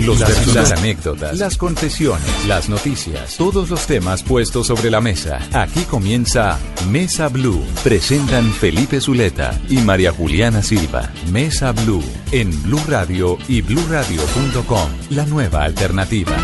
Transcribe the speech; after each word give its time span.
Los 0.00 0.20
las, 0.20 0.54
las 0.54 0.72
anécdotas, 0.72 1.38
las 1.38 1.56
confesiones, 1.56 2.46
las 2.46 2.68
noticias, 2.68 3.36
todos 3.36 3.68
los 3.68 3.86
temas 3.86 4.22
puestos 4.22 4.68
sobre 4.68 4.90
la 4.90 5.00
mesa. 5.00 5.40
Aquí 5.52 5.82
comienza 5.82 6.58
Mesa 6.88 7.28
Blue. 7.28 7.62
Presentan 7.82 8.52
Felipe 8.52 9.00
Zuleta 9.00 9.60
y 9.68 9.78
María 9.78 10.12
Juliana 10.12 10.62
Silva. 10.62 11.10
Mesa 11.32 11.72
Blue 11.72 12.04
en 12.30 12.50
Blue 12.62 12.80
Radio 12.86 13.38
y 13.48 13.60
bluradio.com. 13.62 14.88
La 15.10 15.26
nueva 15.26 15.64
alternativa. 15.64 16.36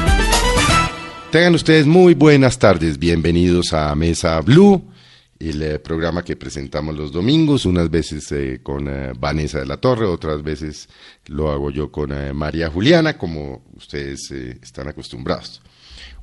Tengan 1.31 1.55
ustedes 1.55 1.87
muy 1.87 2.15
buenas 2.15 2.59
tardes. 2.59 2.99
Bienvenidos 2.99 3.73
a 3.73 3.95
Mesa 3.95 4.41
Blue 4.41 4.83
el 5.39 5.63
eh, 5.63 5.79
programa 5.79 6.25
que 6.25 6.37
presentamos 6.37 6.95
los 6.97 7.13
domingos, 7.13 7.67
unas 7.67 7.91
veces 7.91 8.31
eh, 8.33 8.61
con 8.63 8.89
eh, 8.89 9.13
Vanessa 9.19 9.59
de 9.59 9.67
la 9.67 9.77
Torre, 9.77 10.07
otras 10.07 10.43
veces 10.43 10.89
lo 11.27 11.51
hago 11.51 11.71
yo 11.71 11.91
con 11.91 12.13
María 12.37 12.71
Juliana, 12.71 13.19
como 13.19 13.63
ustedes 13.77 14.31
están 14.31 14.89
acostumbrados. 14.89 15.61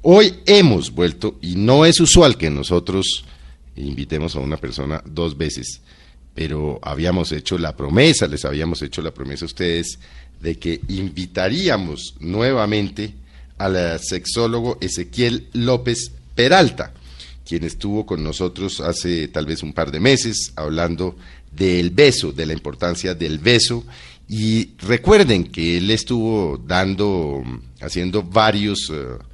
Hoy 0.01 0.39
hemos 0.45 0.91
vuelto, 0.91 1.37
y 1.41 1.55
no 1.55 1.85
es 1.85 1.99
usual 1.99 2.37
que 2.37 2.49
nosotros 2.49 3.25
invitemos 3.75 4.35
a 4.35 4.39
una 4.39 4.57
persona 4.57 5.01
dos 5.05 5.37
veces, 5.37 5.81
pero 6.33 6.79
habíamos 6.81 7.31
hecho 7.31 7.57
la 7.57 7.75
promesa, 7.75 8.27
les 8.27 8.45
habíamos 8.45 8.81
hecho 8.81 9.01
la 9.01 9.13
promesa 9.13 9.45
a 9.45 9.47
ustedes 9.47 9.99
de 10.39 10.57
que 10.57 10.81
invitaríamos 10.87 12.15
nuevamente 12.19 13.13
al 13.57 13.99
sexólogo 13.99 14.77
Ezequiel 14.81 15.49
López 15.53 16.11
Peralta 16.33 16.93
quien 17.45 17.63
estuvo 17.63 18.05
con 18.05 18.23
nosotros 18.23 18.81
hace 18.81 19.27
tal 19.27 19.45
vez 19.45 19.63
un 19.63 19.73
par 19.73 19.91
de 19.91 19.99
meses 19.99 20.53
hablando 20.55 21.15
del 21.51 21.89
beso, 21.89 22.31
de 22.31 22.45
la 22.45 22.53
importancia 22.53 23.13
del 23.13 23.39
beso. 23.39 23.83
Y 24.27 24.69
recuerden 24.77 25.45
que 25.45 25.77
él 25.77 25.91
estuvo 25.91 26.57
dando, 26.57 27.43
haciendo 27.81 28.23
varios... 28.23 28.89
Eh, 28.93 29.30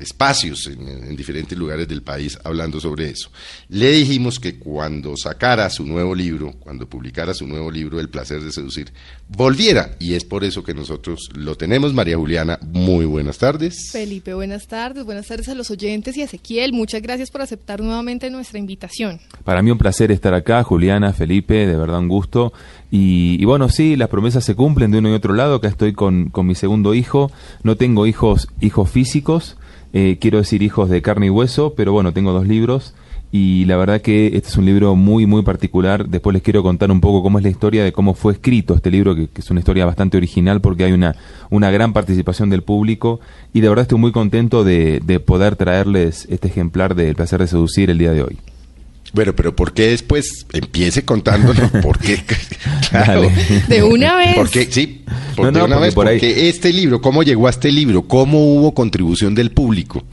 espacios 0.00 0.66
en, 0.66 1.14
diferentes 1.14 1.56
lugares 1.56 1.86
del 1.86 2.02
país 2.02 2.38
hablando 2.42 2.80
sobre 2.80 3.10
eso. 3.10 3.30
Le 3.68 3.90
dijimos 3.92 4.40
que 4.40 4.58
cuando 4.58 5.16
sacara 5.16 5.68
su 5.70 5.84
nuevo 5.84 6.14
libro, 6.14 6.54
cuando 6.58 6.88
publicara 6.88 7.34
su 7.34 7.46
nuevo 7.46 7.70
libro, 7.70 8.00
El 8.00 8.08
placer 8.08 8.40
de 8.40 8.50
seducir, 8.50 8.92
volviera. 9.28 9.96
Y 9.98 10.14
es 10.14 10.24
por 10.24 10.44
eso 10.44 10.64
que 10.64 10.74
nosotros 10.74 11.28
lo 11.34 11.54
tenemos. 11.54 11.92
María 11.92 12.16
Juliana, 12.16 12.58
muy 12.72 13.04
buenas 13.04 13.38
tardes. 13.38 13.90
Felipe, 13.92 14.34
buenas 14.34 14.66
tardes. 14.66 15.04
Buenas 15.04 15.26
tardes 15.26 15.48
a 15.48 15.54
los 15.54 15.70
oyentes 15.70 16.16
y 16.16 16.22
a 16.22 16.24
Ezequiel. 16.24 16.72
Muchas 16.72 17.02
gracias 17.02 17.30
por 17.30 17.42
aceptar 17.42 17.80
nuevamente 17.80 18.30
nuestra 18.30 18.58
invitación. 18.58 19.20
Para 19.44 19.62
mí 19.62 19.70
un 19.70 19.78
placer 19.78 20.10
estar 20.10 20.32
acá, 20.34 20.62
Juliana, 20.62 21.12
Felipe, 21.12 21.66
de 21.66 21.76
verdad 21.76 21.98
un 21.98 22.08
gusto. 22.08 22.52
Y, 22.92 23.44
bueno, 23.44 23.68
sí, 23.68 23.94
las 23.94 24.08
promesas 24.08 24.44
se 24.44 24.56
cumplen 24.56 24.90
de 24.90 24.98
uno 24.98 25.10
y 25.10 25.12
otro 25.12 25.34
lado. 25.34 25.56
Acá 25.56 25.68
estoy 25.68 25.92
con, 25.92 26.30
con 26.30 26.46
mi 26.46 26.56
segundo 26.56 26.94
hijo. 26.94 27.30
No 27.62 27.76
tengo 27.76 28.06
hijos, 28.06 28.48
hijos 28.60 28.90
físicos 28.90 29.56
eh, 29.92 30.18
quiero 30.20 30.38
decir 30.38 30.62
hijos 30.62 30.88
de 30.88 31.02
carne 31.02 31.26
y 31.26 31.30
hueso, 31.30 31.74
pero 31.76 31.92
bueno, 31.92 32.12
tengo 32.12 32.32
dos 32.32 32.46
libros 32.46 32.94
y 33.32 33.64
la 33.66 33.76
verdad 33.76 34.00
que 34.00 34.26
este 34.28 34.48
es 34.48 34.56
un 34.56 34.66
libro 34.66 34.96
muy, 34.96 35.26
muy 35.26 35.42
particular. 35.42 36.08
Después 36.08 36.34
les 36.34 36.42
quiero 36.42 36.62
contar 36.62 36.90
un 36.90 37.00
poco 37.00 37.22
cómo 37.22 37.38
es 37.38 37.44
la 37.44 37.50
historia 37.50 37.84
de 37.84 37.92
cómo 37.92 38.14
fue 38.14 38.32
escrito 38.32 38.74
este 38.74 38.90
libro, 38.90 39.14
que, 39.14 39.28
es 39.34 39.50
una 39.50 39.60
historia 39.60 39.86
bastante 39.86 40.16
original 40.16 40.60
porque 40.60 40.84
hay 40.84 40.92
una, 40.92 41.14
una 41.48 41.70
gran 41.70 41.92
participación 41.92 42.50
del 42.50 42.62
público 42.62 43.20
y 43.52 43.60
de 43.60 43.68
verdad 43.68 43.82
estoy 43.82 43.98
muy 43.98 44.12
contento 44.12 44.64
de, 44.64 45.00
de 45.04 45.20
poder 45.20 45.54
traerles 45.56 46.26
este 46.28 46.48
ejemplar 46.48 46.94
de 46.94 47.10
El 47.10 47.14
placer 47.14 47.40
de 47.40 47.46
seducir 47.46 47.90
el 47.90 47.98
día 47.98 48.12
de 48.12 48.22
hoy. 48.22 48.38
Bueno, 49.12 49.34
pero 49.34 49.56
¿por 49.56 49.72
qué 49.72 49.88
después 49.88 50.46
empiece 50.52 51.04
contándonos 51.04 51.70
por 51.82 51.98
qué? 51.98 52.22
De 53.68 53.82
una 53.82 54.16
vez. 54.16 54.36
Porque, 54.36 54.66
sí, 54.66 55.02
de 55.36 55.62
una 55.62 55.78
vez, 55.78 55.94
porque 55.94 56.48
este 56.48 56.72
libro, 56.72 57.00
¿cómo 57.00 57.22
llegó 57.22 57.46
a 57.46 57.50
este 57.50 57.72
libro? 57.72 58.02
¿Cómo 58.02 58.54
hubo 58.54 58.72
contribución 58.72 59.34
del 59.34 59.50
público? 59.50 60.04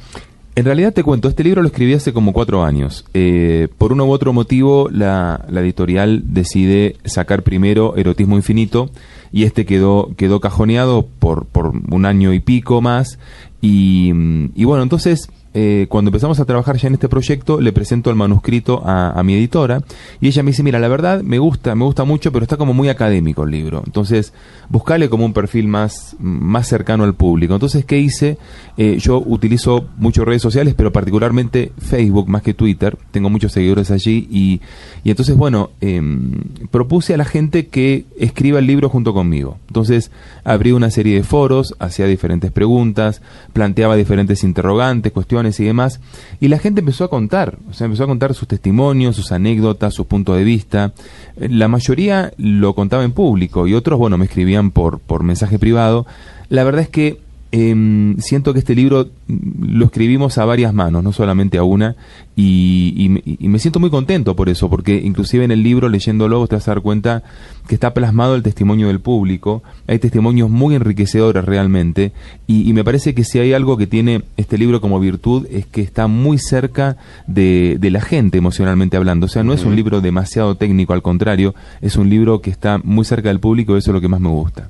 En 0.55 0.65
realidad 0.65 0.91
te 0.91 1.03
cuento, 1.03 1.27
este 1.27 1.43
libro 1.43 1.61
lo 1.61 1.67
escribí 1.67 1.93
hace 1.93 2.13
como 2.13 2.33
cuatro 2.33 2.63
años. 2.63 3.05
Eh, 3.13 3.67
por 3.77 3.93
uno 3.93 4.05
u 4.05 4.11
otro 4.11 4.33
motivo, 4.33 4.89
la, 4.91 5.45
editorial 5.51 6.23
decide 6.33 6.95
sacar 7.05 7.43
primero 7.43 7.95
Erotismo 7.95 8.37
Infinito 8.37 8.89
y 9.31 9.43
este 9.43 9.67
quedó, 9.67 10.09
quedó 10.17 10.39
cajoneado 10.39 11.05
por, 11.19 11.45
por 11.45 11.73
un 11.91 12.05
año 12.07 12.33
y 12.33 12.39
pico 12.39 12.81
más. 12.81 13.19
Y, 13.61 14.11
y 14.55 14.63
bueno, 14.63 14.81
entonces 14.81 15.29
eh, 15.59 15.87
cuando 15.89 16.09
empezamos 16.09 16.39
a 16.39 16.45
trabajar 16.45 16.77
ya 16.77 16.87
en 16.87 16.93
este 16.93 17.09
proyecto, 17.09 17.59
le 17.59 17.73
presento 17.73 18.11
el 18.11 18.15
manuscrito 18.15 18.83
a, 18.85 19.23
mi 19.23 19.33
editora 19.33 19.81
y 20.21 20.27
ella 20.27 20.43
me 20.43 20.51
dice, 20.51 20.61
mira, 20.61 20.77
la 20.77 20.87
verdad 20.87 21.23
me 21.23 21.39
gusta, 21.39 21.73
me 21.73 21.83
gusta 21.83 22.03
mucho, 22.03 22.31
pero 22.31 22.43
está 22.43 22.57
como 22.57 22.75
muy 22.75 22.89
académico 22.89 23.43
el 23.43 23.49
libro. 23.49 23.81
Entonces, 23.83 24.33
buscale 24.69 25.09
como 25.09 25.25
un 25.25 25.33
perfil 25.33 25.67
más, 25.67 26.15
más 26.19 26.67
cercano 26.67 27.05
al 27.05 27.15
público. 27.15 27.55
Entonces, 27.55 27.85
¿qué 27.85 27.97
hice? 27.97 28.37
Eh, 28.77 28.99
yo 28.99 29.19
utilizo 29.25 29.87
muchas 29.97 30.25
redes 30.25 30.43
sociales, 30.43 30.75
pero 30.77 30.91
particularmente 30.91 31.71
Facebook 31.79 32.29
más 32.29 32.43
que 32.43 32.53
Twitter. 32.53 32.95
Tengo 33.09 33.31
muchos 33.31 33.51
seguidores 33.51 33.89
allí 33.89 34.27
y, 34.29 34.61
y 35.03 35.09
entonces, 35.09 35.35
bueno, 35.35 35.71
em, 35.81 36.33
propuse 36.69 37.15
a 37.15 37.17
la 37.17 37.25
gente 37.25 37.65
que 37.65 38.05
escriba 38.19 38.59
el 38.59 38.67
libro 38.67 38.89
junto 38.89 39.11
conmigo. 39.11 39.57
Entonces, 39.69 40.11
abrí 40.43 40.71
una 40.71 40.91
serie 40.91 41.15
de 41.15 41.23
foros, 41.23 41.73
hacía 41.79 42.05
diferentes 42.05 42.51
preguntas, 42.51 43.23
planteaba 43.53 43.95
diferentes 43.95 44.43
interrogantes, 44.43 45.11
cuestiones 45.11 45.46
y 45.59 45.65
demás, 45.65 45.99
y 46.39 46.47
la 46.47 46.59
gente 46.59 46.81
empezó 46.81 47.03
a 47.03 47.09
contar, 47.09 47.57
o 47.69 47.73
sea, 47.73 47.85
empezó 47.85 48.03
a 48.03 48.07
contar 48.07 48.33
sus 48.33 48.47
testimonios, 48.47 49.15
sus 49.15 49.31
anécdotas, 49.31 49.93
sus 49.93 50.05
puntos 50.05 50.37
de 50.37 50.43
vista. 50.43 50.93
La 51.37 51.67
mayoría 51.67 52.33
lo 52.37 52.73
contaba 52.75 53.03
en 53.03 53.11
público 53.11 53.67
y 53.67 53.73
otros, 53.73 53.99
bueno, 53.99 54.17
me 54.17 54.25
escribían 54.25 54.71
por, 54.71 54.99
por 54.99 55.23
mensaje 55.23 55.59
privado. 55.59 56.05
La 56.49 56.63
verdad 56.63 56.81
es 56.81 56.89
que 56.89 57.19
Em, 57.53 58.17
siento 58.17 58.51
que 58.51 58.59
este 58.59 58.75
libro 58.75 59.07
lo 59.27 59.85
escribimos 59.85 60.37
a 60.37 60.43
varias 60.43 60.73
manos, 60.73 61.01
no 61.01 61.13
solamente 61.13 61.57
a 61.57 61.63
una, 61.63 61.95
y, 62.35 63.21
me 63.39 63.59
siento 63.59 63.79
muy 63.79 63.89
contento 63.89 64.35
por 64.35 64.49
eso, 64.49 64.69
porque 64.69 65.01
inclusive 65.01 65.45
en 65.45 65.51
el 65.51 65.63
libro, 65.63 65.87
leyéndolo, 65.87 66.45
te 66.47 66.55
vas 66.55 66.67
a 66.67 66.71
dar 66.71 66.81
cuenta 66.81 67.23
que 67.67 67.75
está 67.75 67.93
plasmado 67.93 68.35
el 68.35 68.43
testimonio 68.43 68.87
del 68.87 68.99
público, 68.99 69.63
hay 69.87 69.97
testimonios 69.97 70.49
muy 70.49 70.75
enriquecedores 70.75 71.45
realmente, 71.45 72.11
y, 72.47 72.73
me 72.73 72.83
parece 72.83 73.15
que 73.15 73.23
si 73.23 73.39
hay 73.39 73.53
algo 73.53 73.77
que 73.77 73.87
tiene 73.87 74.23
este 74.35 74.57
libro 74.57 74.81
como 74.81 74.99
virtud 74.99 75.47
es 75.49 75.65
que 75.65 75.81
está 75.81 76.07
muy 76.07 76.37
cerca 76.39 76.97
de, 77.27 77.77
de 77.79 77.91
la 77.91 78.01
gente 78.01 78.39
emocionalmente 78.39 78.97
hablando, 78.97 79.27
o 79.27 79.29
sea, 79.29 79.43
no 79.43 79.53
es 79.53 79.63
un 79.63 79.75
libro 79.75 80.01
demasiado 80.01 80.55
técnico, 80.55 80.91
al 80.91 81.01
contrario, 81.01 81.55
es 81.81 81.95
un 81.95 82.09
libro 82.09 82.41
que 82.41 82.49
está 82.49 82.77
muy 82.77 83.05
cerca 83.05 83.29
del 83.29 83.39
público, 83.39 83.73
y 83.73 83.79
eso 83.79 83.91
es 83.91 83.95
lo 83.95 84.01
que 84.01 84.09
más 84.09 84.19
me 84.19 84.29
gusta. 84.29 84.69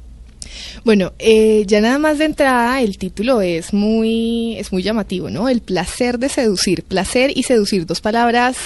Bueno, 0.84 1.14
eh, 1.20 1.64
ya 1.68 1.82
nada 1.82 2.00
más 2.00 2.18
de 2.18 2.26
entrada 2.26 2.82
el 2.82 2.98
título 2.98 3.42
es 3.42 3.74
muy, 3.74 4.56
es 4.58 4.72
muy 4.72 4.84
llamativo, 4.84 5.30
¿no? 5.30 5.50
El 5.50 5.62
placer 5.62 6.20
de 6.20 6.30
seducir, 6.30 6.84
placer 6.84 7.32
y 7.36 7.44
seducir, 7.44 7.86
dos 7.86 8.02
palabras 8.02 8.58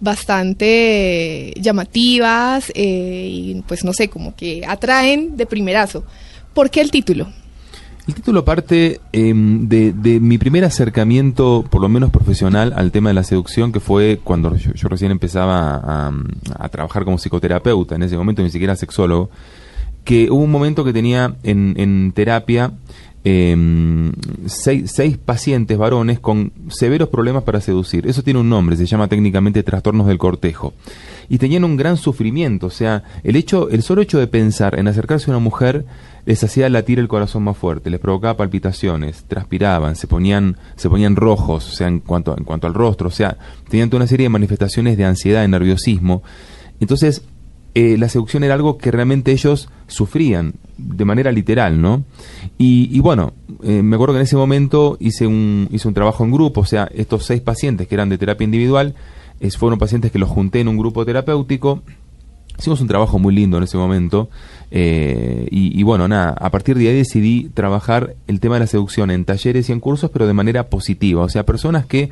bastante 0.00 1.52
llamativas 1.56 2.70
eh, 2.74 3.28
y 3.30 3.62
pues 3.66 3.84
no 3.84 3.92
sé, 3.92 4.08
como 4.08 4.34
que 4.34 4.64
atraen 4.66 5.36
de 5.36 5.46
primerazo. 5.46 6.04
¿Por 6.54 6.70
qué 6.70 6.80
el 6.80 6.90
título? 6.90 7.28
El 8.06 8.14
título 8.14 8.44
parte 8.44 9.00
em, 9.12 9.68
de, 9.68 10.20
mi 10.20 10.38
primer 10.38 10.64
acercamiento, 10.64 11.64
por 11.68 11.82
lo 11.82 11.88
menos 11.88 12.10
profesional, 12.10 12.72
al 12.76 12.92
tema 12.92 13.10
de 13.10 13.14
la 13.14 13.24
seducción, 13.24 13.72
que 13.72 13.80
fue 13.80 14.20
cuando 14.22 14.54
yo, 14.54 14.88
recién 14.88 15.10
empezaba 15.10 15.74
a, 15.74 16.12
a, 16.56 16.68
trabajar 16.68 17.04
como 17.04 17.18
psicoterapeuta, 17.18 17.96
en 17.96 18.04
ese 18.04 18.16
momento 18.16 18.42
ni 18.42 18.50
siquiera 18.50 18.76
sexólogo 18.76 19.28
que 20.06 20.30
hubo 20.30 20.44
un 20.44 20.52
momento 20.52 20.84
que 20.84 20.92
tenía 20.92 21.34
en, 21.42 22.12
terapia 22.14 22.70
em, 23.24 24.12
seis, 24.46 24.92
seis, 24.94 25.18
pacientes 25.18 25.76
varones 25.76 26.20
con 26.20 26.52
severos 26.68 27.08
problemas 27.08 27.42
para 27.42 27.60
seducir. 27.60 28.06
Eso 28.06 28.22
tiene 28.22 28.38
un 28.38 28.48
nombre, 28.48 28.76
se 28.76 28.86
llama 28.86 29.08
técnicamente 29.08 29.64
trastornos 29.64 30.06
del 30.06 30.16
cortejo. 30.16 30.74
Y 31.28 31.38
tenían 31.38 31.64
un 31.64 31.76
gran 31.76 31.96
sufrimiento, 31.96 32.68
o 32.68 32.70
sea, 32.70 33.02
el 33.24 33.34
hecho, 33.34 33.68
el 33.68 33.82
solo 33.82 34.00
hecho 34.00 34.20
de 34.20 34.28
pensar 34.28 34.78
en 34.78 34.86
acercarse 34.86 35.28
a 35.28 35.34
una 35.34 35.40
mujer 35.40 35.84
les 36.24 36.42
hacía 36.44 36.68
latir 36.68 37.00
el 37.00 37.08
corazón 37.08 37.42
más 37.42 37.56
fuerte, 37.56 37.90
les 37.90 37.98
provocaba 37.98 38.36
palpitaciones, 38.36 39.24
transpiraban, 39.26 39.96
se 39.96 40.06
ponían, 40.06 40.56
se 40.76 40.88
ponían 40.88 41.16
rojos, 41.16 41.68
o 41.68 41.72
sea, 41.72 41.88
en 41.88 41.98
cuanto, 41.98 42.36
en 42.38 42.44
cuanto 42.44 42.68
al 42.68 42.74
rostro, 42.74 43.08
o 43.08 43.12
sea, 43.12 43.38
tenían 43.68 43.90
toda 43.90 44.02
una 44.02 44.06
serie 44.06 44.26
de 44.26 44.30
manifestaciones 44.30 44.96
de 44.96 45.04
ansiedad, 45.04 45.42
de 45.42 45.48
nerviosismo. 45.48 46.22
Entonces, 46.78 47.22
eh, 47.78 47.98
la 47.98 48.08
seducción 48.08 48.42
era 48.42 48.54
algo 48.54 48.78
que 48.78 48.90
realmente 48.90 49.32
ellos 49.32 49.68
sufrían 49.86 50.54
de 50.78 51.04
manera 51.04 51.30
literal, 51.30 51.78
¿no? 51.78 52.04
Y, 52.56 52.98
bueno, 53.00 53.34
eh, 53.62 53.82
me 53.82 53.96
acuerdo 53.96 54.14
que 54.14 54.20
en 54.20 54.22
ese 54.22 54.36
momento 54.36 54.96
hice 54.98 55.26
un, 55.26 55.68
hice 55.70 55.86
un 55.86 55.92
trabajo 55.92 56.24
en 56.24 56.32
grupo, 56.32 56.62
o 56.62 56.64
sea, 56.64 56.88
estos 56.94 57.26
seis 57.26 57.42
pacientes 57.42 57.86
que 57.86 57.94
eran 57.94 58.08
de 58.08 58.16
terapia 58.16 58.46
individual, 58.46 58.94
fueron 59.58 59.78
pacientes 59.78 60.10
que 60.10 60.18
los 60.18 60.30
junté 60.30 60.60
en 60.60 60.68
un 60.68 60.78
grupo 60.78 61.04
terapéutico, 61.04 61.82
hicimos 62.58 62.80
un 62.80 62.88
trabajo 62.88 63.18
muy 63.18 63.34
lindo 63.34 63.58
en 63.58 63.64
ese 63.64 63.76
momento, 63.76 64.30
eh, 64.70 65.46
y, 65.50 65.78
y, 65.78 65.82
bueno, 65.82 66.08
nada, 66.08 66.30
a 66.30 66.50
partir 66.50 66.78
de 66.78 66.88
ahí 66.88 66.96
decidí 66.96 67.50
trabajar 67.52 68.16
el 68.26 68.40
tema 68.40 68.54
de 68.54 68.60
la 68.60 68.68
seducción 68.68 69.10
en 69.10 69.26
talleres 69.26 69.68
y 69.68 69.72
en 69.72 69.80
cursos, 69.80 70.10
pero 70.10 70.26
de 70.26 70.32
manera 70.32 70.70
positiva, 70.70 71.24
o 71.24 71.28
sea, 71.28 71.44
personas 71.44 71.84
que 71.84 72.08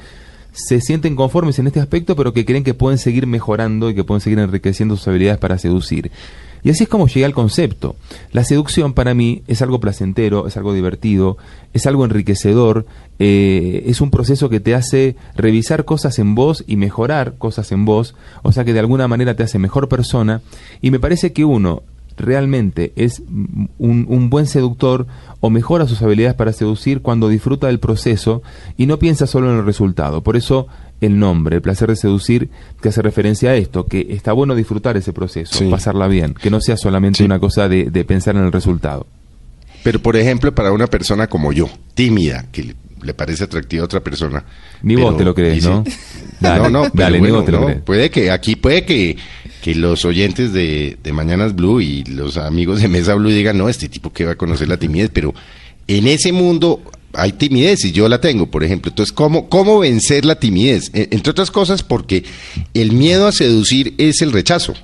se 0.55 0.81
sienten 0.81 1.17
conformes 1.17 1.59
en 1.59 1.67
este 1.67 1.81
aspecto, 1.81 2.17
pero 2.17 2.33
que 2.33 2.45
creen 2.45 2.65
que 2.65 2.75
pueden 2.75 2.99
seguir 2.99 3.27
mejorando 3.27 3.91
y 3.91 3.95
que 3.95 4.05
pueden 4.05 4.21
seguir 4.21 4.39
enriqueciendo 4.39 4.97
sus 4.97 5.09
habilidades 5.09 5.39
para 5.39 5.59
seducir. 5.59 6.11
Y 6.63 6.71
así 6.71 6.85
es 6.85 6.89
como 6.89 7.09
llegué 7.09 7.27
al 7.27 7.35
concepto. 7.35 7.95
La 8.33 8.43
seducción 8.43 8.95
para 8.95 9.13
mí 9.13 9.43
es 9.49 9.61
algo 9.61 9.81
placentero, 9.81 10.47
es 10.47 10.57
algo 10.57 10.73
divertido, 10.73 11.37
es 11.75 11.87
algo 11.87 12.07
enriquecedor, 12.07 12.87
eh, 13.19 13.85
es 13.87 14.01
un 14.01 14.11
proceso 14.11 14.49
que 14.49 14.61
te 14.61 14.75
hace 14.75 15.15
revisar 15.37 15.85
cosas 15.85 16.19
en 16.19 16.35
vos 16.35 16.65
y 16.67 16.77
mejorar 16.77 17.35
cosas 17.37 17.71
en 17.71 17.85
vos, 17.85 18.15
o 18.43 18.51
sea 18.51 18.65
que 18.65 18.73
de 18.73 18.81
alguna 18.81 19.09
manera 19.09 19.37
te 19.37 19.43
hace 19.43 19.59
mejor 19.59 19.91
persona. 19.91 20.41
Y 20.81 20.91
me 20.91 21.01
parece 21.01 21.35
que 21.35 21.45
uno 21.45 21.83
realmente 22.17 22.93
es 22.97 23.23
un, 23.79 24.07
un, 24.09 24.31
buen 24.31 24.47
seductor 24.47 25.07
o 25.41 25.51
mejora 25.51 25.87
sus 25.87 26.01
habilidades 26.03 26.37
para 26.37 26.53
seducir 26.53 27.03
cuando 27.03 27.29
disfruta 27.29 27.67
del 27.67 27.81
proceso 27.81 28.43
y 28.77 28.87
no 28.87 28.99
piensa 28.99 29.27
solo 29.27 29.51
en 29.51 29.59
el 29.59 29.67
resultado. 29.67 30.23
Por 30.23 30.37
eso 30.37 30.69
el 31.01 31.19
nombre, 31.19 31.57
el 31.57 31.63
placer 31.63 31.89
de 31.89 31.97
seducir, 31.97 32.49
que 32.81 32.89
hace 32.89 33.03
referencia 33.03 33.51
a 33.51 33.57
esto, 33.57 33.87
que 33.87 34.07
está 34.11 34.33
bueno 34.33 34.55
disfrutar 34.55 34.97
ese 34.97 35.13
proceso, 35.13 35.69
pasarla 35.71 36.09
bien, 36.09 36.35
que 36.35 36.51
no 36.51 36.61
sea 36.61 36.77
solamente 36.77 37.25
una 37.25 37.39
cosa 37.39 37.69
de, 37.69 38.05
pensar 38.05 38.37
en 38.37 38.45
el 38.45 38.53
resultado. 38.53 39.07
Pero, 39.83 40.01
por 40.01 40.17
ejemplo, 40.17 40.55
para 40.55 40.73
una 40.73 40.87
persona 40.87 41.27
como 41.27 41.53
yo, 41.53 41.69
tímida, 41.95 42.47
que 42.53 42.75
le 43.05 43.15
parece 43.15 43.45
atractiva 43.45 43.83
a 43.83 43.85
otra 43.87 44.01
persona. 44.01 44.45
Ni 44.83 44.97
vos 44.97 45.17
te 45.17 45.25
lo 45.25 45.35
crees, 45.35 45.65
¿no? 45.65 45.85
no, 46.41 46.69
no, 46.71 46.91
dale, 46.93 47.21
ni 47.21 47.31
vos 47.31 47.45
te 47.45 47.53
lo 47.53 47.67
crees. 47.67 47.83
Puede 47.83 48.11
que, 48.11 48.31
aquí 48.31 48.57
puede 48.57 48.85
que, 48.85 49.17
que 49.63 49.75
los 49.75 50.05
oyentes 50.05 50.53
de, 50.53 50.99
de 51.03 51.13
Mañanas 51.13 51.55
Blue 51.55 51.81
y 51.81 52.05
los 52.05 52.37
amigos 52.37 52.81
de 52.81 52.89
Mesa 52.89 53.15
Blue 53.15 53.31
digan, 53.31 53.59
no, 53.59 53.69
este 53.69 53.89
tipo 53.89 54.13
que 54.13 54.25
va 54.25 54.33
a 54.33 54.37
conocer 54.37 54.69
la 54.69 54.77
timidez, 54.77 55.11
pero 55.13 55.35
en 55.87 56.07
ese 56.07 56.33
mundo 56.33 56.83
hay 57.13 57.33
timidez 57.33 57.85
y 57.85 57.93
yo 57.93 58.09
la 58.09 58.21
tengo, 58.21 58.51
por 58.51 58.65
ejemplo. 58.65 58.91
Entonces, 58.91 59.13
¿cómo, 59.13 59.49
cómo 59.49 59.79
vencer 59.79 60.25
la 60.25 60.37
timidez? 60.37 60.91
E, 60.95 61.09
entre 61.11 61.31
otras 61.31 61.51
cosas, 61.51 61.83
porque 61.83 62.25
el 62.75 62.93
miedo 62.93 63.27
a 63.27 63.33
seducir 63.33 63.95
es 63.99 64.23
el 64.23 64.33
rechazo. 64.33 64.75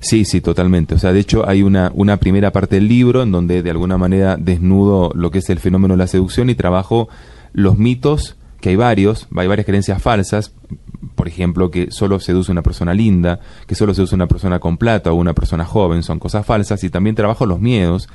Sí, 0.00 0.24
sí, 0.24 0.40
totalmente. 0.40 0.94
O 0.94 0.98
sea, 0.98 1.12
de 1.12 1.20
hecho 1.20 1.48
hay 1.48 1.62
una, 1.62 1.90
una 1.94 2.18
primera 2.18 2.52
parte 2.52 2.76
del 2.76 2.88
libro 2.88 3.22
en 3.22 3.32
donde 3.32 3.62
de 3.62 3.70
alguna 3.70 3.98
manera 3.98 4.36
desnudo 4.36 5.12
lo 5.14 5.30
que 5.30 5.38
es 5.38 5.50
el 5.50 5.58
fenómeno 5.58 5.94
de 5.94 5.98
la 5.98 6.06
seducción 6.06 6.50
y 6.50 6.54
trabajo 6.54 7.08
los 7.58 7.76
mitos, 7.76 8.36
que 8.60 8.68
hay 8.68 8.76
varios, 8.76 9.26
hay 9.36 9.48
varias 9.48 9.66
creencias 9.66 10.00
falsas, 10.00 10.52
por 11.16 11.26
ejemplo, 11.26 11.72
que 11.72 11.90
solo 11.90 12.20
seduce 12.20 12.52
una 12.52 12.62
persona 12.62 12.94
linda, 12.94 13.40
que 13.66 13.74
solo 13.74 13.94
seduce 13.94 14.14
una 14.14 14.28
persona 14.28 14.60
con 14.60 14.76
plata 14.76 15.10
o 15.10 15.16
una 15.16 15.34
persona 15.34 15.64
joven, 15.64 16.04
son 16.04 16.20
cosas 16.20 16.46
falsas, 16.46 16.84
y 16.84 16.90
también 16.90 17.16
trabajo 17.16 17.46
los 17.46 17.60
miedos, 17.60 18.08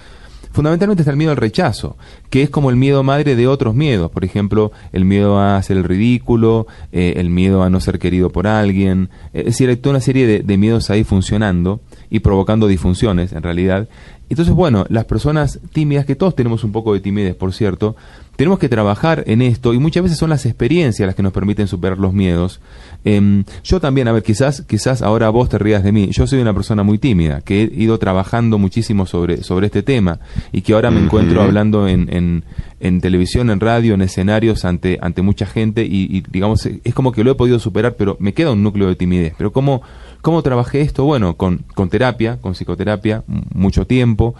fundamentalmente 0.54 1.02
está 1.02 1.12
el 1.12 1.18
miedo 1.18 1.32
al 1.32 1.38
rechazo, 1.38 1.98
que 2.30 2.42
es 2.42 2.50
como 2.50 2.70
el 2.70 2.78
miedo 2.78 3.04
madre 3.04 3.36
de 3.36 3.48
otros 3.48 3.76
miedos, 3.76 4.10
por 4.12 4.24
ejemplo, 4.24 4.72
el 4.94 5.04
miedo 5.04 5.38
a 5.38 5.58
hacer 5.58 5.76
el 5.76 5.84
ridículo, 5.84 6.68
eh, 6.94 7.16
el 7.18 7.30
miedo 7.30 7.64
a 7.64 7.70
no 7.70 7.82
ser 7.82 8.00
querido 8.00 8.30
por 8.30 8.48
alguien, 8.48 9.10
es 9.34 9.46
decir, 9.46 9.68
hay 9.70 9.76
toda 9.76 9.96
una 9.96 10.00
serie 10.00 10.26
de, 10.26 10.40
de 10.40 10.58
miedos 10.58 10.90
ahí 10.90 11.04
funcionando 11.04 11.82
y 12.10 12.20
provocando 12.20 12.68
disfunciones 12.68 13.34
en 13.34 13.44
realidad. 13.44 13.90
Entonces, 14.30 14.54
bueno, 14.56 14.86
las 14.90 15.06
personas 15.06 15.60
tímidas, 15.74 16.06
que 16.06 16.16
todos 16.16 16.36
tenemos 16.36 16.64
un 16.64 16.72
poco 16.72 16.94
de 16.94 17.02
timidez, 17.02 17.36
por 17.36 17.54
cierto, 17.54 17.96
tenemos 18.36 18.60
que 18.60 18.70
trabajar 18.70 19.24
en 19.28 19.42
esto 19.42 19.74
y 19.74 19.80
muchas 19.80 20.04
veces 20.04 20.18
son 20.18 20.30
las 20.30 20.46
experiencias 20.46 21.06
las 21.06 21.16
que 21.16 21.24
nos 21.24 21.34
permiten 21.34 21.68
superar 21.68 22.00
los 22.00 22.14
miedos. 22.14 22.62
Em, 23.06 23.44
yo 23.64 23.80
también, 23.80 24.08
a 24.08 24.12
ver, 24.12 24.24
quizás, 24.24 24.62
quizás 24.64 25.02
ahora 25.02 25.30
vos 25.30 25.50
te 25.50 25.58
rías 25.60 25.84
de 25.84 25.92
mí. 25.92 26.08
Yo 26.12 26.26
soy 26.26 26.40
una 26.40 26.54
persona 26.54 26.84
muy 26.84 26.98
tímida, 26.98 27.42
que 27.42 27.64
he 27.64 27.72
ido 27.76 28.00
trabajando 28.00 28.58
muchísimo 28.58 29.06
sobre, 29.06 29.44
sobre 29.44 29.68
este 29.68 29.84
tema 29.84 30.20
y 30.52 30.62
que 30.62 30.74
ahora 30.74 30.90
me 30.90 31.02
encuentro 31.02 31.42
hablando 31.42 31.88
en, 31.88 32.12
en, 32.12 32.44
en, 32.80 33.02
televisión, 33.02 33.50
en 33.50 33.60
radio, 33.60 33.94
en 33.94 34.02
escenarios 34.02 34.66
ante, 34.66 34.98
ante 35.02 35.22
mucha 35.22 35.46
gente 35.46 35.86
y, 35.86 36.08
y, 36.10 36.24
digamos, 36.30 36.66
es 36.66 36.94
como 36.94 37.12
que 37.12 37.24
lo 37.24 37.32
he 37.32 37.36
podido 37.36 37.60
superar, 37.60 37.96
pero 37.98 38.18
me 38.20 38.34
queda 38.34 38.52
un 38.52 38.64
núcleo 38.64 38.88
de 38.88 38.96
timidez. 38.96 39.34
Pero 39.38 39.52
¿cómo, 39.52 39.82
cómo 40.22 40.42
trabajé 40.42 40.82
esto? 40.82 41.04
Bueno, 41.04 41.36
con, 41.36 41.66
con 41.76 41.90
terapia, 41.90 42.40
con 42.42 42.54
psicoterapia, 42.54 43.24
mucho 43.54 43.86
tiempo, 43.86 44.36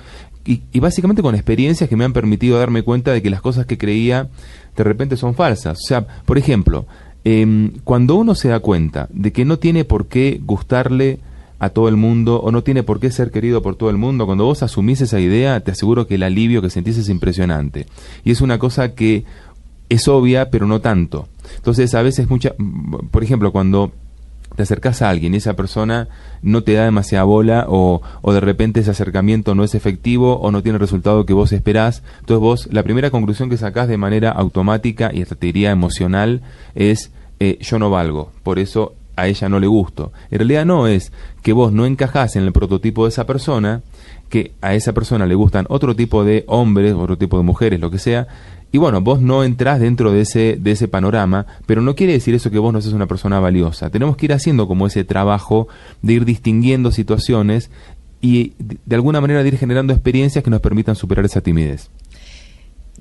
y, 0.46 0.80
básicamente 0.80 1.22
con 1.22 1.36
experiencias 1.36 1.90
que 1.90 1.96
me 1.96 2.04
han 2.04 2.14
permitido 2.14 2.58
darme 2.58 2.84
cuenta 2.84 3.12
de 3.12 3.22
que 3.22 3.30
las 3.30 3.42
cosas 3.42 3.66
que 3.66 3.78
creía 3.78 4.28
de 4.76 4.84
repente 4.84 5.18
son 5.18 5.36
falsas. 5.36 5.80
O 5.80 5.88
sea, 5.88 6.06
por 6.26 6.38
ejemplo, 6.38 6.86
em, 7.24 7.72
cuando 7.84 8.16
uno 8.16 8.36
se 8.36 8.50
da 8.50 8.60
cuenta 8.60 9.08
de 9.12 9.32
que 9.32 9.46
no 9.46 9.58
tiene 9.60 9.86
por 9.86 10.08
qué 10.08 10.42
gustarle 10.44 11.20
a 11.60 11.70
todo 11.70 11.88
el 11.88 11.96
mundo 11.96 12.42
o 12.42 12.52
no 12.52 12.62
tiene 12.62 12.84
por 12.84 13.00
qué 13.00 13.10
ser 13.10 13.32
querido 13.32 13.62
por 13.62 13.76
todo 13.76 13.90
el 13.90 13.98
mundo, 13.98 14.26
cuando 14.26 14.44
vos 14.44 14.64
asumís 14.64 15.00
esa 15.00 15.22
idea, 15.22 15.62
te 15.62 15.72
aseguro 15.72 16.08
que 16.08 16.16
el 16.16 16.24
alivio 16.24 16.62
que 16.62 16.70
sentís 16.70 16.98
es 16.98 17.08
impresionante. 17.08 17.86
Y 18.26 18.32
es 18.32 18.42
una 18.42 18.60
cosa 18.60 18.96
que 18.96 19.24
es 19.88 20.08
obvia, 20.10 20.50
pero 20.50 20.68
no 20.68 20.82
tanto. 20.82 21.30
Entonces, 21.56 21.94
a 21.96 22.02
veces 22.02 22.30
mucha, 22.30 22.54
por 23.12 23.24
ejemplo, 23.24 23.54
cuando 23.54 23.94
te 24.56 24.64
acercas 24.64 25.02
a 25.02 25.10
alguien 25.10 25.34
y 25.34 25.38
esa 25.38 25.54
persona 25.54 26.08
no 26.42 26.64
te 26.64 26.74
da 26.74 26.86
demasiada 26.86 27.24
bola 27.24 27.66
o, 27.68 28.02
o, 28.22 28.34
de 28.34 28.40
repente 28.40 28.80
ese 28.80 28.92
acercamiento 28.92 29.56
no 29.56 29.64
es 29.64 29.76
efectivo 29.76 30.36
o 30.38 30.52
no 30.52 30.62
tiene 30.62 30.76
el 30.76 30.82
resultado 30.82 31.26
que 31.26 31.34
vos 31.34 31.52
esperás. 31.52 32.04
Entonces 32.20 32.42
vos, 32.42 32.70
la 32.72 32.84
primera 32.84 33.10
conclusión 33.10 33.50
que 33.50 33.58
sacás 33.58 33.88
de 33.88 33.98
manera 33.98 34.32
automática 34.32 35.12
y 35.14 35.22
hasta 35.22 35.36
te 35.36 35.48
diría 35.48 35.72
emocional 35.72 36.42
es 36.76 37.12
eh, 37.40 37.58
yo 37.62 37.80
no 37.80 37.90
valgo, 37.90 38.32
por 38.44 38.60
eso 38.60 38.94
a 39.16 39.28
ella 39.28 39.50
no 39.50 39.60
le 39.60 39.68
gusto. 39.68 40.12
En 40.32 40.40
realidad 40.40 40.66
no 40.66 40.88
es 40.88 41.12
que 41.42 41.54
vos 41.54 41.72
no 41.72 41.86
encajás 41.86 42.36
en 42.36 42.44
el 42.44 42.54
prototipo 42.54 43.04
de 43.04 43.10
esa 43.10 43.26
persona, 43.26 43.82
que 44.30 44.54
a 44.62 44.74
esa 44.74 44.94
persona 44.94 45.26
le 45.26 45.36
gustan 45.36 45.66
otro 45.70 45.96
tipo 45.96 46.24
de 46.24 46.44
hombres, 46.48 46.94
otro 46.94 47.18
tipo 47.18 47.38
de 47.38 47.44
mujeres, 47.44 47.80
lo 47.80 47.92
que 47.92 48.00
sea, 48.00 48.28
y 48.74 48.80
bueno, 48.80 49.02
vos 49.02 49.22
no 49.22 49.44
entrás 49.44 49.80
dentro 49.80 50.12
de 50.12 50.22
ese, 50.22 50.58
de 50.60 50.72
ese 50.72 50.88
panorama, 50.88 51.46
pero 51.68 51.84
no 51.84 51.94
quiere 51.96 52.14
decir 52.14 52.34
eso 52.34 52.50
que 52.50 52.58
vos 52.58 52.74
no 52.74 52.82
seas 52.82 52.96
una 52.96 53.06
persona 53.06 53.40
valiosa. 53.40 53.92
Tenemos 53.92 54.18
que 54.18 54.26
ir 54.26 54.34
haciendo 54.34 54.68
como 54.68 54.88
ese 54.88 55.04
trabajo 55.04 55.68
de 56.02 56.14
ir 56.14 56.26
distinguiendo 56.26 56.92
situaciones 56.92 57.70
y 58.20 58.54
de 58.58 58.96
alguna 58.96 59.22
manera 59.22 59.44
de 59.44 59.50
ir 59.50 59.58
generando 59.60 59.94
experiencias 59.94 60.44
que 60.44 60.50
nos 60.50 60.60
permitan 60.60 60.96
superar 60.96 61.24
esa 61.24 61.42
timidez 61.42 61.92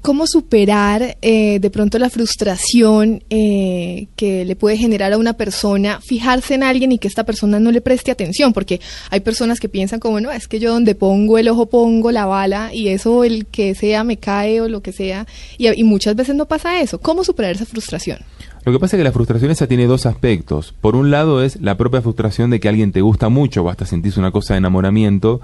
cómo 0.02 0.26
superar 0.26 1.16
eh, 1.22 1.60
de 1.60 1.70
pronto 1.70 1.98
la 1.98 2.10
frustración 2.10 3.22
eh, 3.30 4.08
que 4.16 4.44
le 4.44 4.56
puede 4.56 4.76
generar 4.76 5.12
a 5.12 5.18
una 5.18 5.34
persona 5.34 6.00
fijarse 6.00 6.54
en 6.54 6.64
alguien 6.64 6.90
y 6.92 6.98
que 6.98 7.06
esta 7.06 7.24
persona 7.24 7.60
no 7.60 7.70
le 7.70 7.80
preste 7.80 8.10
atención, 8.10 8.52
porque 8.52 8.80
hay 9.10 9.20
personas 9.20 9.60
que 9.60 9.68
piensan 9.68 10.00
como, 10.00 10.20
no, 10.20 10.32
es 10.32 10.48
que 10.48 10.58
yo 10.58 10.72
donde 10.72 10.96
pongo 10.96 11.38
el 11.38 11.48
ojo 11.48 11.66
pongo 11.66 12.10
la 12.10 12.26
bala 12.26 12.74
y 12.74 12.88
eso 12.88 13.22
el 13.22 13.46
que 13.46 13.74
sea 13.76 14.02
me 14.02 14.16
cae 14.16 14.60
o 14.60 14.68
lo 14.68 14.82
que 14.82 14.92
sea, 14.92 15.26
y, 15.56 15.84
muchas 15.84 16.16
veces 16.16 16.34
no 16.34 16.46
pasa 16.46 16.80
eso. 16.80 16.98
¿Cómo 17.00 17.22
superar 17.22 17.54
esa 17.54 17.66
frustración? 17.66 18.18
Lo 18.64 18.72
que 18.72 18.78
pasa 18.78 18.96
es 18.96 19.00
que 19.00 19.04
la 19.04 19.12
frustración 19.12 19.50
esa 19.50 19.66
tiene 19.66 19.86
dos 19.86 20.06
aspectos. 20.06 20.74
Por 20.80 20.96
un 20.96 21.10
lado 21.10 21.42
es 21.42 21.60
la 21.60 21.76
propia 21.76 22.02
frustración 22.02 22.50
de 22.50 22.60
que 22.60 22.68
alguien 22.68 22.92
te 22.92 23.00
gusta 23.00 23.28
mucho 23.28 23.62
o 23.62 23.68
hasta 23.68 23.84
sentís 23.84 24.16
una 24.16 24.30
cosa 24.30 24.54
de 24.54 24.58
enamoramiento 24.58 25.40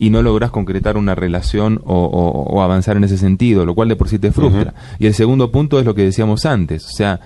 y 0.00 0.08
no 0.08 0.22
logras 0.22 0.50
concretar 0.50 0.96
una 0.96 1.14
relación 1.14 1.80
o, 1.84 2.60
avanzar 2.62 2.96
en 2.96 3.04
ese 3.04 3.18
sentido, 3.18 3.66
lo 3.66 3.74
cual 3.74 3.90
de 3.90 3.96
por 3.96 4.08
sí 4.08 4.18
te 4.18 4.32
frustra. 4.32 4.72
Y 4.98 5.06
el 5.06 5.14
segundo 5.14 5.52
punto 5.52 5.78
es 5.78 5.84
lo 5.84 5.94
que 5.94 6.02
decíamos 6.02 6.46
antes, 6.46 6.86
o 6.86 6.90
sea, 6.90 7.20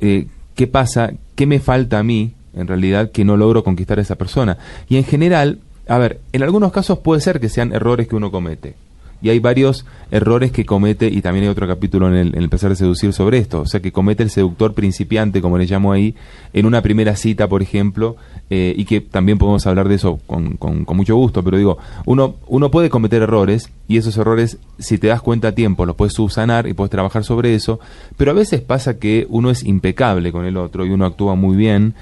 eh, 0.00 0.28
¿qué 0.54 0.68
pasa? 0.68 1.12
¿Qué 1.34 1.46
me 1.46 1.58
falta 1.58 1.98
a 1.98 2.04
mí, 2.04 2.32
en 2.54 2.68
realidad, 2.68 3.10
que 3.10 3.24
no 3.24 3.36
logro 3.36 3.64
conquistar 3.64 3.98
a 3.98 4.02
esa 4.02 4.14
persona? 4.14 4.58
Y 4.88 4.96
en 4.96 5.04
general, 5.04 5.58
a 5.88 5.98
ver, 5.98 6.20
en 6.32 6.44
algunos 6.44 6.70
casos 6.70 7.00
puede 7.00 7.20
ser 7.20 7.40
que 7.40 7.48
sean 7.48 7.72
errores 7.72 8.06
que 8.06 8.14
uno 8.14 8.30
comete 8.30 8.76
y 9.22 9.28
hay 9.28 9.38
varios 9.38 9.84
errores 10.10 10.50
que 10.50 10.64
comete, 10.64 11.08
y 11.08 11.22
también 11.22 11.44
hay 11.44 11.50
otro 11.50 11.66
capítulo 11.68 12.08
en 12.08 12.14
el, 12.14 12.34
en 12.34 12.48
de 12.50 12.76
seducir 12.76 13.12
sobre 13.12 13.38
esto, 13.38 13.60
o 13.60 13.66
sea, 13.66 13.80
que 13.80 13.92
comete 13.92 14.22
el 14.22 14.30
seductor 14.30 14.74
principiante, 14.74 15.40
como 15.40 15.58
le 15.58 15.66
llamo 15.66 15.92
ahí, 15.92 16.14
en 16.52 16.66
una 16.66 16.82
primera 16.82 17.14
cita, 17.16 17.48
por 17.48 17.62
ejemplo, 17.62 18.16
eh, 18.48 18.74
y 18.76 18.84
que 18.84 19.00
también 19.00 19.38
podemos 19.38 19.66
hablar 19.66 19.88
de 19.88 19.94
eso 19.94 20.18
con, 20.26 20.56
con, 20.56 20.84
mucho 20.96 21.16
gusto, 21.16 21.42
pero 21.44 21.56
digo, 21.56 21.78
uno, 22.06 22.36
uno 22.48 22.70
puede 22.70 22.90
cometer 22.90 23.22
errores, 23.22 23.70
y 23.88 23.98
esos 23.98 24.16
errores, 24.16 24.58
si 24.78 24.98
te 24.98 25.06
das 25.06 25.22
cuenta 25.22 25.48
a 25.48 25.52
tiempo, 25.52 25.86
los 25.86 25.96
puedes 25.96 26.14
subsanar 26.14 26.66
y 26.66 26.74
puedes 26.74 26.90
trabajar 26.90 27.24
sobre 27.24 27.54
eso, 27.54 27.78
pero 28.16 28.32
a 28.32 28.34
veces 28.34 28.60
pasa 28.60 28.98
que 28.98 29.26
uno 29.28 29.50
es 29.50 29.64
impecable 29.64 30.32
con 30.32 30.44
el 30.44 30.56
otro 30.56 30.84
y 30.84 30.90
uno 30.90 31.06
actúa 31.06 31.34
muy 31.34 31.56
bien, 31.56 31.94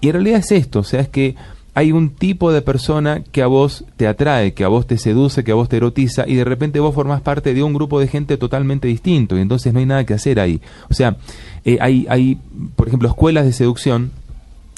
y 0.00 0.08
en 0.08 0.12
realidad 0.12 0.40
es 0.40 0.52
esto, 0.52 0.80
o 0.80 0.84
sea, 0.84 1.00
es 1.00 1.08
que 1.08 1.34
hay 1.76 1.92
un 1.92 2.08
tipo 2.08 2.52
de 2.52 2.62
persona 2.62 3.22
que 3.32 3.42
a 3.42 3.48
vos 3.48 3.84
te 3.98 4.08
atrae, 4.08 4.54
que 4.54 4.64
a 4.64 4.68
vos 4.68 4.86
te 4.86 4.96
seduce, 4.96 5.44
que 5.44 5.52
a 5.52 5.54
vos 5.54 5.68
te 5.68 5.76
erotiza 5.76 6.24
y 6.26 6.34
de 6.34 6.42
repente 6.42 6.80
vos 6.80 6.94
formás 6.94 7.20
parte 7.20 7.52
de 7.52 7.62
un 7.62 7.74
grupo 7.74 8.00
de 8.00 8.08
gente 8.08 8.38
totalmente 8.38 8.88
distinto 8.88 9.36
y 9.36 9.42
entonces 9.42 9.74
no 9.74 9.80
hay 9.80 9.84
nada 9.84 10.06
que 10.06 10.14
hacer 10.14 10.40
ahí. 10.40 10.62
O 10.88 10.94
sea, 10.94 11.18
eh, 11.66 11.76
hay, 11.82 12.06
hay, 12.08 12.38
por 12.76 12.88
ejemplo, 12.88 13.06
escuelas 13.10 13.44
de 13.44 13.52
seducción, 13.52 14.10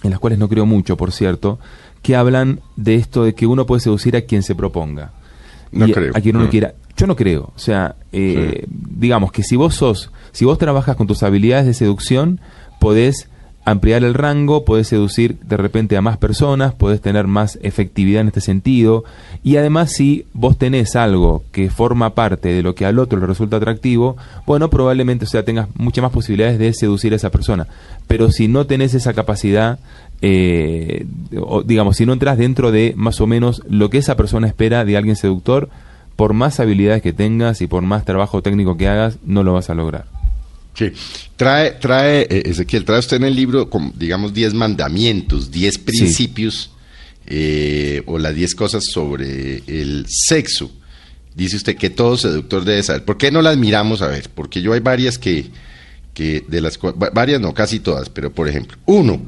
en 0.03 0.11
las 0.11 0.19
cuales 0.19 0.41
no 0.41 0.49
creo 0.49 0.67
mucho, 0.67 0.97
por 0.97 1.13
cierto, 1.13 1.61
que 2.03 2.17
hablan 2.17 2.59
de 2.75 2.97
esto 2.97 3.23
de 3.23 3.33
que 3.33 3.47
uno 3.47 3.65
puede 3.65 3.81
seducir 3.81 4.17
a 4.17 4.23
quien 4.23 4.43
se 4.43 4.57
proponga. 4.57 5.13
No 5.71 5.87
creo. 5.87 6.17
A 6.17 6.21
quien 6.21 6.35
uno 6.35 6.51
quiera. 6.51 6.75
Yo 6.97 7.07
no 7.07 7.15
creo. 7.15 7.53
O 7.55 7.59
sea, 7.61 7.95
eh, 8.11 8.67
digamos 8.69 9.31
que 9.31 9.45
si 9.45 9.55
vos 9.55 9.77
sos, 9.77 10.11
si 10.33 10.45
vos 10.45 10.59
trabajas 10.59 10.97
con 10.97 11.07
tus 11.07 11.23
habilidades 11.23 11.67
de 11.67 11.75
seducción, 11.75 12.41
podés 12.81 13.29
ampliar 13.71 14.05
el 14.05 14.15
rango, 14.15 14.65
puedes 14.65 14.89
seducir 14.89 15.39
de 15.41 15.57
repente 15.57 15.97
a 15.97 16.03
más 16.03 16.17
personas, 16.17 16.75
puedes 16.75 17.01
tener 17.01 17.27
más 17.27 17.59
efectividad 17.63 18.23
en 18.23 18.29
este 18.29 18.41
sentido 18.41 19.05
y 19.43 19.57
además 19.57 19.93
si 19.93 20.25
vos 20.33 20.57
tenés 20.57 20.97
algo 20.97 21.43
que 21.53 21.71
forma 21.71 22.15
parte 22.15 22.49
de 22.49 22.63
lo 22.63 22.75
que 22.75 22.87
al 22.87 22.99
otro 22.99 23.21
le 23.21 23.27
resulta 23.27 23.57
atractivo, 23.57 24.17
bueno, 24.47 24.71
probablemente 24.71 25.25
o 25.25 25.29
sea, 25.29 25.45
tengas 25.45 25.69
muchas 25.75 26.03
más 26.03 26.13
posibilidades 26.13 26.59
de 26.59 26.73
seducir 26.73 27.13
a 27.13 27.17
esa 27.17 27.31
persona. 27.31 27.67
Pero 28.07 28.31
si 28.31 28.49
no 28.49 28.67
tenés 28.67 28.95
esa 28.95 29.13
capacidad, 29.13 29.79
eh, 30.23 31.07
digamos, 31.65 31.97
si 31.97 32.07
no 32.07 32.13
entras 32.13 32.39
dentro 32.39 32.73
de 32.73 32.95
más 32.97 33.21
o 33.21 33.27
menos 33.27 33.63
lo 33.69 33.91
que 33.91 33.99
esa 33.99 34.17
persona 34.17 34.47
espera 34.47 34.85
de 34.85 34.97
alguien 34.97 35.17
seductor, 35.17 35.69
por 36.17 36.33
más 36.33 36.59
habilidades 36.59 37.03
que 37.03 37.13
tengas 37.13 37.61
y 37.61 37.67
por 37.67 37.83
más 37.83 38.05
trabajo 38.05 38.43
técnico 38.43 38.77
que 38.77 38.89
hagas, 38.89 39.19
no 39.25 39.45
lo 39.45 39.53
vas 39.53 39.71
a 39.71 39.75
lograr. 39.75 40.18
Sí. 40.79 40.93
Trae, 41.37 41.73
trae, 41.73 42.23
eh, 42.31 42.43
Ezequiel, 42.47 42.85
trae 42.85 43.01
usted 43.01 43.17
en 43.17 43.25
el 43.25 43.35
libro, 43.35 43.69
digamos, 43.97 44.33
10 44.33 44.55
mandamientos, 44.55 45.51
10 45.51 45.79
principios 45.79 46.71
eh, 47.27 48.03
o 48.07 48.17
las 48.17 48.35
10 48.35 48.55
cosas 48.55 48.85
sobre 48.85 49.63
el 49.67 50.07
sexo. 50.09 50.71
Dice 51.35 51.57
usted 51.57 51.77
que 51.77 51.91
todo 51.91 52.17
seductor 52.17 52.65
debe 52.65 52.83
saber. 52.85 53.05
¿Por 53.05 53.19
qué 53.19 53.33
no 53.33 53.43
las 53.43 53.57
miramos 53.57 54.03
a 54.03 54.09
ver? 54.09 54.31
Porque 54.33 54.63
yo 54.63 54.73
hay 54.73 54.81
varias 54.81 55.19
que, 55.19 55.47
que 56.15 56.45
de 56.47 56.61
las 56.61 56.79
varias 57.13 57.41
no, 57.41 57.53
casi 57.55 57.81
todas, 57.81 58.09
pero 58.09 58.33
por 58.33 58.49
ejemplo, 58.49 58.79
uno, 58.87 59.21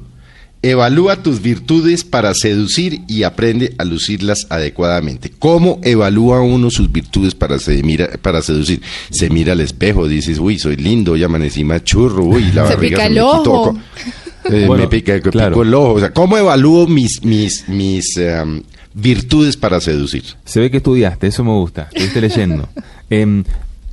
Evalúa 0.62 1.22
tus 1.22 1.40
virtudes 1.40 2.04
para 2.04 2.34
seducir 2.34 3.00
y 3.08 3.22
aprende 3.22 3.74
a 3.78 3.84
lucirlas 3.84 4.46
adecuadamente. 4.50 5.32
¿Cómo 5.38 5.80
evalúa 5.82 6.42
uno 6.42 6.70
sus 6.70 6.92
virtudes 6.92 7.34
para, 7.34 7.58
se 7.58 7.82
mira, 7.82 8.10
para 8.20 8.42
seducir? 8.42 8.82
Se 9.10 9.30
mira 9.30 9.54
al 9.54 9.60
espejo, 9.60 10.06
dices, 10.06 10.38
uy, 10.38 10.58
soy 10.58 10.76
lindo, 10.76 11.16
ya 11.16 11.26
amanecí 11.26 11.64
más 11.64 11.82
churro, 11.84 12.24
uy, 12.24 12.52
la 12.52 12.66
se 12.68 12.74
barriga 12.74 12.96
pica 12.98 13.00
se 13.02 13.06
el 13.06 13.14
me 13.14 13.22
ojo. 13.22 13.72
quitó. 13.72 13.78
Eh, 14.42 14.66
me 14.66 14.88
pica 14.88 15.20
claro. 15.20 15.62
el 15.62 15.74
ojo. 15.74 15.92
O 15.92 16.00
sea, 16.00 16.14
¿cómo 16.14 16.36
evalúo 16.38 16.86
mis, 16.86 17.22
mis, 17.22 17.68
mis 17.68 18.16
em, 18.16 18.62
virtudes 18.94 19.58
para 19.58 19.82
seducir? 19.82 20.24
Se 20.46 20.60
ve 20.60 20.70
que 20.70 20.78
estudiaste, 20.78 21.26
eso 21.26 21.44
me 21.44 21.50
gusta, 21.50 21.88
estuviste 21.92 22.20
leyendo. 22.22 22.66
Em, 23.10 23.44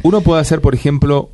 uno 0.04 0.22
puede 0.22 0.40
hacer, 0.42 0.62
por 0.62 0.74
ejemplo, 0.74 1.32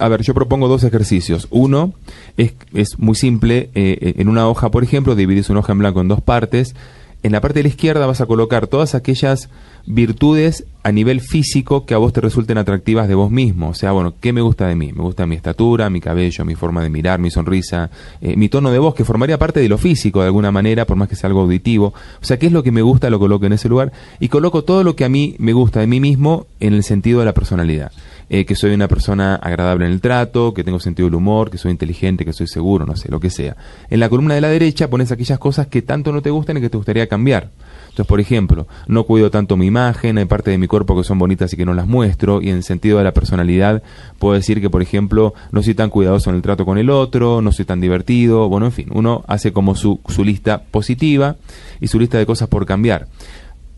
a 0.00 0.08
ver, 0.08 0.22
yo 0.22 0.34
propongo 0.34 0.68
dos 0.68 0.84
ejercicios. 0.84 1.48
Uno 1.50 1.94
es, 2.36 2.54
es 2.72 2.98
muy 2.98 3.14
simple. 3.14 3.70
eh, 3.74 4.14
en 4.18 4.28
una 4.28 4.48
hoja, 4.48 4.70
por 4.70 4.84
ejemplo, 4.84 5.14
divides 5.14 5.50
una 5.50 5.60
hoja 5.60 5.72
en 5.72 5.78
blanco 5.78 6.00
en 6.00 6.08
dos 6.08 6.20
partes. 6.20 6.74
En 7.22 7.32
la 7.32 7.40
parte 7.40 7.60
de 7.60 7.64
la 7.64 7.68
izquierda 7.68 8.06
vas 8.06 8.20
a 8.20 8.26
colocar 8.26 8.66
todas 8.66 8.94
aquellas 8.94 9.48
virtudes 9.86 10.64
a 10.84 10.90
nivel 10.90 11.20
físico 11.20 11.86
que 11.86 11.94
a 11.94 11.98
vos 11.98 12.12
te 12.12 12.20
resulten 12.20 12.58
atractivas 12.58 13.06
de 13.08 13.14
vos 13.14 13.30
mismo. 13.30 13.68
O 13.68 13.74
sea, 13.74 13.92
bueno, 13.92 14.14
¿qué 14.20 14.32
me 14.32 14.40
gusta 14.40 14.66
de 14.66 14.74
mí? 14.74 14.92
Me 14.92 15.02
gusta 15.02 15.26
mi 15.26 15.36
estatura, 15.36 15.90
mi 15.90 16.00
cabello, 16.00 16.44
mi 16.44 16.54
forma 16.54 16.82
de 16.82 16.90
mirar, 16.90 17.20
mi 17.20 17.30
sonrisa, 17.30 17.90
eh, 18.20 18.36
mi 18.36 18.48
tono 18.48 18.70
de 18.70 18.78
voz, 18.78 18.94
que 18.94 19.04
formaría 19.04 19.38
parte 19.38 19.60
de 19.60 19.68
lo 19.68 19.78
físico 19.78 20.20
de 20.20 20.26
alguna 20.26 20.50
manera, 20.50 20.84
por 20.84 20.96
más 20.96 21.08
que 21.08 21.16
sea 21.16 21.28
algo 21.28 21.42
auditivo. 21.42 21.94
O 22.20 22.24
sea, 22.24 22.38
¿qué 22.38 22.46
es 22.46 22.52
lo 22.52 22.62
que 22.62 22.72
me 22.72 22.82
gusta? 22.82 23.10
Lo 23.10 23.18
coloco 23.18 23.46
en 23.46 23.52
ese 23.52 23.68
lugar. 23.68 23.92
Y 24.18 24.28
coloco 24.28 24.64
todo 24.64 24.82
lo 24.82 24.96
que 24.96 25.04
a 25.04 25.08
mí 25.08 25.36
me 25.38 25.52
gusta 25.52 25.80
de 25.80 25.86
mí 25.86 26.00
mismo 26.00 26.46
en 26.58 26.74
el 26.74 26.82
sentido 26.82 27.20
de 27.20 27.26
la 27.26 27.34
personalidad. 27.34 27.92
Eh, 28.28 28.46
que 28.46 28.54
soy 28.54 28.72
una 28.72 28.88
persona 28.88 29.34
agradable 29.34 29.84
en 29.84 29.92
el 29.92 30.00
trato, 30.00 30.54
que 30.54 30.64
tengo 30.64 30.80
sentido 30.80 31.06
del 31.06 31.16
humor, 31.16 31.50
que 31.50 31.58
soy 31.58 31.70
inteligente, 31.70 32.24
que 32.24 32.32
soy 32.32 32.46
seguro, 32.46 32.86
no 32.86 32.96
sé, 32.96 33.10
lo 33.10 33.20
que 33.20 33.30
sea. 33.30 33.56
En 33.90 34.00
la 34.00 34.08
columna 34.08 34.34
de 34.34 34.40
la 34.40 34.48
derecha 34.48 34.88
pones 34.88 35.12
aquellas 35.12 35.38
cosas 35.38 35.66
que 35.66 35.82
tanto 35.82 36.12
no 36.12 36.22
te 36.22 36.30
gustan 36.30 36.56
y 36.56 36.60
que 36.60 36.70
te 36.70 36.78
gustaría 36.78 37.06
cambiar. 37.08 37.50
Entonces, 37.92 38.08
por 38.08 38.20
ejemplo, 38.20 38.66
no 38.86 39.04
cuido 39.04 39.30
tanto 39.30 39.58
mi 39.58 39.66
imagen, 39.66 40.16
hay 40.16 40.24
partes 40.24 40.52
de 40.52 40.56
mi 40.56 40.66
cuerpo 40.66 40.96
que 40.96 41.04
son 41.04 41.18
bonitas 41.18 41.52
y 41.52 41.58
que 41.58 41.66
no 41.66 41.74
las 41.74 41.86
muestro, 41.86 42.40
y 42.40 42.48
en 42.48 42.56
el 42.56 42.62
sentido 42.62 42.96
de 42.96 43.04
la 43.04 43.12
personalidad, 43.12 43.82
puedo 44.18 44.32
decir 44.32 44.62
que, 44.62 44.70
por 44.70 44.80
ejemplo, 44.80 45.34
no 45.50 45.62
soy 45.62 45.74
tan 45.74 45.90
cuidadoso 45.90 46.30
en 46.30 46.36
el 46.36 46.42
trato 46.42 46.64
con 46.64 46.78
el 46.78 46.88
otro, 46.88 47.42
no 47.42 47.52
soy 47.52 47.66
tan 47.66 47.82
divertido, 47.82 48.48
bueno, 48.48 48.64
en 48.64 48.72
fin, 48.72 48.88
uno 48.94 49.24
hace 49.26 49.52
como 49.52 49.74
su, 49.74 50.00
su 50.08 50.24
lista 50.24 50.62
positiva 50.70 51.36
y 51.82 51.88
su 51.88 51.98
lista 51.98 52.16
de 52.16 52.24
cosas 52.24 52.48
por 52.48 52.64
cambiar. 52.64 53.08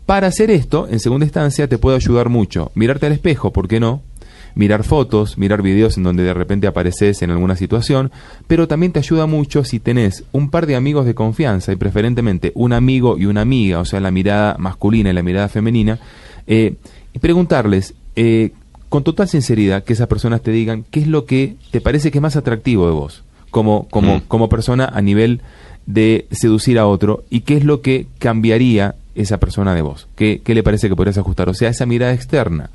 Para 0.05 0.27
hacer 0.27 0.49
esto, 0.49 0.87
en 0.89 1.01
segunda 1.01 1.25
instancia, 1.25 1.67
te 1.67 1.77
puede 1.77 1.97
ayudar 1.97 2.29
mucho 2.29 2.71
mirarte 2.73 3.07
al 3.07 3.11
espejo, 3.11 3.51
¿por 3.51 3.67
qué 3.67 3.81
no? 3.81 4.01
Mirar 4.55 4.83
fotos, 4.83 5.37
mirar 5.37 5.61
videos 5.61 5.97
en 5.97 6.03
donde 6.03 6.23
de 6.23 6.33
repente 6.33 6.65
apareces 6.67 7.21
en 7.21 7.29
alguna 7.29 7.55
situación, 7.55 8.11
pero 8.47 8.67
también 8.67 8.91
te 8.93 8.99
ayuda 8.99 9.25
mucho 9.25 9.63
si 9.63 9.79
tenés 9.79 10.23
un 10.31 10.49
par 10.49 10.65
de 10.65 10.75
amigos 10.75 11.05
de 11.05 11.13
confianza 11.13 11.71
y 11.71 11.75
preferentemente 11.75 12.51
un 12.55 12.73
amigo 12.73 13.17
y 13.17 13.25
una 13.25 13.41
amiga, 13.41 13.79
o 13.79 13.85
sea, 13.85 13.99
la 13.99 14.11
mirada 14.11 14.55
masculina 14.57 15.09
y 15.11 15.13
la 15.13 15.23
mirada 15.23 15.49
femenina, 15.49 15.99
eh, 16.47 16.75
y 17.13 17.19
preguntarles 17.19 17.93
eh, 18.15 18.51
con 18.89 19.03
total 19.03 19.27
sinceridad 19.27 19.83
que 19.83 19.93
esas 19.93 20.07
personas 20.07 20.41
te 20.41 20.51
digan 20.51 20.85
qué 20.89 21.01
es 21.01 21.07
lo 21.07 21.25
que 21.25 21.55
te 21.71 21.81
parece 21.81 22.11
que 22.11 22.19
es 22.19 22.21
más 22.21 22.37
atractivo 22.37 22.87
de 22.87 22.93
vos, 22.93 23.23
como, 23.51 23.87
como, 23.89 24.17
Mm. 24.17 24.21
como 24.27 24.47
persona 24.49 24.85
a 24.85 25.01
nivel 25.01 25.41
de 25.85 26.27
seducir 26.31 26.79
a 26.79 26.87
otro 26.87 27.23
y 27.29 27.41
qué 27.41 27.57
es 27.57 27.63
lo 27.65 27.81
que 27.81 28.07
cambiaría 28.19 28.95
esa 29.15 29.39
persona 29.39 29.75
de 29.75 29.81
vos, 29.81 30.07
qué, 30.15 30.41
qué 30.43 30.55
le 30.55 30.63
parece 30.63 30.89
que 30.89 30.95
podrías 30.95 31.17
ajustar, 31.17 31.49
o 31.49 31.53
sea, 31.53 31.69
esa 31.69 31.85
mirada 31.85 32.13
externa 32.13 32.69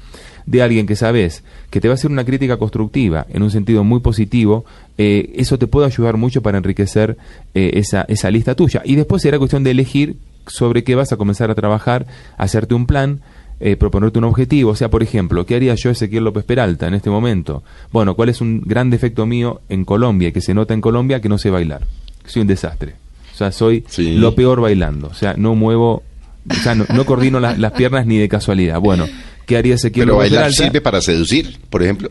de 0.51 0.63
alguien 0.63 0.87
que 0.87 0.97
sabes 0.97 1.45
que 1.71 1.81
te 1.81 1.87
va 1.87 1.93
a 1.93 1.95
hacer 1.95 2.11
una 2.11 2.25
crítica 2.25 2.57
constructiva 2.57 3.25
en 3.31 3.43
un 3.43 3.51
sentido 3.53 3.85
muy 3.85 4.01
positivo, 4.01 4.65
eh, 4.99 5.33
eso 5.37 5.59
te 5.59 5.69
puede 5.69 5.87
ayudar 5.87 6.17
mucho 6.17 6.43
para 6.43 6.59
enriquecer 6.59 7.17
eh, 7.55 7.71
esa, 7.75 8.03
esa 8.09 8.31
lista 8.33 8.57
tuya. 8.57 8.83
Y 8.85 8.97
después 8.97 9.23
será 9.23 9.39
cuestión 9.39 9.63
de 9.63 9.71
elegir 9.71 10.17
sobre 10.49 10.83
qué 10.83 10.97
vas 10.97 11.13
a 11.13 11.17
comenzar 11.17 11.51
a 11.51 11.55
trabajar, 11.55 12.07
hacerte 12.37 12.75
un 12.75 12.87
plan, 12.87 13.21
eh, 13.61 13.77
proponerte 13.77 14.19
un 14.19 14.25
objetivo. 14.25 14.73
O 14.73 14.75
sea, 14.75 14.89
por 14.91 15.03
ejemplo, 15.05 15.47
¿qué 15.47 15.55
haría 15.55 15.75
yo 15.77 15.91
Ezequiel 15.91 16.25
López 16.25 16.43
Peralta 16.45 16.89
en 16.89 16.95
este 16.95 17.11
momento? 17.11 17.63
Bueno, 17.93 18.17
¿cuál 18.17 18.29
es 18.31 18.41
un 18.41 18.63
gran 18.65 18.91
defecto 18.91 19.27
mío 19.27 19.61
en 19.69 19.85
Colombia 19.85 20.29
y 20.29 20.33
que 20.33 20.41
se 20.41 20.53
nota 20.55 20.75
en 20.75 20.81
Colombia? 20.81 21.21
Que 21.21 21.29
no 21.29 21.39
sé 21.39 21.51
bailar. 21.51 21.83
Soy 22.27 22.43
un 22.43 22.49
desastre. 22.49 22.95
O 23.33 23.37
sea, 23.37 23.53
soy 23.53 23.85
Sí. 23.89 24.17
lo 24.17 24.35
peor 24.35 24.61
bailando. 24.61 25.07
O 25.07 25.15
sea, 25.15 25.35
no 25.37 25.55
muevo, 25.55 26.03
o 26.51 26.55
sea, 26.55 26.75
no, 26.75 26.87
no 26.93 27.05
coordino 27.07 27.39
las 27.39 27.73
piernas 27.73 28.05
ni 28.07 28.19
de 28.19 28.29
casualidad. 28.29 28.81
Bueno, 28.81 29.07
¿qué 29.47 29.57
haría 29.57 29.75
Ezequiel 29.75 30.07
Pero 30.07 30.15
López 30.17 30.31
bailar 30.31 30.45
Peralta? 30.51 30.63
sirve 30.65 30.81
para 30.81 31.01
seducir, 31.01 31.59
por 31.71 31.83
ejemplo. 31.83 32.11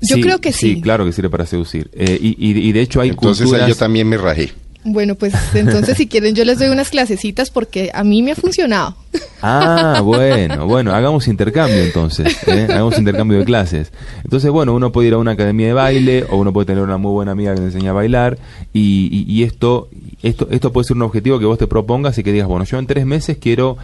Yo 0.00 0.20
creo 0.20 0.40
que 0.40 0.52
sí. 0.52 0.74
Sí, 0.74 0.80
claro 0.80 1.04
que 1.04 1.12
sirve 1.12 1.30
para 1.30 1.46
seducir. 1.46 1.88
Eh, 1.94 2.18
y, 2.20 2.28
y- 2.38 2.58
y 2.68 2.72
de 2.72 2.80
hecho 2.80 3.00
hay 3.00 3.10
Entonces 3.10 3.52
ahí 3.52 3.68
yo 3.68 3.76
también 3.76 4.08
me 4.08 4.16
rajé. 4.16 4.52
Bueno, 4.84 5.14
pues 5.14 5.32
entonces 5.54 5.96
si 5.96 6.08
quieren 6.08 6.34
yo 6.34 6.44
les 6.44 6.58
doy 6.58 6.66
unas 6.68 6.90
clasecitas 6.90 7.52
porque 7.52 7.92
a 7.94 8.02
mí 8.02 8.20
me 8.20 8.32
ha 8.32 8.34
funcionado. 8.34 8.96
Ah, 9.40 10.00
bueno, 10.04 10.66
bueno, 10.66 10.92
hagamos 10.92 11.28
intercambio 11.28 11.80
entonces, 11.84 12.36
¿eh? 12.48 12.66
hagamos 12.68 12.98
intercambio 12.98 13.38
de 13.38 13.44
clases. 13.44 13.92
Entonces, 14.24 14.50
bueno, 14.50 14.74
uno 14.74 14.90
puede 14.90 15.06
ir 15.06 15.14
a 15.14 15.18
una 15.18 15.32
academia 15.32 15.68
de 15.68 15.72
baile 15.72 16.26
o 16.28 16.36
uno 16.36 16.52
puede 16.52 16.66
tener 16.66 16.82
una 16.82 16.96
muy 16.96 17.12
buena 17.12 17.30
amiga 17.30 17.54
que 17.54 17.60
le 17.60 17.66
enseña 17.66 17.90
a 17.90 17.94
bailar 17.94 18.38
y, 18.72 19.08
y- 19.12 19.32
y 19.32 19.44
esto, 19.44 19.88
esto, 20.20 20.48
esto 20.50 20.72
puede 20.72 20.84
ser 20.88 20.96
un 20.96 21.02
objetivo 21.02 21.38
que 21.38 21.46
vos 21.46 21.58
te 21.58 21.68
propongas 21.68 22.18
y 22.18 22.24
que 22.24 22.32
digas, 22.32 22.48
bueno, 22.48 22.64
yo 22.64 22.76
en 22.80 22.86
tres 22.88 23.06
meses 23.06 23.36
quiero, 23.40 23.76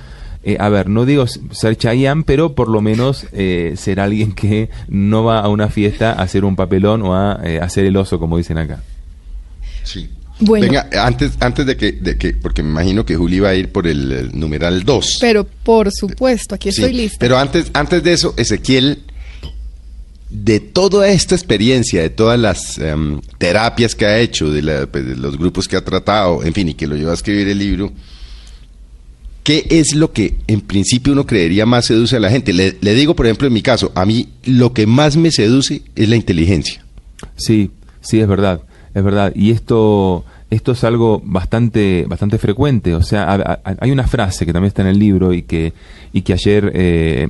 eh, 0.45 0.57
a 0.61 0.69
ver, 0.69 0.89
no 0.89 1.05
digo 1.05 1.27
ser 1.27 1.77
Chayanne, 1.77 2.23
pero 2.25 2.55
por 2.55 2.69
lo 2.69 2.81
menos 2.81 3.27
eh, 3.33 3.75
ser 3.77 4.01
alguien 4.01 4.33
que 4.33 4.71
no 4.89 5.25
va 5.25 5.41
a 5.41 5.49
una 5.49 5.69
fiesta 5.69 6.13
a 6.13 6.23
hacer 6.23 6.45
un 6.45 6.57
papelón 6.57 7.03
o 7.03 7.15
a 7.15 7.41
eh, 7.45 7.59
hacer 7.61 7.85
el 7.85 7.97
oso, 7.97 8.19
como 8.19 8.37
dicen 8.39 8.59
acá. 8.59 8.83
Sí. 9.85 10.09
Bueno. 10.41 10.67
Venga, 10.67 10.89
antes, 11.05 11.33
antes 11.41 11.67
de 11.67 11.77
que, 11.77 11.91
de 11.93 12.17
que, 12.17 12.33
porque 12.35 12.63
me 12.63 12.71
imagino 12.71 13.05
que 13.05 13.17
Juli 13.17 13.41
va 13.41 13.49
a 13.49 13.55
ir 13.57 13.71
por 13.73 13.89
el, 13.89 14.13
el 14.13 14.39
numeral 14.39 14.85
2. 14.85 15.19
Pero 15.21 15.45
por 15.45 15.91
supuesto, 15.91 16.55
aquí 16.55 16.69
estoy 16.69 16.93
lista. 16.93 17.17
Pero 17.19 17.37
antes, 17.39 17.71
antes 17.75 18.05
de 18.05 18.13
eso, 18.13 18.35
Ezequiel, 18.37 19.03
de 20.31 20.61
toda 20.61 21.09
esta 21.09 21.35
experiencia, 21.35 22.03
de 22.03 22.11
todas 22.11 22.39
las 22.39 22.79
em, 22.79 23.21
terapias 23.39 23.95
que 23.95 24.07
ha 24.07 24.19
hecho, 24.19 24.51
de, 24.53 24.63
la- 24.63 24.87
pues, 24.87 25.05
de 25.07 25.17
los 25.17 25.37
grupos 25.39 25.67
que 25.67 25.77
ha 25.77 25.85
tratado, 25.85 26.45
en 26.45 26.53
fin, 26.53 26.69
y 26.69 26.75
que 26.75 26.87
lo 26.87 26.95
llevó 26.97 27.11
a 27.11 27.15
escribir 27.15 27.49
el 27.49 27.59
libro, 27.59 27.91
¿qué 29.49 29.67
es 29.71 29.95
lo 29.95 30.13
que 30.13 30.35
en 30.47 30.61
principio 30.61 31.15
uno 31.15 31.25
creería 31.25 31.65
más 31.65 31.87
seduce 31.87 32.17
a 32.17 32.21
la 32.21 32.29
gente? 32.29 32.53
Le, 32.53 32.77
le 32.83 32.93
digo, 32.95 33.17
por 33.17 33.25
ejemplo, 33.25 33.47
en 33.47 33.55
mi 33.55 33.63
caso, 33.63 33.91
a 33.95 34.05
mí 34.05 34.29
lo 34.45 34.75
que 34.75 34.87
más 34.87 35.17
me 35.17 35.31
seduce 35.31 35.81
es 35.97 36.07
la 36.11 36.17
inteligencia. 36.17 36.85
Sí, 37.37 37.71
sí, 38.03 38.21
es 38.21 38.29
verdad, 38.29 38.61
es 38.95 39.03
verdad. 39.03 39.33
Y 39.35 39.53
esto, 39.53 40.27
esto 40.51 40.73
es 40.73 40.85
algo 40.85 41.23
bastante, 41.25 42.05
bastante 42.07 42.37
frecuente. 42.37 42.95
O 42.95 43.03
sea, 43.03 43.25
ha- 43.25 43.61
ha- 43.65 43.75
hay 43.81 43.91
una 43.91 44.07
frase 44.07 44.45
que 44.45 44.53
también 44.53 44.69
está 44.69 44.83
en 44.83 44.89
el 44.89 44.99
libro 44.99 45.33
y 45.33 45.41
que, 45.45 45.73
y 46.13 46.21
que 46.21 46.35
ayer, 46.35 46.71
eh, 46.75 47.29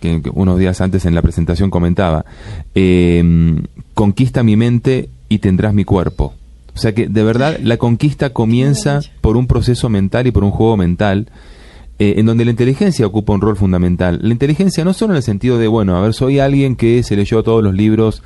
que, 0.00 0.22
que 0.22 0.30
unos 0.34 0.58
días 0.58 0.80
antes 0.80 1.04
en 1.04 1.14
la 1.14 1.22
presentación 1.22 1.70
comentaba, 1.70 2.24
eh, 2.74 3.22
conquista 3.94 4.42
mi 4.42 4.56
mente 4.56 5.08
y 5.28 5.38
tendrás 5.38 5.72
mi 5.72 5.84
cuerpo. 5.84 6.34
O 6.74 6.78
sea 6.78 6.94
que 6.94 7.06
de 7.08 7.22
verdad 7.22 7.58
la 7.62 7.76
conquista 7.76 8.30
comienza 8.30 9.00
por 9.20 9.36
un 9.36 9.46
proceso 9.46 9.88
mental 9.88 10.26
y 10.26 10.32
por 10.32 10.42
un 10.42 10.50
juego 10.50 10.76
mental 10.76 11.28
eh, 12.00 12.14
en 12.16 12.24
donde 12.24 12.46
la 12.46 12.50
inteligencia 12.52 13.06
ocupa 13.06 13.34
un 13.34 13.42
rol 13.42 13.56
fundamental. 13.56 14.20
La 14.22 14.32
inteligencia 14.32 14.86
no 14.86 14.94
solo 14.94 15.12
en 15.12 15.18
el 15.18 15.22
sentido 15.22 15.58
de, 15.58 15.68
bueno, 15.68 15.98
a 15.98 16.00
ver, 16.00 16.14
soy 16.14 16.38
alguien 16.38 16.74
que 16.74 17.02
se 17.02 17.14
leyó 17.14 17.42
todos 17.42 17.62
los 17.62 17.74
libros 17.74 18.22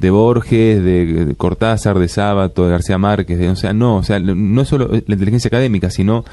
de 0.00 0.08
Borges, 0.08 0.82
de, 0.82 1.34
Cortázar, 1.36 1.98
de 1.98 2.08
Sábato, 2.08 2.64
de 2.64 2.70
García 2.70 2.96
Márquez, 2.96 3.38
de, 3.38 3.50
o 3.50 3.56
sea, 3.56 3.74
no, 3.74 3.96
o 3.96 4.02
sea, 4.02 4.18
no 4.18 4.62
es 4.62 4.68
solo 4.68 4.88
la 4.88 5.14
inteligencia 5.14 5.48
académica, 5.48 5.90
sino 5.90 6.24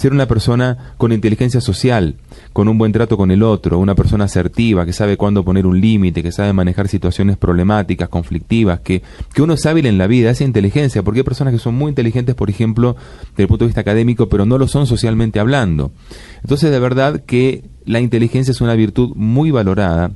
ser 0.00 0.12
una 0.14 0.26
persona 0.26 0.94
con 0.96 1.12
inteligencia 1.12 1.60
social, 1.60 2.16
con 2.54 2.68
un 2.68 2.78
buen 2.78 2.90
trato 2.90 3.18
con 3.18 3.30
el 3.30 3.42
otro, 3.42 3.78
una 3.78 3.94
persona 3.94 4.24
asertiva, 4.24 4.86
que 4.86 4.94
sabe 4.94 5.18
cuándo 5.18 5.44
poner 5.44 5.66
un 5.66 5.78
límite, 5.78 6.22
que 6.22 6.32
sabe 6.32 6.54
manejar 6.54 6.88
situaciones 6.88 7.36
problemáticas, 7.36 8.08
conflictivas, 8.08 8.80
que, 8.80 9.02
que 9.34 9.42
uno 9.42 9.52
es 9.52 9.66
hábil 9.66 9.84
en 9.84 9.98
la 9.98 10.06
vida, 10.06 10.30
esa 10.30 10.44
inteligencia, 10.44 11.02
porque 11.02 11.20
hay 11.20 11.24
personas 11.24 11.52
que 11.52 11.60
son 11.60 11.74
muy 11.74 11.90
inteligentes, 11.90 12.34
por 12.34 12.48
ejemplo, 12.48 12.96
desde 13.32 13.42
el 13.42 13.48
punto 13.48 13.64
de 13.64 13.68
vista 13.68 13.82
académico, 13.82 14.30
pero 14.30 14.46
no 14.46 14.56
lo 14.56 14.68
son 14.68 14.86
socialmente 14.86 15.38
hablando. 15.38 15.92
Entonces, 16.40 16.70
de 16.70 16.80
verdad 16.80 17.22
que 17.26 17.64
la 17.84 18.00
inteligencia 18.00 18.52
es 18.52 18.62
una 18.62 18.74
virtud 18.76 19.12
muy 19.16 19.50
valorada 19.50 20.12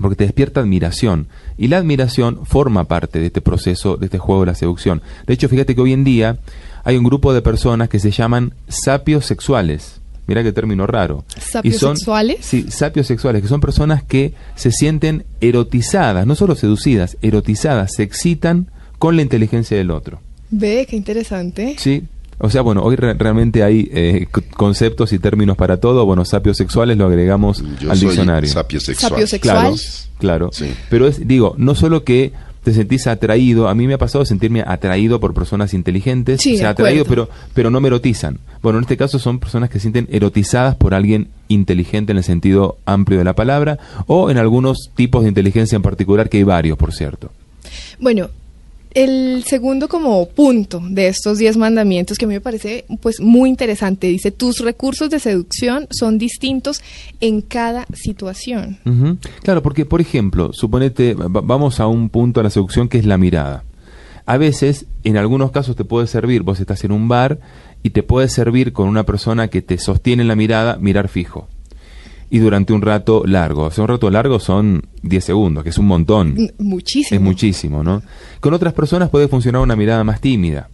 porque 0.00 0.16
te 0.16 0.24
despierta 0.24 0.60
admiración. 0.60 1.28
Y 1.58 1.68
la 1.68 1.78
admiración 1.78 2.44
forma 2.44 2.84
parte 2.84 3.20
de 3.20 3.26
este 3.26 3.40
proceso, 3.40 3.96
de 3.96 4.06
este 4.06 4.18
juego 4.18 4.40
de 4.42 4.46
la 4.46 4.54
seducción. 4.54 5.02
De 5.26 5.34
hecho, 5.34 5.48
fíjate 5.48 5.74
que 5.74 5.80
hoy 5.80 5.92
en 5.92 6.02
día 6.02 6.38
hay 6.84 6.96
un 6.96 7.04
grupo 7.04 7.32
de 7.32 7.42
personas 7.42 7.88
que 7.88 7.98
se 7.98 8.10
llaman 8.10 8.54
sapios 8.68 9.26
sexuales. 9.26 10.00
Mira 10.26 10.42
qué 10.42 10.52
término 10.52 10.86
raro. 10.86 11.24
¿Sapios 11.38 11.78
sexuales? 11.78 12.38
Sí, 12.40 12.66
sapios 12.70 13.06
sexuales, 13.06 13.42
que 13.42 13.48
son 13.48 13.60
personas 13.60 14.02
que 14.02 14.34
se 14.54 14.70
sienten 14.70 15.24
erotizadas, 15.40 16.26
no 16.26 16.34
solo 16.34 16.54
seducidas, 16.54 17.16
erotizadas, 17.22 17.94
se 17.94 18.04
excitan 18.04 18.70
con 18.98 19.16
la 19.16 19.22
inteligencia 19.22 19.76
del 19.76 19.90
otro. 19.90 20.20
Ve, 20.50 20.86
qué 20.88 20.96
interesante. 20.96 21.74
Sí, 21.78 22.04
o 22.44 22.50
sea, 22.50 22.62
bueno, 22.62 22.82
hoy 22.82 22.96
realmente 22.96 23.62
hay 23.62 23.88
eh, 23.92 24.26
conceptos 24.56 25.12
y 25.12 25.20
términos 25.20 25.56
para 25.56 25.78
todo. 25.78 26.04
Bueno, 26.04 26.24
sapios 26.24 26.56
sexuales 26.56 26.96
lo 26.96 27.06
agregamos 27.06 27.62
al 27.88 28.00
diccionario. 28.00 28.50
Sapios 28.50 28.82
sexuales. 28.82 29.10
Sapio 29.10 29.26
sexual. 29.28 29.76
Claro, 30.18 30.50
claro. 30.50 30.74
Pero 30.90 31.06
es, 31.06 31.26
digo, 31.26 31.54
no 31.56 31.74
solo 31.74 32.02
que 32.04 32.32
te 32.62 32.72
sentís 32.72 33.06
atraído, 33.06 33.68
a 33.68 33.74
mí 33.74 33.86
me 33.86 33.94
ha 33.94 33.98
pasado 33.98 34.24
sentirme 34.24 34.62
atraído 34.66 35.18
por 35.20 35.34
personas 35.34 35.74
inteligentes, 35.74 36.40
sí, 36.40 36.54
o 36.54 36.58
sea, 36.58 36.70
atraído, 36.70 37.04
pero, 37.04 37.28
pero 37.54 37.70
no 37.70 37.80
me 37.80 37.88
erotizan. 37.88 38.38
Bueno, 38.62 38.78
en 38.78 38.84
este 38.84 38.96
caso 38.96 39.18
son 39.18 39.40
personas 39.40 39.68
que 39.68 39.78
se 39.78 39.82
sienten 39.82 40.08
erotizadas 40.10 40.76
por 40.76 40.94
alguien 40.94 41.28
inteligente 41.48 42.12
en 42.12 42.18
el 42.18 42.24
sentido 42.24 42.78
amplio 42.86 43.18
de 43.18 43.24
la 43.24 43.34
palabra, 43.34 43.78
o 44.06 44.30
en 44.30 44.38
algunos 44.38 44.90
tipos 44.94 45.22
de 45.22 45.28
inteligencia 45.28 45.76
en 45.76 45.82
particular, 45.82 46.28
que 46.28 46.38
hay 46.38 46.44
varios, 46.44 46.78
por 46.78 46.92
cierto. 46.92 47.30
Bueno, 47.98 48.30
el 48.94 49.44
segundo 49.44 49.88
como 49.88 50.28
punto 50.28 50.82
de 50.84 51.08
estos 51.08 51.38
diez 51.38 51.56
mandamientos 51.56 52.18
que 52.18 52.24
a 52.24 52.28
mí 52.28 52.34
me 52.34 52.40
parece 52.40 52.84
pues 53.00 53.20
muy 53.20 53.48
interesante 53.48 54.06
dice 54.06 54.30
tus 54.30 54.60
recursos 54.60 55.10
de 55.10 55.18
seducción 55.18 55.86
son 55.90 56.18
distintos 56.18 56.82
en 57.20 57.40
cada 57.40 57.86
situación 57.92 58.78
claro 59.42 59.62
porque 59.62 59.84
por 59.84 60.00
ejemplo 60.00 60.52
suponete 60.52 61.14
vamos 61.14 61.80
a 61.80 61.86
un 61.86 62.08
punto 62.08 62.40
de 62.40 62.44
la 62.44 62.50
seducción 62.50 62.88
que 62.88 62.98
es 62.98 63.06
la 63.06 63.18
mirada. 63.18 63.64
A 64.24 64.36
veces 64.36 64.86
en 65.02 65.16
algunos 65.16 65.50
casos 65.50 65.74
te 65.74 65.84
puede 65.84 66.06
servir 66.06 66.42
vos 66.42 66.60
estás 66.60 66.84
en 66.84 66.92
un 66.92 67.08
bar 67.08 67.40
y 67.82 67.90
te 67.90 68.02
puede 68.02 68.28
servir 68.28 68.72
con 68.72 68.88
una 68.88 69.04
persona 69.04 69.48
que 69.48 69.62
te 69.62 69.78
sostiene 69.78 70.24
la 70.24 70.36
mirada 70.36 70.76
mirar 70.76 71.08
fijo 71.08 71.48
y 72.32 72.38
durante 72.38 72.72
un 72.72 72.80
rato 72.80 73.24
largo. 73.26 73.64
O 73.64 73.70
sea, 73.70 73.84
un 73.84 73.88
rato 73.88 74.08
largo 74.08 74.40
son 74.40 74.84
10 75.02 75.22
segundos, 75.22 75.62
que 75.62 75.68
es 75.68 75.76
un 75.76 75.86
montón. 75.86 76.34
Muchísimo. 76.58 77.14
Es 77.14 77.22
muchísimo, 77.22 77.84
¿no? 77.84 78.02
Con 78.40 78.54
otras 78.54 78.72
personas 78.72 79.10
puede 79.10 79.28
funcionar 79.28 79.60
una 79.60 79.76
mirada 79.76 80.02
más 80.02 80.22
tímida. 80.22 80.70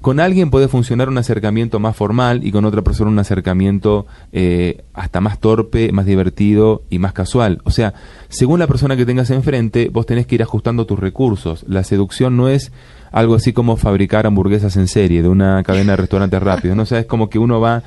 Con 0.00 0.20
alguien 0.20 0.50
puede 0.50 0.68
funcionar 0.68 1.10
un 1.10 1.18
acercamiento 1.18 1.78
más 1.78 1.94
formal 1.94 2.46
y 2.46 2.50
con 2.50 2.64
otra 2.64 2.80
persona 2.80 3.10
un 3.10 3.18
acercamiento 3.18 4.06
eh, 4.32 4.84
hasta 4.94 5.20
más 5.20 5.38
torpe, 5.38 5.92
más 5.92 6.06
divertido 6.06 6.82
y 6.88 6.98
más 6.98 7.12
casual. 7.12 7.60
O 7.64 7.70
sea, 7.70 7.92
según 8.30 8.58
la 8.58 8.66
persona 8.66 8.96
que 8.96 9.04
tengas 9.04 9.28
enfrente, 9.28 9.90
vos 9.92 10.06
tenés 10.06 10.26
que 10.26 10.36
ir 10.36 10.42
ajustando 10.42 10.86
tus 10.86 10.98
recursos. 10.98 11.66
La 11.68 11.84
seducción 11.84 12.38
no 12.38 12.48
es 12.48 12.72
algo 13.10 13.34
así 13.34 13.52
como 13.52 13.76
fabricar 13.76 14.26
hamburguesas 14.26 14.78
en 14.78 14.88
serie 14.88 15.20
de 15.20 15.28
una 15.28 15.62
cadena 15.62 15.92
de 15.92 15.98
restaurantes 15.98 16.42
rápidos, 16.42 16.74
¿no? 16.74 16.84
O 16.84 16.86
sea, 16.86 17.00
es 17.00 17.06
como 17.06 17.28
que 17.28 17.38
uno 17.38 17.60
va 17.60 17.82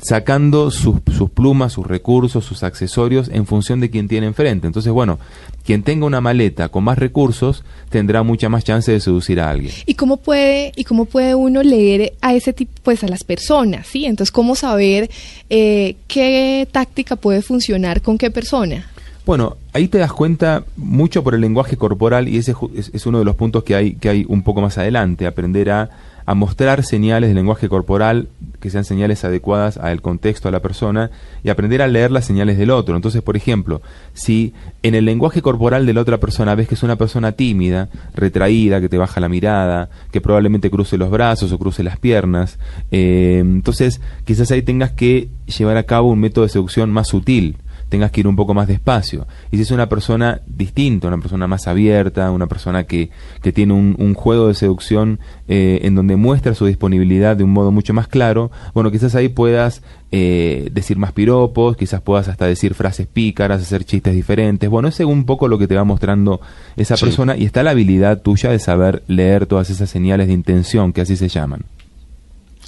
sacando 0.00 0.70
sus, 0.70 0.96
sus, 1.16 1.30
plumas, 1.30 1.72
sus 1.72 1.86
recursos, 1.86 2.44
sus 2.44 2.62
accesorios 2.62 3.28
en 3.28 3.46
función 3.46 3.80
de 3.80 3.90
quien 3.90 4.08
tiene 4.08 4.26
enfrente. 4.26 4.66
Entonces, 4.66 4.92
bueno, 4.92 5.18
quien 5.64 5.82
tenga 5.82 6.06
una 6.06 6.20
maleta 6.20 6.68
con 6.68 6.84
más 6.84 6.98
recursos 6.98 7.64
tendrá 7.90 8.22
mucha 8.22 8.48
más 8.48 8.64
chance 8.64 8.90
de 8.90 9.00
seducir 9.00 9.40
a 9.40 9.50
alguien. 9.50 9.72
¿Y 9.86 9.94
cómo 9.94 10.16
puede, 10.16 10.72
y 10.76 10.84
cómo 10.84 11.04
puede 11.04 11.34
uno 11.34 11.62
leer 11.62 12.14
a 12.20 12.34
ese 12.34 12.52
tipo, 12.52 12.72
pues 12.82 13.04
a 13.04 13.08
las 13.08 13.24
personas, 13.24 13.86
¿sí? 13.86 14.06
Entonces, 14.06 14.32
¿cómo 14.32 14.54
saber 14.54 15.10
eh, 15.50 15.96
qué 16.08 16.66
táctica 16.70 17.16
puede 17.16 17.42
funcionar 17.42 18.00
con 18.00 18.18
qué 18.18 18.30
persona? 18.30 18.88
Bueno, 19.24 19.56
ahí 19.72 19.86
te 19.86 19.98
das 19.98 20.12
cuenta 20.12 20.64
mucho 20.76 21.22
por 21.22 21.34
el 21.34 21.40
lenguaje 21.40 21.76
corporal 21.76 22.28
y 22.28 22.38
ese 22.38 22.54
es, 22.74 22.90
es 22.92 23.06
uno 23.06 23.20
de 23.20 23.24
los 23.24 23.36
puntos 23.36 23.62
que 23.62 23.76
hay, 23.76 23.94
que 23.94 24.08
hay 24.08 24.24
un 24.28 24.42
poco 24.42 24.60
más 24.60 24.78
adelante, 24.78 25.26
aprender 25.26 25.70
a 25.70 25.90
a 26.26 26.34
mostrar 26.34 26.84
señales 26.84 27.30
de 27.30 27.34
lenguaje 27.34 27.68
corporal 27.68 28.28
que 28.60 28.70
sean 28.70 28.84
señales 28.84 29.24
adecuadas 29.24 29.76
al 29.76 30.00
contexto, 30.00 30.48
a 30.48 30.52
la 30.52 30.62
persona, 30.62 31.10
y 31.42 31.50
aprender 31.50 31.82
a 31.82 31.88
leer 31.88 32.10
las 32.10 32.24
señales 32.24 32.56
del 32.56 32.70
otro. 32.70 32.94
Entonces, 32.94 33.20
por 33.20 33.36
ejemplo, 33.36 33.82
si 34.14 34.54
en 34.82 34.94
el 34.94 35.04
lenguaje 35.04 35.42
corporal 35.42 35.84
de 35.84 35.92
la 35.92 36.00
otra 36.00 36.18
persona 36.18 36.54
ves 36.54 36.68
que 36.68 36.76
es 36.76 36.82
una 36.82 36.96
persona 36.96 37.32
tímida, 37.32 37.88
retraída, 38.14 38.80
que 38.80 38.88
te 38.88 38.98
baja 38.98 39.20
la 39.20 39.28
mirada, 39.28 39.90
que 40.12 40.20
probablemente 40.20 40.70
cruce 40.70 40.96
los 40.96 41.10
brazos 41.10 41.52
o 41.52 41.58
cruce 41.58 41.82
las 41.82 41.98
piernas, 41.98 42.58
eh, 42.92 43.38
entonces 43.40 44.00
quizás 44.24 44.50
ahí 44.52 44.62
tengas 44.62 44.92
que 44.92 45.28
llevar 45.46 45.76
a 45.76 45.82
cabo 45.82 46.10
un 46.10 46.20
método 46.20 46.44
de 46.44 46.50
seducción 46.50 46.90
más 46.90 47.08
sutil 47.08 47.56
tengas 47.92 48.10
que 48.10 48.20
ir 48.20 48.26
un 48.26 48.36
poco 48.36 48.54
más 48.54 48.68
despacio. 48.68 49.26
Y 49.50 49.56
si 49.56 49.64
es 49.64 49.70
una 49.70 49.86
persona 49.86 50.40
distinta, 50.46 51.08
una 51.08 51.18
persona 51.18 51.46
más 51.46 51.68
abierta, 51.68 52.30
una 52.30 52.46
persona 52.46 52.84
que, 52.84 53.10
que 53.42 53.52
tiene 53.52 53.74
un, 53.74 53.94
un, 53.98 54.14
juego 54.14 54.48
de 54.48 54.54
seducción 54.54 55.20
eh, 55.46 55.80
en 55.82 55.94
donde 55.94 56.16
muestra 56.16 56.54
su 56.54 56.64
disponibilidad 56.64 57.36
de 57.36 57.44
un 57.44 57.50
modo 57.50 57.70
mucho 57.70 57.92
más 57.92 58.08
claro, 58.08 58.50
bueno, 58.72 58.90
quizás 58.90 59.14
ahí 59.14 59.28
puedas 59.28 59.82
eh, 60.10 60.70
decir 60.72 60.96
más 60.96 61.12
piropos, 61.12 61.76
quizás 61.76 62.00
puedas 62.00 62.28
hasta 62.28 62.46
decir 62.46 62.72
frases 62.72 63.06
pícaras, 63.06 63.60
hacer 63.60 63.84
chistes 63.84 64.14
diferentes. 64.14 64.70
Bueno, 64.70 64.88
es 64.88 64.94
según 64.94 65.18
un 65.18 65.24
poco 65.26 65.46
lo 65.46 65.58
que 65.58 65.68
te 65.68 65.74
va 65.74 65.84
mostrando 65.84 66.40
esa 66.78 66.96
sí. 66.96 67.04
persona 67.04 67.36
y 67.36 67.44
está 67.44 67.62
la 67.62 67.72
habilidad 67.72 68.22
tuya 68.22 68.50
de 68.50 68.58
saber 68.58 69.02
leer 69.06 69.44
todas 69.44 69.68
esas 69.68 69.90
señales 69.90 70.28
de 70.28 70.32
intención, 70.32 70.94
que 70.94 71.02
así 71.02 71.18
se 71.18 71.28
llaman. 71.28 71.66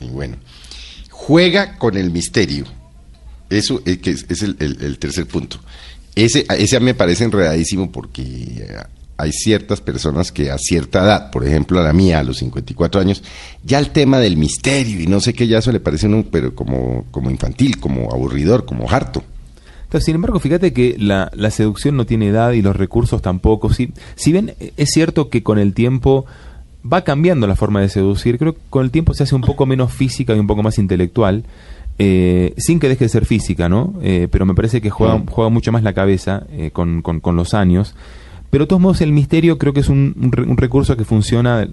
Y 0.03 0.09
bueno, 0.09 0.37
juega 1.11 1.79
con 1.79 1.97
el 1.97 2.11
misterio 2.11 2.67
eso 3.51 3.83
es, 3.85 3.99
que 3.99 4.11
es, 4.11 4.43
el, 4.43 4.57
el, 4.59 4.99
tercer 4.99 5.27
punto. 5.27 5.59
Ese, 6.15 6.47
ese 6.59 6.81
me 6.81 6.95
parece 6.95 7.25
enredadísimo 7.25 7.91
porque 7.91 8.67
hay 9.17 9.33
ciertas 9.33 9.81
personas 9.81 10.33
que 10.33 10.51
a 10.51 10.59
cierta 10.59 11.05
edad, 11.05 11.31
por 11.31 11.47
ejemplo 11.47 11.81
a 11.81 11.85
la 11.85 11.93
mía, 11.93 12.21
a 12.21 12.25
los 12.25 12.39
54 12.39 13.01
años, 13.01 13.23
ya 13.63 13.79
el 13.79 13.91
tema 13.91 14.19
del 14.19 14.37
misterio 14.37 15.01
y 15.01 15.07
no 15.07 15.21
sé 15.21 15.35
qué, 15.35 15.47
ya 15.47 15.59
eso 15.59 15.73
le 15.73 15.81
parece 15.81 16.07
un, 16.07 16.25
pero 16.25 16.55
como, 16.55 17.05
como 17.11 17.31
infantil, 17.31 17.79
como 17.79 18.13
aburridor, 18.13 18.65
como 18.65 18.91
harto. 18.91 19.23
Entonces, 19.85 20.07
sin 20.07 20.17
embargo, 20.17 20.41
fíjate 20.41 20.73
que 20.73 20.97
la, 20.99 21.31
la, 21.35 21.53
seducción 21.53 21.97
no 21.97 22.05
tiene 22.05 22.29
edad 22.29 22.51
y 22.53 22.63
los 22.63 22.75
recursos 22.75 23.23
tampoco. 23.23 23.73
Si, 23.73 23.93
si 24.17 24.33
bien 24.33 24.55
es 24.77 24.91
cierto 24.91 25.31
que 25.31 25.45
con 25.45 25.61
el 25.61 25.73
tiempo 25.73 26.27
va 26.91 27.05
cambiando 27.05 27.47
la 27.47 27.55
forma 27.55 27.81
de 27.81 27.89
seducir, 27.89 28.39
creo 28.39 28.55
que 28.55 28.61
con 28.71 28.85
el 28.85 28.91
tiempo 28.91 29.15
se 29.15 29.23
hace 29.23 29.37
un 29.37 29.43
poco 29.43 29.67
menos 29.67 29.93
física 29.93 30.35
y 30.35 30.41
un 30.41 30.49
poco 30.49 30.65
más 30.65 30.79
intelectual. 30.79 31.45
Eh, 31.99 32.55
sin 32.57 32.81
que 32.81 32.89
deje 32.89 33.05
de 33.05 33.09
ser 33.09 33.25
física, 33.25 33.69
¿no? 33.69 33.95
Eh, 34.03 34.27
pero 34.31 34.47
me 34.47 34.55
parece 34.55 34.81
que 34.81 34.91
juega, 34.91 35.23
juega 35.31 35.49
mucho 35.49 35.71
más 35.71 35.85
la 35.85 35.93
cabeza 35.93 36.45
eh, 36.51 36.71
con, 36.73 37.03
con, 37.03 37.21
con, 37.21 37.37
los 37.37 37.55
años. 37.55 37.95
Pero 38.51 38.65
de 38.65 38.69
todos 38.69 38.83
modos 38.83 39.01
el 39.01 39.13
misterio 39.13 39.59
creo 39.59 39.73
que 39.73 39.81
es 39.81 39.89
un, 39.89 40.15
un, 40.21 40.49
un, 40.49 40.57
recurso 40.57 40.97
que 40.97 41.05
funciona, 41.05 41.69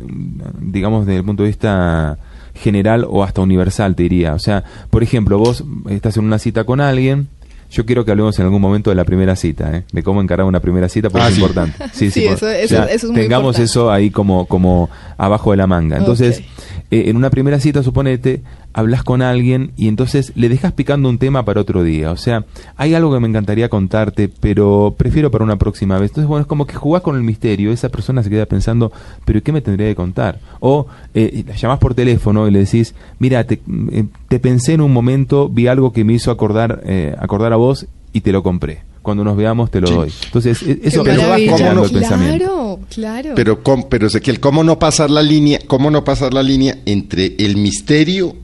digamos, 0.59 1.07
desde 1.07 1.19
el 1.19 1.25
punto 1.25 1.43
de 1.43 1.49
vista 1.49 2.19
general 2.53 3.05
o 3.09 3.23
hasta 3.23 3.41
universal, 3.41 3.95
te 3.95 4.03
diría. 4.03 4.35
O 4.35 4.39
sea, 4.39 4.63
por 4.89 5.01
ejemplo, 5.01 5.39
vos 5.39 5.63
estás 5.89 6.17
en 6.17 6.25
una 6.25 6.37
cita 6.37 6.65
con 6.65 6.81
alguien, 6.81 7.27
yo 7.71 7.85
quiero 7.85 8.03
que 8.03 8.11
hablemos 8.11 8.37
en 8.37 8.45
algún 8.45 8.61
momento 8.61 8.89
de 8.89 8.97
la 8.97 9.05
primera 9.05 9.35
cita, 9.35 9.75
¿eh? 9.75 9.83
de 9.91 10.03
cómo 10.03 10.21
encarar 10.21 10.45
una 10.45 10.59
primera 10.59 10.89
cita, 10.89 11.09
porque 11.09 11.25
ah, 11.25 11.29
es 11.29 11.35
sí. 11.35 11.41
importante. 11.41 11.77
Sí, 11.93 12.11
sí, 12.11 12.19
sí 12.21 12.25
eso, 12.25 12.49
eso, 12.49 12.65
o 12.65 12.67
sea, 12.67 12.85
eso, 12.85 13.07
es 13.07 13.11
muy 13.11 13.21
Tengamos 13.21 13.55
importante. 13.55 13.63
eso 13.63 13.91
ahí 13.91 14.09
como, 14.09 14.45
como 14.45 14.89
abajo 15.17 15.51
de 15.51 15.57
la 15.57 15.67
manga. 15.67 15.97
Entonces, 15.97 16.39
okay. 16.39 16.99
eh, 16.99 17.09
en 17.09 17.15
una 17.15 17.29
primera 17.29 17.59
cita, 17.59 17.81
suponete, 17.81 18.41
hablas 18.73 19.03
con 19.03 19.21
alguien 19.21 19.71
y 19.75 19.87
entonces 19.87 20.31
le 20.35 20.49
dejas 20.49 20.73
picando 20.73 21.09
un 21.09 21.17
tema 21.17 21.43
para 21.45 21.61
otro 21.61 21.83
día. 21.83 22.11
O 22.11 22.17
sea, 22.17 22.45
hay 22.77 22.93
algo 22.93 23.13
que 23.13 23.19
me 23.19 23.27
encantaría 23.27 23.69
contarte, 23.69 24.29
pero 24.29 24.95
prefiero 24.97 25.31
para 25.31 25.43
una 25.43 25.57
próxima 25.57 25.99
vez. 25.99 26.11
Entonces, 26.11 26.27
bueno, 26.27 26.41
es 26.41 26.47
como 26.47 26.65
que 26.65 26.75
jugás 26.75 27.01
con 27.01 27.15
el 27.15 27.23
misterio. 27.23 27.71
Esa 27.71 27.89
persona 27.89 28.23
se 28.23 28.29
queda 28.29 28.45
pensando, 28.45 28.91
¿pero 29.25 29.41
qué 29.43 29.51
me 29.51 29.61
tendría 29.61 29.87
que 29.87 29.95
contar? 29.95 30.39
O 30.59 30.87
eh, 31.13 31.43
llamás 31.57 31.79
por 31.79 31.93
teléfono 31.95 32.47
y 32.47 32.51
le 32.51 32.59
decís, 32.59 32.95
mira, 33.19 33.43
te, 33.45 33.61
eh, 33.91 34.05
te, 34.27 34.39
pensé 34.39 34.73
en 34.73 34.81
un 34.81 34.93
momento, 34.93 35.49
vi 35.49 35.67
algo 35.67 35.91
que 35.91 36.03
me 36.03 36.13
hizo 36.13 36.31
acordar, 36.31 36.81
eh, 36.85 37.15
acordar 37.19 37.53
a 37.53 37.57
vos 37.57 37.87
y 38.13 38.21
te 38.21 38.31
lo 38.31 38.43
compré. 38.43 38.83
Cuando 39.01 39.23
nos 39.23 39.35
veamos 39.35 39.71
te 39.71 39.81
lo 39.81 39.87
sí. 39.87 39.93
doy. 39.95 40.13
Entonces, 40.25 40.61
e-, 40.61 40.79
eso 40.83 41.03
pero 41.03 41.23
va 41.23 41.37
cambiando 41.47 41.85
el 41.85 41.91
pensamiento. 41.91 42.45
Claro, 42.45 42.79
claro. 42.89 43.29
Pero, 43.35 43.63
¿cómo, 43.63 43.89
pero 43.89 44.07
Ezequiel, 44.07 44.39
¿cómo 44.39 44.63
no 44.63 44.77
pasar 44.77 45.09
la 45.09 45.23
línea, 45.23 45.59
cómo 45.65 45.89
no 45.89 46.03
pasar 46.03 46.33
la 46.33 46.43
línea 46.43 46.77
entre 46.85 47.35
el 47.39 47.57
misterio 47.57 48.35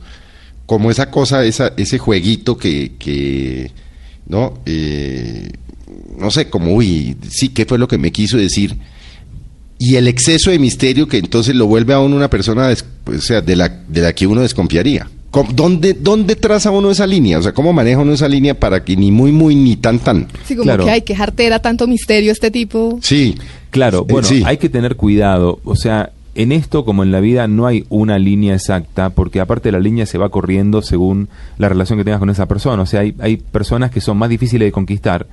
como 0.67 0.91
esa 0.91 1.09
cosa, 1.09 1.43
esa, 1.45 1.73
ese 1.77 1.97
jueguito 1.97 2.55
que, 2.57 2.91
que 2.99 3.71
¿no? 4.27 4.53
Eh, 4.67 5.49
no 6.19 6.29
sé, 6.29 6.49
como, 6.49 6.73
uy, 6.75 7.15
sí, 7.29 7.49
¿qué 7.49 7.65
fue 7.65 7.79
lo 7.79 7.87
que 7.87 7.97
me 7.97 8.11
quiso 8.11 8.37
decir? 8.37 8.77
Y 9.79 9.95
el 9.95 10.07
exceso 10.07 10.49
de 10.51 10.59
misterio 10.59 11.07
que 11.07 11.17
entonces 11.17 11.55
lo 11.55 11.67
vuelve 11.67 11.93
a 11.93 11.99
uno 11.99 12.15
una 12.15 12.29
persona, 12.29 12.67
des, 12.67 12.83
o 13.05 13.19
sea, 13.21 13.41
de 13.41 13.55
la, 13.55 13.69
de 13.87 14.01
la 14.01 14.13
que 14.13 14.27
uno 14.27 14.41
desconfiaría. 14.41 15.07
¿Cómo- 15.29 15.51
¿Dónde, 15.53 15.93
¿Dónde 15.93 16.35
traza 16.35 16.71
uno 16.71 16.89
esa 16.89 17.05
línea? 17.05 17.37
O 17.37 17.43
sea, 17.43 17.53
¿cómo 17.53 17.73
maneja 17.73 17.99
uno 17.99 18.13
esa 18.13 18.27
línea 18.27 18.59
para 18.59 18.83
que 18.83 18.95
ni 18.95 19.11
muy, 19.11 19.31
muy, 19.31 19.55
ni 19.55 19.75
tan, 19.75 19.99
tan? 19.99 20.27
Sí, 20.45 20.55
como 20.55 20.63
Claro. 20.63 20.85
que 20.85 20.91
hay 20.91 21.01
que 21.01 21.15
jartera, 21.15 21.59
tanto 21.59 21.85
misterio 21.85 22.31
este 22.31 22.49
tipo. 22.49 22.97
Sí. 23.03 23.35
Claro, 23.69 24.05
Eh, 24.09 24.11
bueno, 24.11 24.27
sí. 24.27 24.41
hay 24.45 24.57
que 24.57 24.69
tener 24.69 24.95
cuidado. 24.95 25.59
O 25.63 25.75
sea, 25.75 26.11
en 26.37 26.51
esto 26.51 26.85
como 26.85 27.03
en 27.03 27.11
la 27.11 27.19
vida 27.19 27.47
no 27.47 27.65
hay 27.65 27.85
una 27.89 28.17
línea 28.19 28.53
exacta, 28.55 29.09
porque 29.09 29.39
aparte 29.39 29.71
la 29.71 29.79
línea 29.79 30.05
se 30.05 30.17
va 30.17 30.29
corriendo 30.29 30.81
según 30.81 31.29
la 31.57 31.67
relación 31.67 31.97
que 31.97 32.05
tengas 32.05 32.19
con 32.19 32.29
esa 32.29 32.45
persona. 32.45 32.83
O 32.83 32.85
sea, 32.85 33.01
hay, 33.01 33.15
hay 33.19 33.37
personas 33.37 33.91
que 33.91 34.01
son 34.01 34.17
más 34.17 34.29
difíciles 34.29 34.67
de 34.67 34.71
conquistar, 34.71 35.27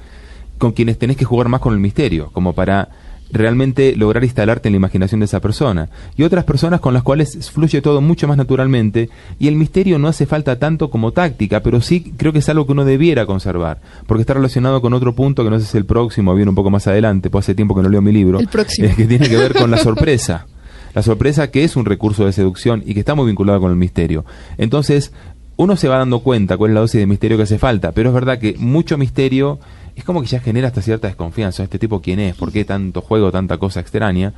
con 0.58 0.72
quienes 0.72 0.98
tenés 0.98 1.16
que 1.16 1.24
jugar 1.24 1.48
más 1.48 1.60
con 1.60 1.74
el 1.74 1.80
misterio, 1.80 2.30
como 2.32 2.52
para 2.54 2.88
realmente 3.30 3.96
lograr 3.96 4.22
instalarte 4.22 4.68
en 4.68 4.72
la 4.72 4.76
imaginación 4.76 5.20
de 5.20 5.26
esa 5.26 5.40
persona. 5.40 5.88
Y 6.16 6.22
otras 6.22 6.44
personas 6.44 6.80
con 6.80 6.94
las 6.94 7.02
cuales 7.02 7.50
fluye 7.50 7.82
todo 7.82 8.00
mucho 8.00 8.28
más 8.28 8.36
naturalmente 8.36 9.10
y 9.38 9.48
el 9.48 9.56
misterio 9.56 9.98
no 9.98 10.08
hace 10.08 10.24
falta 10.24 10.58
tanto 10.58 10.88
como 10.88 11.12
táctica, 11.12 11.60
pero 11.60 11.80
sí 11.80 12.14
creo 12.16 12.32
que 12.32 12.38
es 12.38 12.48
algo 12.48 12.64
que 12.66 12.72
uno 12.72 12.84
debiera 12.84 13.26
conservar, 13.26 13.80
porque 14.06 14.20
está 14.22 14.34
relacionado 14.34 14.80
con 14.80 14.92
otro 14.92 15.14
punto 15.14 15.42
que 15.42 15.50
no 15.50 15.58
sé 15.58 15.64
si 15.64 15.70
es 15.70 15.74
el 15.74 15.84
próximo, 15.84 16.34
viene 16.34 16.50
un 16.50 16.54
poco 16.54 16.70
más 16.70 16.86
adelante, 16.86 17.28
pues 17.28 17.44
hace 17.44 17.54
tiempo 17.54 17.74
que 17.74 17.82
no 17.82 17.88
leo 17.88 18.00
mi 18.02 18.12
libro, 18.12 18.38
El 18.38 18.48
próximo. 18.48 18.88
eh, 18.88 18.94
que 18.96 19.06
tiene 19.06 19.28
que 19.28 19.36
ver 19.36 19.54
con 19.54 19.70
la 19.70 19.78
sorpresa. 19.78 20.46
La 20.94 21.02
sorpresa 21.02 21.50
que 21.50 21.64
es 21.64 21.76
un 21.76 21.84
recurso 21.84 22.24
de 22.24 22.32
seducción 22.32 22.82
y 22.86 22.94
que 22.94 23.00
está 23.00 23.14
muy 23.14 23.26
vinculado 23.26 23.60
con 23.60 23.70
el 23.70 23.76
misterio. 23.76 24.24
Entonces, 24.58 25.12
uno 25.56 25.76
se 25.76 25.88
va 25.88 25.98
dando 25.98 26.20
cuenta 26.20 26.56
cuál 26.56 26.70
es 26.70 26.74
la 26.74 26.80
dosis 26.80 27.00
de 27.00 27.06
misterio 27.06 27.36
que 27.36 27.44
hace 27.44 27.58
falta, 27.58 27.92
pero 27.92 28.10
es 28.10 28.14
verdad 28.14 28.38
que 28.38 28.54
mucho 28.58 28.98
misterio 28.98 29.58
es 29.96 30.04
como 30.04 30.20
que 30.20 30.26
ya 30.26 30.40
genera 30.40 30.68
hasta 30.68 30.82
cierta 30.82 31.06
desconfianza. 31.06 31.62
Este 31.62 31.78
tipo, 31.78 32.00
¿quién 32.00 32.18
es? 32.20 32.34
¿Por 32.34 32.52
qué 32.52 32.64
tanto 32.64 33.00
juego, 33.00 33.30
tanta 33.30 33.58
cosa 33.58 33.80
extraña? 33.80 34.32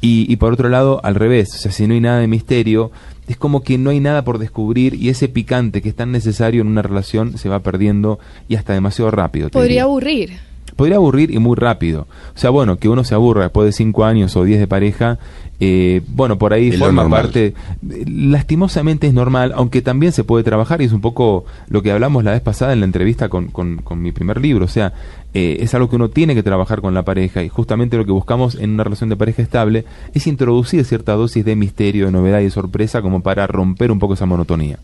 Y, 0.00 0.30
y 0.32 0.36
por 0.36 0.52
otro 0.52 0.68
lado, 0.68 1.00
al 1.04 1.14
revés, 1.14 1.54
o 1.54 1.58
sea, 1.58 1.70
si 1.70 1.86
no 1.86 1.94
hay 1.94 2.00
nada 2.00 2.18
de 2.18 2.26
misterio, 2.26 2.90
es 3.28 3.36
como 3.36 3.62
que 3.62 3.78
no 3.78 3.90
hay 3.90 4.00
nada 4.00 4.24
por 4.24 4.38
descubrir 4.38 4.94
y 4.94 5.10
ese 5.10 5.28
picante 5.28 5.80
que 5.80 5.90
es 5.90 5.94
tan 5.94 6.10
necesario 6.10 6.62
en 6.62 6.68
una 6.68 6.82
relación 6.82 7.38
se 7.38 7.48
va 7.48 7.60
perdiendo 7.60 8.18
y 8.48 8.56
hasta 8.56 8.72
demasiado 8.72 9.10
rápido. 9.10 9.50
Podría 9.50 9.68
diría. 9.68 9.82
aburrir. 9.84 10.51
Podría 10.76 10.96
aburrir 10.96 11.30
y 11.30 11.38
muy 11.38 11.56
rápido. 11.56 12.06
O 12.34 12.38
sea, 12.38 12.50
bueno, 12.50 12.76
que 12.76 12.88
uno 12.88 13.04
se 13.04 13.14
aburra 13.14 13.42
después 13.42 13.66
de 13.66 13.72
cinco 13.72 14.04
años 14.04 14.34
o 14.36 14.44
diez 14.44 14.58
de 14.58 14.66
pareja, 14.66 15.18
eh, 15.60 16.00
bueno, 16.08 16.38
por 16.38 16.52
ahí 16.52 16.68
Es 16.68 16.78
forma 16.78 17.02
parte. 17.22 17.54
Lastimosamente 18.06 19.06
es 19.06 19.14
normal, 19.14 19.52
aunque 19.54 19.82
también 19.82 20.12
se 20.12 20.24
puede 20.24 20.44
trabajar 20.44 20.82
y 20.82 20.86
es 20.86 20.92
un 20.92 21.00
poco 21.00 21.44
lo 21.68 21.82
que 21.82 21.92
hablamos 21.92 22.24
la 22.24 22.32
vez 22.32 22.40
pasada 22.40 22.72
en 22.72 22.80
la 22.80 22.86
entrevista 22.86 23.28
con, 23.28 23.48
con- 23.48 23.78
con 23.78 24.02
mi 24.02 24.12
primer 24.12 24.40
libro. 24.40 24.64
O 24.64 24.68
sea, 24.68 24.92
eh, 25.34 25.58
es 25.60 25.74
algo 25.74 25.88
que 25.88 25.96
uno 25.96 26.10
tiene 26.10 26.34
que 26.34 26.42
trabajar 26.42 26.80
con 26.80 26.94
la 26.94 27.04
pareja 27.04 27.42
y 27.42 27.48
justamente 27.48 27.96
lo 27.96 28.04
que 28.04 28.12
buscamos 28.12 28.54
en 28.56 28.70
una 28.70 28.84
relación 28.84 29.08
de 29.10 29.16
pareja 29.16 29.42
estable 29.42 29.84
es 30.14 30.26
introducir 30.26 30.84
cierta 30.84 31.14
dosis 31.14 31.44
de 31.44 31.56
misterio, 31.56 32.06
de 32.06 32.12
novedad 32.12 32.40
y 32.40 32.44
de 32.44 32.50
sorpresa 32.50 33.00
como 33.02 33.22
para 33.22 33.46
romper 33.46 33.90
un 33.92 33.98
poco 33.98 34.14
esa 34.14 34.26
monotonía. 34.26 34.78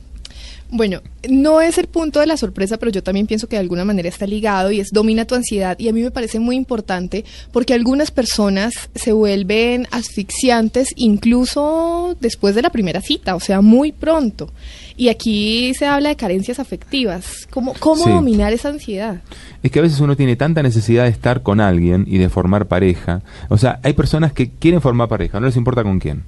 Bueno, 0.71 1.01
no 1.31 1.63
es 1.63 1.79
el 1.79 1.87
punto 1.87 2.21
de 2.21 2.27
la 2.27 2.37
sorpresa, 2.37 2.77
pero 2.77 2.93
yo 2.93 3.03
también 3.03 3.27
pienso 3.27 3.49
que 3.49 3.57
de 3.57 3.61
alguna 3.61 3.87
manera 3.87 4.09
está 4.09 4.27
ligado 4.27 4.71
y 4.71 4.81
es 4.81 4.91
domina 4.93 5.25
tu 5.25 5.35
ansiedad. 5.35 5.79
Y 5.79 5.89
a 5.89 5.93
mí 5.95 6.03
me 6.03 6.11
parece 6.11 6.41
muy 6.41 6.57
importante 6.57 7.25
porque 7.53 7.73
algunas 7.73 8.11
personas 8.11 8.75
se 8.95 9.13
vuelven 9.13 9.87
asfixiantes 9.91 10.89
incluso 10.97 12.17
después 12.21 12.55
de 12.55 12.63
la 12.63 12.71
primera 12.71 13.01
cita, 13.01 13.35
o 13.35 13.41
sea, 13.41 13.61
muy 13.61 13.93
pronto. 13.93 14.51
Y 14.97 15.09
aquí 15.09 15.73
se 15.75 15.87
habla 15.87 16.11
de 16.11 16.17
carencias 16.17 16.59
afectivas. 16.59 17.47
¿Cómo, 17.51 17.75
cómo 17.79 18.05
Sí. 18.05 18.11
dominar 18.11 18.53
esa 18.53 18.69
ansiedad? 18.69 19.23
Es 19.63 19.71
que 19.71 19.79
a 19.79 19.83
veces 19.83 20.01
uno 20.01 20.17
tiene 20.17 20.37
tanta 20.37 20.63
necesidad 20.63 21.05
de 21.05 21.11
estar 21.11 21.43
con 21.43 21.61
alguien 21.61 22.05
y 22.09 22.19
de 22.19 22.29
formar 22.29 22.67
pareja. 22.67 23.23
O 23.49 23.59
sea, 23.59 23.79
hay 23.83 23.93
personas 23.93 24.33
que 24.33 24.51
quieren 24.51 24.81
formar 24.81 25.09
pareja, 25.09 25.41
no 25.41 25.47
les 25.47 25.57
importa 25.57 25.83
con 25.83 25.99
quién, 26.01 26.25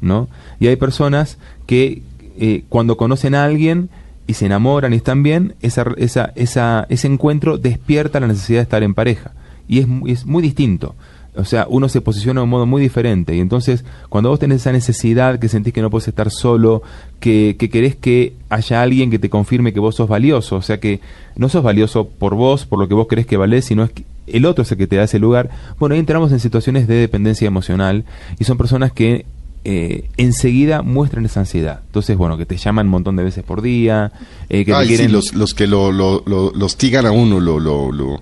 ¿no? 0.00 0.28
Y 0.60 0.68
hay 0.68 0.76
personas 0.76 1.36
que 1.66 2.02
eh, 2.38 2.64
cuando 2.68 2.96
conocen 2.96 3.34
a 3.34 3.44
alguien 3.44 3.90
y 4.26 4.34
se 4.34 4.46
enamoran 4.46 4.92
y 4.92 4.96
están 4.96 5.22
bien, 5.22 5.54
esa, 5.60 5.86
esa, 5.96 6.32
esa, 6.36 6.86
ese 6.88 7.08
encuentro 7.08 7.58
despierta 7.58 8.20
la 8.20 8.28
necesidad 8.28 8.58
de 8.58 8.64
estar 8.64 8.82
en 8.82 8.94
pareja. 8.94 9.32
Y 9.68 9.80
es, 9.80 9.86
es 10.06 10.26
muy 10.26 10.42
distinto. 10.42 10.94
O 11.34 11.46
sea, 11.46 11.66
uno 11.68 11.88
se 11.88 12.02
posiciona 12.02 12.40
de 12.40 12.44
un 12.44 12.50
modo 12.50 12.66
muy 12.66 12.82
diferente. 12.82 13.34
Y 13.34 13.40
entonces, 13.40 13.84
cuando 14.10 14.28
vos 14.28 14.38
tenés 14.38 14.60
esa 14.60 14.72
necesidad, 14.72 15.38
que 15.38 15.48
sentís 15.48 15.72
que 15.72 15.80
no 15.80 15.88
puedes 15.88 16.06
estar 16.06 16.30
solo, 16.30 16.82
que, 17.20 17.56
que 17.58 17.70
querés 17.70 17.96
que 17.96 18.34
haya 18.50 18.82
alguien 18.82 19.10
que 19.10 19.18
te 19.18 19.30
confirme 19.30 19.72
que 19.72 19.80
vos 19.80 19.94
sos 19.94 20.08
valioso, 20.08 20.56
o 20.56 20.62
sea, 20.62 20.78
que 20.78 21.00
no 21.34 21.48
sos 21.48 21.62
valioso 21.62 22.06
por 22.08 22.34
vos, 22.34 22.66
por 22.66 22.78
lo 22.78 22.86
que 22.86 22.94
vos 22.94 23.06
crees 23.08 23.26
que 23.26 23.38
valés, 23.38 23.64
sino 23.64 23.82
es 23.82 23.92
que 23.92 24.04
el 24.26 24.44
otro 24.44 24.62
es 24.62 24.72
el 24.72 24.78
que 24.78 24.86
te 24.86 24.96
da 24.96 25.04
ese 25.04 25.18
lugar. 25.18 25.48
Bueno, 25.78 25.94
ahí 25.94 26.00
entramos 26.00 26.32
en 26.32 26.40
situaciones 26.40 26.86
de 26.86 26.96
dependencia 26.96 27.46
emocional 27.46 28.04
y 28.38 28.44
son 28.44 28.58
personas 28.58 28.92
que 28.92 29.24
eh, 29.64 30.08
enseguida 30.16 30.82
muestran 30.82 31.24
esa 31.24 31.40
ansiedad. 31.40 31.80
Entonces, 31.86 32.16
bueno, 32.16 32.36
que 32.36 32.46
te 32.46 32.56
llaman 32.56 32.86
un 32.86 32.90
montón 32.92 33.16
de 33.16 33.24
veces 33.24 33.44
por 33.44 33.62
día, 33.62 34.10
eh, 34.48 34.64
que 34.64 34.72
te 34.72 34.74
Ay, 34.74 34.86
sí, 34.88 34.94
quieren... 34.96 35.12
los, 35.12 35.34
los 35.34 35.54
que 35.54 35.66
lo, 35.66 35.92
lo, 35.92 36.22
lo- 36.26 36.52
los 36.54 36.76
tigan 36.76 37.06
a 37.06 37.12
uno, 37.12 37.38
lo, 37.40 37.58
lo, 37.60 37.92
lo- 37.92 38.20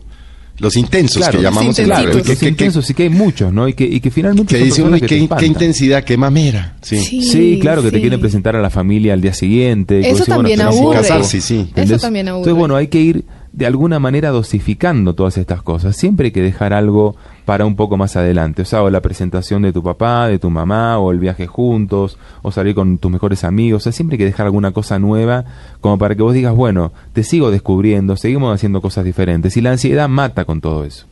los 0.58 0.76
intensos 0.76 1.16
Claro, 1.22 1.38
que 1.38 1.42
llamamos 1.42 1.62
en 1.78 1.86
intensitos. 1.86 1.88
la 1.88 2.04
Claro, 2.12 2.18
y 2.18 2.36
que, 2.36 2.48
intensos, 2.48 2.90
y 2.90 2.92
que 2.94 3.02
hay 3.04 3.08
muchos, 3.08 3.50
¿no? 3.50 3.66
Y 3.66 3.72
que, 3.72 3.84
y 3.84 3.98
que 4.00 4.10
finalmente 4.10 4.54
que 4.54 4.58
son 4.58 4.68
dice 4.68 4.82
uno, 4.82 4.90
personas 4.90 5.02
"Ay, 5.10 5.18
que 5.20 5.26
te 5.26 5.34
qué, 5.34 5.40
qué 5.40 5.46
intensidad, 5.46 6.04
qué 6.04 6.16
mamera. 6.18 6.76
Sí. 6.82 6.98
Sí. 6.98 7.22
Sí, 7.22 7.58
claro, 7.62 7.82
que 7.82 7.90
te 7.90 7.98
quieren 7.98 8.20
presentar 8.20 8.54
a 8.56 8.60
la 8.60 8.68
familia 8.68 9.14
al 9.14 9.22
día 9.22 9.32
siguiente. 9.32 10.00
que 10.02 10.08
Eso 10.10 10.18
decís, 10.18 10.34
también 10.34 10.58
sí, 10.58 10.66
aburre. 10.66 10.96
Casarse, 10.98 11.40
sí. 11.40 11.60
¿entendés? 11.60 11.92
Eso 11.92 12.00
también 12.02 12.28
aburre. 12.28 12.40
Entonces, 12.42 12.58
bueno, 12.58 12.76
hay 12.76 12.88
que 12.88 13.00
ir 13.00 13.24
de 13.52 13.64
alguna 13.66 13.98
manera 14.00 14.28
dosificando 14.28 15.14
todas 15.14 15.38
estas 15.38 15.62
cosas. 15.62 15.96
Siempre 15.96 16.26
hay 16.26 16.30
que 16.32 16.42
dejar 16.42 16.74
algo 16.74 17.16
para 17.50 17.66
un 17.66 17.74
poco 17.74 17.96
más 17.96 18.14
adelante. 18.14 18.62
O 18.62 18.64
sea, 18.64 18.80
o 18.84 18.90
la 18.90 19.00
presentación 19.00 19.62
de 19.62 19.72
tu 19.72 19.82
papá, 19.82 20.28
de 20.28 20.38
tu 20.38 20.50
mamá, 20.50 21.00
o 21.00 21.10
el 21.10 21.18
viaje 21.18 21.48
juntos, 21.48 22.16
o 22.42 22.52
salir 22.52 22.76
con 22.76 22.98
tus 22.98 23.10
mejores 23.10 23.42
amigos. 23.42 23.82
O 23.82 23.84
sea, 23.84 23.90
siempre 23.90 24.14
hay 24.14 24.18
que 24.18 24.24
dejar 24.24 24.46
alguna 24.46 24.70
cosa 24.70 25.00
nueva 25.00 25.44
como 25.80 25.98
para 25.98 26.14
que 26.14 26.22
vos 26.22 26.32
digas, 26.32 26.54
bueno, 26.54 26.92
te 27.12 27.24
sigo 27.24 27.50
descubriendo, 27.50 28.16
seguimos 28.16 28.54
haciendo 28.54 28.80
cosas 28.80 29.04
diferentes. 29.04 29.56
Y 29.56 29.62
la 29.62 29.72
ansiedad 29.72 30.08
mata 30.08 30.44
con 30.44 30.60
todo 30.60 30.84
eso. 30.84 31.06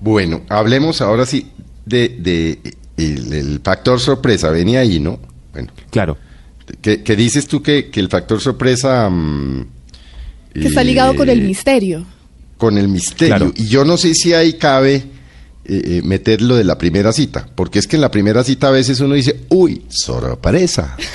Bueno, 0.00 0.42
hablemos 0.48 1.00
ahora 1.00 1.26
sí 1.26 1.50
de, 1.84 2.10
de 2.20 2.58
el, 2.96 3.32
el 3.32 3.60
factor 3.60 3.98
sorpresa. 3.98 4.50
Venía 4.50 4.78
ahí, 4.78 5.00
¿no? 5.00 5.18
Bueno, 5.52 5.72
Claro. 5.90 6.16
que, 6.80 7.02
que 7.02 7.16
dices 7.16 7.48
tú 7.48 7.60
que, 7.60 7.90
que 7.90 7.98
el 7.98 8.08
factor 8.08 8.40
sorpresa... 8.40 9.10
mm, 9.10 9.66
Que 10.52 10.68
está 10.68 10.84
ligado 10.84 11.16
con 11.16 11.28
el 11.28 11.40
eh, 11.40 11.44
misterio. 11.44 12.06
Con 12.56 12.78
el 12.78 12.88
misterio. 12.88 13.36
Claro. 13.36 13.52
Y 13.56 13.66
yo 13.66 13.84
no 13.84 13.96
sé 13.96 14.14
si 14.14 14.32
ahí 14.32 14.54
cabe 14.54 14.94
eh, 14.96 15.02
eh, 15.66 16.00
meterlo 16.04 16.56
de 16.56 16.64
la 16.64 16.76
primera 16.78 17.12
cita, 17.12 17.46
porque 17.54 17.78
es 17.78 17.86
que 17.86 17.96
en 17.96 18.02
la 18.02 18.10
primera 18.10 18.44
cita 18.44 18.68
a 18.68 18.70
veces 18.72 19.00
uno 19.00 19.14
dice, 19.14 19.40
uy, 19.50 19.82
sorpresa. 19.88 20.96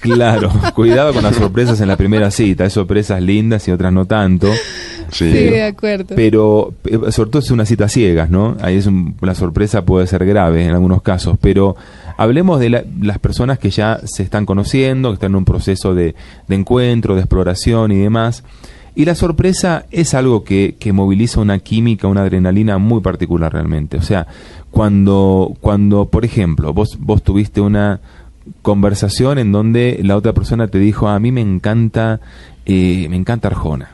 Claro, 0.00 0.50
cuidado 0.74 1.12
con 1.12 1.22
las 1.22 1.36
sorpresas 1.36 1.78
en 1.82 1.88
la 1.88 1.96
primera 1.96 2.30
cita. 2.30 2.64
Hay 2.64 2.70
sorpresas 2.70 3.20
lindas 3.22 3.66
y 3.68 3.70
otras 3.70 3.92
no 3.92 4.06
tanto. 4.06 4.50
Sí, 5.12 5.26
de 5.26 5.62
acuerdo. 5.64 6.14
Pero, 6.16 6.72
eh, 6.84 7.12
sobre 7.12 7.30
todo 7.30 7.40
es 7.42 7.50
una 7.50 7.66
cita 7.66 7.86
ciegas, 7.88 8.30
¿no? 8.30 8.56
Ahí 8.62 8.76
es 8.76 8.86
un- 8.86 9.16
la 9.20 9.34
sorpresa 9.34 9.84
puede 9.84 10.06
ser 10.06 10.24
grave 10.24 10.64
en 10.64 10.70
algunos 10.70 11.02
casos, 11.02 11.36
pero 11.40 11.76
hablemos 12.16 12.60
de 12.60 12.70
la- 12.70 12.84
las 13.02 13.18
personas 13.18 13.58
que 13.58 13.70
ya 13.70 14.00
se 14.04 14.22
están 14.22 14.46
conociendo, 14.46 15.10
que 15.10 15.14
están 15.14 15.32
en 15.32 15.36
un 15.36 15.44
proceso 15.44 15.94
de, 15.94 16.14
de 16.48 16.54
encuentro, 16.54 17.14
de 17.14 17.20
exploración 17.20 17.92
y 17.92 17.96
demás. 17.98 18.42
Y 18.94 19.04
la 19.04 19.14
sorpresa 19.14 19.86
es 19.90 20.14
algo 20.14 20.44
que, 20.44 20.74
que 20.78 20.92
moviliza 20.92 21.40
una 21.40 21.58
química, 21.58 22.08
una 22.08 22.22
adrenalina 22.22 22.78
muy 22.78 23.00
particular 23.00 23.52
realmente. 23.52 23.96
O 23.96 24.02
sea, 24.02 24.26
cuando, 24.70 25.54
cuando 25.60 26.06
por 26.06 26.24
ejemplo, 26.24 26.72
vos, 26.72 26.96
vos 27.00 27.22
tuviste 27.22 27.60
una 27.60 28.00
conversación 28.62 29.38
en 29.38 29.52
donde 29.52 30.00
la 30.02 30.16
otra 30.16 30.32
persona 30.32 30.68
te 30.68 30.78
dijo, 30.78 31.08
a 31.08 31.18
mí 31.20 31.32
me 31.32 31.40
encanta, 31.40 32.20
eh, 32.66 33.06
me 33.08 33.16
encanta 33.16 33.48
Arjona. 33.48 33.90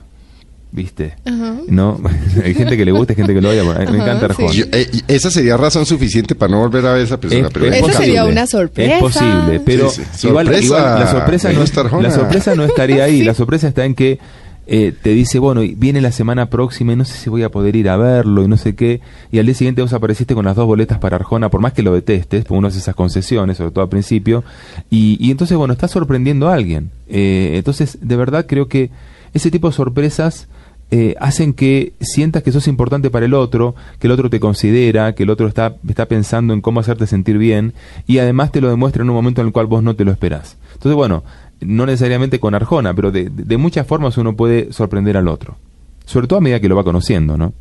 ¿Viste? 0.73 1.15
Ajá. 1.25 1.55
¿No? 1.69 1.99
hay 2.45 2.53
gente 2.53 2.77
que 2.77 2.85
le 2.85 2.91
gusta, 2.93 3.13
hay 3.13 3.17
gente 3.17 3.33
que 3.33 3.41
lo 3.41 3.49
odia. 3.49 3.63
a 3.63 3.79
mí 3.81 3.93
me 3.93 4.03
encanta 4.03 4.19
sí. 4.21 4.25
Arjona. 4.25 4.53
Yo- 4.53 4.65
eh, 4.73 4.91
esa 5.09 5.31
sería 5.31 5.57
razón 5.57 5.87
suficiente 5.87 6.35
para 6.35 6.53
no 6.53 6.59
volver 6.61 6.85
a 6.85 6.93
ver 6.93 7.01
a 7.03 7.05
esa 7.05 7.19
persona. 7.21 7.47
Es- 7.47 7.53
pero 7.53 7.67
es 7.67 7.77
en 7.77 7.85
Esa 7.91 7.99
sería 7.99 8.25
una 8.27 8.47
sorpresa. 8.47 8.95
Es 8.97 9.01
posible, 9.01 9.61
pero 9.65 9.89
Sí, 9.89 10.03
sí. 10.13 10.27
igual, 10.29 10.47
Sorpresa, 10.47 10.65
igual 10.67 11.01
la 11.01 11.07
sorpresa 11.07 11.53
no 11.53 12.01
la 12.03 12.11
sorpresa 12.11 12.55
no 12.55 12.65
estaría 12.65 13.05
ahí. 13.05 13.19
Sí. 13.21 13.25
La 13.25 13.35
sorpresa 13.35 13.69
está 13.69 13.85
en 13.87 13.95
que 13.95 14.19
eh, 14.67 14.93
te 15.01 15.11
dice, 15.11 15.39
bueno, 15.39 15.61
viene 15.77 16.01
la 16.01 16.13
semana 16.13 16.51
próxima 16.51 16.93
y 16.93 16.97
no 16.97 17.05
sé 17.05 17.17
si 17.17 17.31
voy 17.31 17.43
a 17.43 17.51
poder 17.51 17.77
ir 17.77 17.89
a 17.89 17.97
verlo 17.97 18.43
y 18.43 18.49
no 18.49 18.57
sé 18.57 18.75
qué. 18.75 19.01
Y 19.31 19.39
al 19.39 19.47
día 19.47 19.55
siguiente 19.55 19.83
vos 19.83 19.93
apareciste 19.93 20.35
con 20.35 20.45
las 20.45 20.57
dos 20.57 20.67
boletas 20.67 20.99
para 20.99 21.17
Arjona, 21.17 21.51
por 21.51 21.61
más 21.61 21.73
que 21.73 21.83
lo 21.83 21.95
detestes, 21.95 22.45
porque 22.45 22.59
uno 22.59 22.69
hace 22.69 22.79
esas 22.79 22.95
concesiones, 22.95 23.57
sobre 23.59 23.71
todo 23.71 23.83
al 23.83 23.91
principio. 23.91 24.43
Y, 24.91 25.17
y 25.21 25.31
entonces, 25.31 25.57
bueno, 25.57 25.73
estás 25.73 25.93
sorprendiendo 25.93 26.49
a 26.49 26.55
alguien. 26.55 26.91
Eh, 27.09 27.53
entonces, 27.55 27.99
de 28.01 28.17
verdad 28.17 28.47
creo 28.49 28.69
que 28.69 28.91
ese 29.33 29.51
tipo 29.51 29.69
de 29.69 29.75
sorpresas 29.75 30.49
eh, 30.93 31.17
hacen 31.19 31.53
que 31.53 31.95
sientas 32.01 32.45
que 32.45 32.53
sos 32.53 32.69
importante 32.69 33.11
para 33.11 33.27
el 33.27 33.35
otro, 33.35 33.75
que 33.99 34.07
el 34.07 34.13
otro 34.13 34.31
te 34.31 34.39
considera, 34.39 35.15
que 35.17 35.25
el 35.25 35.31
otro 35.31 35.49
está, 35.49 35.77
está 35.89 36.07
pensando 36.07 36.55
en 36.55 36.61
cómo 36.61 36.79
hacerte 36.79 37.09
sentir 37.09 37.39
bien 37.39 37.75
y 38.07 38.19
además 38.19 38.53
te 38.53 38.61
lo 38.61 38.69
demuestra 38.69 39.03
en 39.03 39.11
un 39.11 39.17
momento 39.17 39.41
en 39.41 39.49
el 39.49 39.53
cual 39.53 39.67
vos 39.67 39.83
no 39.83 39.97
te 39.97 40.05
lo 40.05 40.13
esperás. 40.13 40.57
Entonces, 40.75 40.95
bueno, 40.95 41.25
no 41.61 41.87
necesariamente 41.87 42.39
con 42.41 42.55
Arjona, 42.55 42.95
pero 42.95 43.11
de, 43.11 43.29
de- 43.31 43.57
muchas 43.57 43.87
formas 43.87 44.19
uno 44.19 44.37
puede 44.37 44.73
sorprender 44.73 45.17
al 45.17 45.29
otro. 45.29 45.57
Sobre 46.05 46.27
todo 46.29 46.39
a 46.39 46.43
medida 46.43 46.61
que 46.61 46.69
lo 46.69 46.77
va 46.77 46.85
conociendo, 46.85 47.37
¿no? 47.37 47.53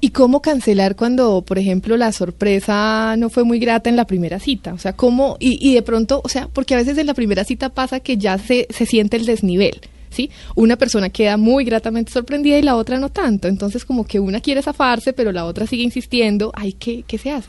¿Y 0.00 0.10
cómo 0.10 0.42
cancelar 0.42 0.96
cuando, 0.96 1.42
por 1.42 1.58
ejemplo, 1.58 1.96
la 1.96 2.10
sorpresa 2.10 3.14
no 3.16 3.30
fue 3.30 3.44
muy 3.44 3.60
grata 3.60 3.88
en 3.88 3.94
la 3.94 4.04
primera 4.04 4.40
cita? 4.40 4.74
O 4.74 4.78
sea, 4.78 4.94
¿cómo? 4.94 5.36
Y, 5.38 5.58
y 5.66 5.74
de 5.74 5.82
pronto, 5.82 6.20
o 6.24 6.28
sea, 6.28 6.48
porque 6.52 6.74
a 6.74 6.76
veces 6.78 6.98
en 6.98 7.06
la 7.06 7.14
primera 7.14 7.44
cita 7.44 7.68
pasa 7.68 8.00
que 8.00 8.16
ya 8.16 8.36
se, 8.38 8.66
se 8.70 8.84
siente 8.84 9.16
el 9.16 9.26
desnivel. 9.26 9.80
¿Sí? 10.10 10.28
Una 10.56 10.76
persona 10.76 11.08
queda 11.08 11.38
muy 11.38 11.64
gratamente 11.64 12.12
sorprendida 12.12 12.58
y 12.58 12.62
la 12.62 12.76
otra 12.76 12.98
no 12.98 13.08
tanto. 13.08 13.48
Entonces, 13.48 13.86
como 13.86 14.04
que 14.04 14.20
una 14.20 14.40
quiere 14.40 14.60
zafarse, 14.60 15.14
pero 15.14 15.32
la 15.32 15.46
otra 15.46 15.66
sigue 15.66 15.84
insistiendo. 15.84 16.52
Ay, 16.54 16.74
¿qué, 16.74 17.02
qué 17.06 17.16
se 17.16 17.30
hace? 17.30 17.48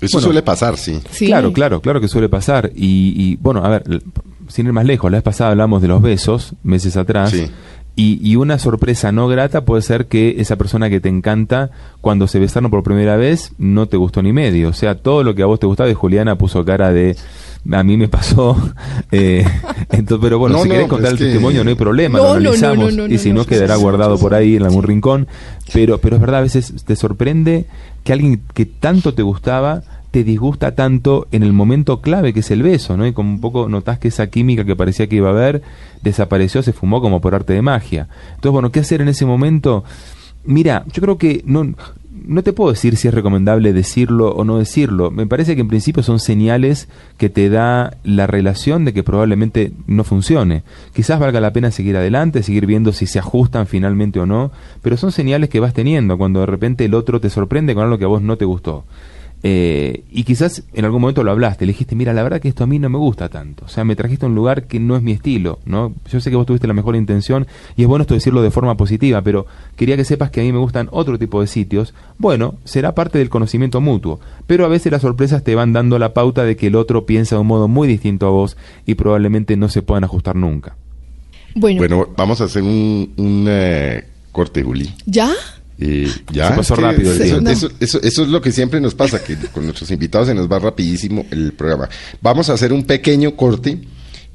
Eso 0.00 0.20
suele 0.20 0.42
pasar, 0.42 0.76
sí. 0.76 1.00
Sí. 1.10 1.26
Claro, 1.26 1.52
claro, 1.52 1.80
claro 1.80 2.00
que 2.00 2.08
suele 2.08 2.28
pasar. 2.28 2.70
Y, 2.74 3.14
y, 3.16 3.36
bueno, 3.36 3.64
a 3.64 3.68
ver, 3.68 4.02
sin 4.48 4.66
ir 4.66 4.72
más 4.72 4.84
lejos, 4.84 5.10
la 5.10 5.18
vez 5.18 5.24
pasada 5.24 5.50
hablamos 5.50 5.82
de 5.82 5.88
los 5.88 6.00
besos, 6.02 6.54
meses 6.62 6.96
atrás. 6.96 7.30
Sí. 7.30 7.46
Y, 7.96 8.20
y 8.22 8.36
una 8.36 8.60
sorpresa 8.60 9.10
no 9.10 9.26
grata 9.26 9.64
puede 9.64 9.82
ser 9.82 10.06
que 10.06 10.36
esa 10.38 10.54
persona 10.54 10.88
que 10.88 11.00
te 11.00 11.08
encanta, 11.08 11.70
cuando 12.00 12.28
se 12.28 12.38
besaron 12.38 12.70
por 12.70 12.84
primera 12.84 13.16
vez, 13.16 13.52
no 13.58 13.86
te 13.86 13.96
gustó 13.96 14.22
ni 14.22 14.32
medio. 14.32 14.68
O 14.68 14.72
sea, 14.72 14.94
todo 14.94 15.24
lo 15.24 15.34
que 15.34 15.42
a 15.42 15.46
vos 15.46 15.58
te 15.58 15.66
gustaba, 15.66 15.90
y 15.90 15.94
Juliana 15.94 16.38
puso 16.38 16.64
cara 16.64 16.92
de. 16.92 17.16
A 17.70 17.82
mí 17.82 17.96
me 17.96 18.08
pasó. 18.08 18.56
eh, 19.12 19.44
entonces, 19.90 20.18
pero 20.22 20.38
bueno, 20.38 20.56
No, 20.56 20.62
si 20.62 20.68
no, 20.68 20.74
querés 20.74 20.88
contar 20.88 21.12
el 21.12 21.18
que- 21.18 21.24
testimonio, 21.24 21.64
no 21.64 21.70
hay 21.70 21.76
problema, 21.76 22.18
No, 22.18 22.24
lo 22.24 22.30
analizamos. 22.52 22.94
y 23.10 23.18
si 23.18 23.32
no, 23.32 23.44
quedará 23.44 23.76
guardado 23.76 24.18
por 24.18 24.34
ahí 24.34 24.56
en 24.56 24.62
algún 24.64 24.82
rincón. 24.84 25.28
Pero, 25.72 25.98
pero 25.98 26.16
es 26.16 26.20
verdad, 26.20 26.40
a 26.40 26.42
veces 26.42 26.72
te 26.86 26.96
sorprende 26.96 27.66
que 28.04 28.12
alguien 28.12 28.40
que 28.54 28.64
tanto 28.66 29.12
te 29.14 29.22
gustaba 29.22 29.82
te 30.10 30.24
disgusta 30.24 30.74
tanto 30.74 31.26
en 31.32 31.42
el 31.42 31.52
momento 31.52 32.00
clave 32.00 32.32
que 32.32 32.40
es 32.40 32.50
el 32.50 32.62
beso, 32.62 32.96
¿no? 32.96 33.06
Y 33.06 33.12
como 33.12 33.28
un 33.30 33.42
poco 33.42 33.68
notás 33.68 33.98
que 33.98 34.08
esa 34.08 34.28
química 34.28 34.64
que 34.64 34.74
parecía 34.74 35.06
que 35.06 35.16
iba 35.16 35.28
a 35.28 35.32
haber 35.32 35.60
desapareció, 36.02 36.62
se 36.62 36.72
fumó 36.72 37.02
como 37.02 37.20
por 37.20 37.34
arte 37.34 37.52
de 37.52 37.60
magia. 37.60 38.08
Entonces, 38.30 38.52
bueno, 38.52 38.72
¿qué 38.72 38.80
hacer 38.80 39.02
en 39.02 39.08
ese 39.08 39.26
momento? 39.26 39.84
Mira, 40.44 40.84
yo 40.94 41.02
creo 41.02 41.18
que 41.18 41.42
no, 41.44 41.74
no 42.26 42.42
te 42.42 42.52
puedo 42.52 42.70
decir 42.70 42.96
si 42.96 43.08
es 43.08 43.14
recomendable 43.14 43.72
decirlo 43.72 44.30
o 44.30 44.44
no 44.44 44.58
decirlo. 44.58 45.10
Me 45.10 45.26
parece 45.26 45.54
que 45.54 45.60
en 45.60 45.68
principio 45.68 46.02
son 46.02 46.18
señales 46.18 46.88
que 47.16 47.28
te 47.28 47.48
da 47.48 47.96
la 48.04 48.26
relación 48.26 48.84
de 48.84 48.92
que 48.92 49.02
probablemente 49.02 49.72
no 49.86 50.04
funcione. 50.04 50.62
Quizás 50.92 51.20
valga 51.20 51.40
la 51.40 51.52
pena 51.52 51.70
seguir 51.70 51.96
adelante, 51.96 52.42
seguir 52.42 52.66
viendo 52.66 52.92
si 52.92 53.06
se 53.06 53.18
ajustan 53.18 53.66
finalmente 53.66 54.20
o 54.20 54.26
no, 54.26 54.50
pero 54.82 54.96
son 54.96 55.12
señales 55.12 55.50
que 55.50 55.60
vas 55.60 55.74
teniendo 55.74 56.18
cuando 56.18 56.40
de 56.40 56.46
repente 56.46 56.84
el 56.84 56.94
otro 56.94 57.20
te 57.20 57.30
sorprende 57.30 57.74
con 57.74 57.84
algo 57.84 57.98
que 57.98 58.04
a 58.04 58.08
vos 58.08 58.22
no 58.22 58.36
te 58.36 58.44
gustó. 58.44 58.84
Eh, 59.44 60.02
y 60.10 60.24
quizás 60.24 60.64
en 60.74 60.84
algún 60.84 61.00
momento 61.00 61.22
lo 61.22 61.30
hablaste, 61.30 61.64
le 61.64 61.72
dijiste, 61.72 61.94
mira, 61.94 62.12
la 62.12 62.24
verdad 62.24 62.40
que 62.40 62.48
esto 62.48 62.64
a 62.64 62.66
mí 62.66 62.78
no 62.78 62.88
me 62.88 62.98
gusta 62.98 63.28
tanto. 63.28 63.64
O 63.66 63.68
sea, 63.68 63.84
me 63.84 63.94
trajiste 63.94 64.26
a 64.26 64.28
un 64.28 64.34
lugar 64.34 64.64
que 64.64 64.80
no 64.80 64.96
es 64.96 65.02
mi 65.02 65.12
estilo, 65.12 65.60
¿no? 65.64 65.94
Yo 66.10 66.20
sé 66.20 66.30
que 66.30 66.36
vos 66.36 66.46
tuviste 66.46 66.66
la 66.66 66.74
mejor 66.74 66.96
intención 66.96 67.46
y 67.76 67.82
es 67.82 67.88
bueno 67.88 68.02
esto 68.02 68.14
decirlo 68.14 68.42
de 68.42 68.50
forma 68.50 68.76
positiva, 68.76 69.22
pero 69.22 69.46
quería 69.76 69.96
que 69.96 70.04
sepas 70.04 70.30
que 70.30 70.40
a 70.40 70.44
mí 70.44 70.52
me 70.52 70.58
gustan 70.58 70.88
otro 70.90 71.18
tipo 71.18 71.40
de 71.40 71.46
sitios. 71.46 71.94
Bueno, 72.18 72.56
será 72.64 72.94
parte 72.94 73.18
del 73.18 73.28
conocimiento 73.28 73.80
mutuo, 73.80 74.18
pero 74.46 74.64
a 74.64 74.68
veces 74.68 74.90
las 74.90 75.02
sorpresas 75.02 75.44
te 75.44 75.54
van 75.54 75.72
dando 75.72 75.98
la 75.98 76.14
pauta 76.14 76.44
de 76.44 76.56
que 76.56 76.66
el 76.66 76.74
otro 76.74 77.06
piensa 77.06 77.36
de 77.36 77.40
un 77.42 77.46
modo 77.46 77.68
muy 77.68 77.86
distinto 77.86 78.26
a 78.26 78.30
vos 78.30 78.56
y 78.86 78.94
probablemente 78.96 79.56
no 79.56 79.68
se 79.68 79.82
puedan 79.82 80.04
ajustar 80.04 80.34
nunca. 80.34 80.76
Bueno, 81.54 81.78
Bueno, 81.78 82.08
vamos 82.16 82.40
a 82.40 82.44
hacer 82.44 82.62
un, 82.62 83.12
un 83.16 83.46
eh, 83.48 84.04
corte, 84.32 84.62
Juli. 84.62 84.92
¿ya? 85.06 85.32
Eh, 85.80 86.10
ya, 86.32 86.48
Se 86.48 86.54
pasó 86.56 86.74
es 86.74 86.80
que 86.80 86.84
rápido 86.86 87.12
el 87.12 87.20
eso, 87.22 87.34
tiempo. 87.34 87.50
eso, 87.50 87.70
eso- 87.78 88.00
eso 88.02 88.22
es 88.22 88.28
lo 88.28 88.40
que 88.42 88.50
siempre 88.52 88.80
nos 88.80 88.94
pasa, 88.94 89.22
que 89.22 89.36
con 89.36 89.64
nuestros 89.64 89.90
invitados 89.92 90.26
se 90.28 90.34
nos 90.34 90.50
va 90.50 90.58
rapidísimo 90.58 91.24
el 91.30 91.52
programa. 91.52 91.88
Vamos 92.20 92.50
a 92.50 92.54
hacer 92.54 92.72
un 92.72 92.84
pequeño 92.84 93.36
corte 93.36 93.78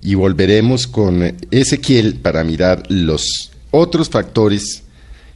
y 0.01 0.15
volveremos 0.15 0.87
con 0.87 1.35
Ezequiel 1.51 2.15
para 2.15 2.43
mirar 2.43 2.83
los 2.89 3.51
otros 3.71 4.09
factores 4.09 4.83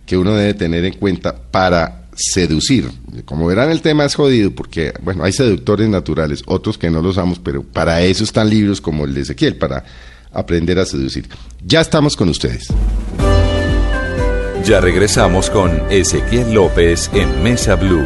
que 0.06 0.18
uno 0.18 0.34
debe 0.36 0.54
tener 0.54 0.86
en 0.86 0.94
cuenta 0.94 1.36
para 1.36 2.08
seducir. 2.16 2.90
Como 3.26 3.46
verán, 3.48 3.70
el 3.70 3.82
tema 3.82 4.06
es 4.06 4.16
jodido 4.16 4.52
porque, 4.52 4.94
bueno, 5.04 5.24
hay 5.26 5.34
seductores 5.34 5.90
naturales, 5.90 6.42
otros 6.48 6.78
que 6.78 6.90
no 6.90 7.02
los 7.02 7.12
usamos, 7.12 7.40
pero 7.40 7.64
para 7.64 8.02
eso 8.02 8.24
están 8.24 8.50
libros 8.50 8.80
como 8.80 9.04
el 9.06 9.14
de 9.14 9.22
Ezequiel, 9.22 9.58
para 9.58 9.84
aprender 10.32 10.80
a 10.80 10.86
seducir. 10.86 11.28
Ya 11.66 11.82
estamos 11.82 12.16
con 12.16 12.30
ustedes. 12.30 12.68
Ya 14.68 14.82
regresamos 14.82 15.50
con 15.50 15.82
Ezequiel 15.90 16.54
López 16.54 17.10
en 17.14 17.42
Mesa 17.42 17.76
Blue. 17.76 18.06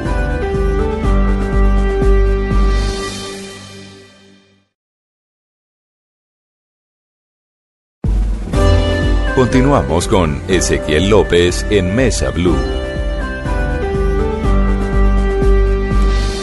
Continuamos 9.34 10.08
con 10.08 10.40
Ezequiel 10.48 11.10
López 11.10 11.66
en 11.72 11.96
Mesa 11.96 12.30
Blue. 12.30 12.91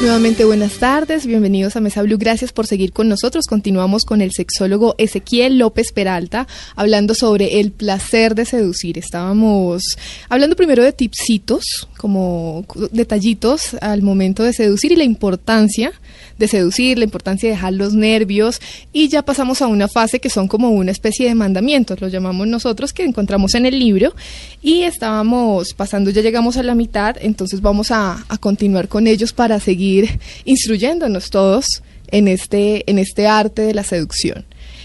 Nuevamente 0.09 0.47
buenas 0.47 0.79
tardes, 0.79 1.27
bienvenidos 1.27 1.77
a 1.77 1.81
Mesa 1.81 2.01
Blue, 2.01 2.16
gracias 2.16 2.51
por 2.51 2.66
seguir 2.66 2.94
con 2.94 3.11
nosotros. 3.11 3.44
Continuamos 3.47 4.07
con 4.07 4.23
el 4.23 4.33
sexólogo 4.33 4.94
Ezequiel 4.97 5.59
López 5.59 5.92
Peralta 5.92 6.49
hablando 6.77 7.12
sobre 7.14 7.61
el 7.61 7.73
placer 7.73 8.35
de 8.35 8.47
seducir. 8.47 8.97
Estábamos 8.97 9.83
hablando 10.31 10.57
primero 10.57 10.83
de 10.83 10.94
tipsitos, 10.94 11.88
como 11.99 12.64
detallitos 12.90 13.75
al 13.83 14.01
momento 14.01 14.44
de 14.44 14.55
seducir 14.55 14.92
y 14.92 14.97
la 14.97 15.05
importancia 15.05 15.92
de 16.38 16.48
seducir, 16.48 16.98
la 16.98 17.05
importancia 17.05 17.48
de 17.48 17.55
dejar 17.55 17.72
los 17.72 17.94
nervios 17.94 18.61
y 18.92 19.09
ya 19.09 19.22
pasamos 19.22 19.62
a 19.62 19.66
una 19.66 19.88
fase 19.88 20.20
que 20.20 20.31
son 20.31 20.48
como 20.48 20.70
una 20.70 20.90
especie 20.90 21.29
de 21.29 21.35
mandamientos, 21.35 22.01
los 22.01 22.12
llamamos 22.12 22.46
nosotros, 22.46 22.92
que 22.92 23.05
encontramos 23.05 23.55
en 23.55 23.66
el 23.66 23.79
libro 23.79 24.14
y 24.62 24.83
estábamos 24.83 25.74
pasando, 25.74 26.11
ya 26.11 26.22
llegamos 26.22 26.57
a 26.57 26.62
la 26.62 26.74
mitad, 26.74 27.16
entonces 27.20 27.61
vamos 27.61 27.90
a, 27.90 28.24
a 28.29 28.38
continuar 28.38 28.88
con 28.88 29.07
ellos 29.07 29.33
para 29.33 29.61
seguir 29.61 30.20
instruyéndonos 30.44 31.31
todos 31.31 31.83
en 32.11 32.29
este, 32.29 32.88
en 32.90 32.98
este 32.98 33.27
arte 33.27 33.62
de 33.62 33.74
la 33.74 33.85
seducción. 33.85 34.44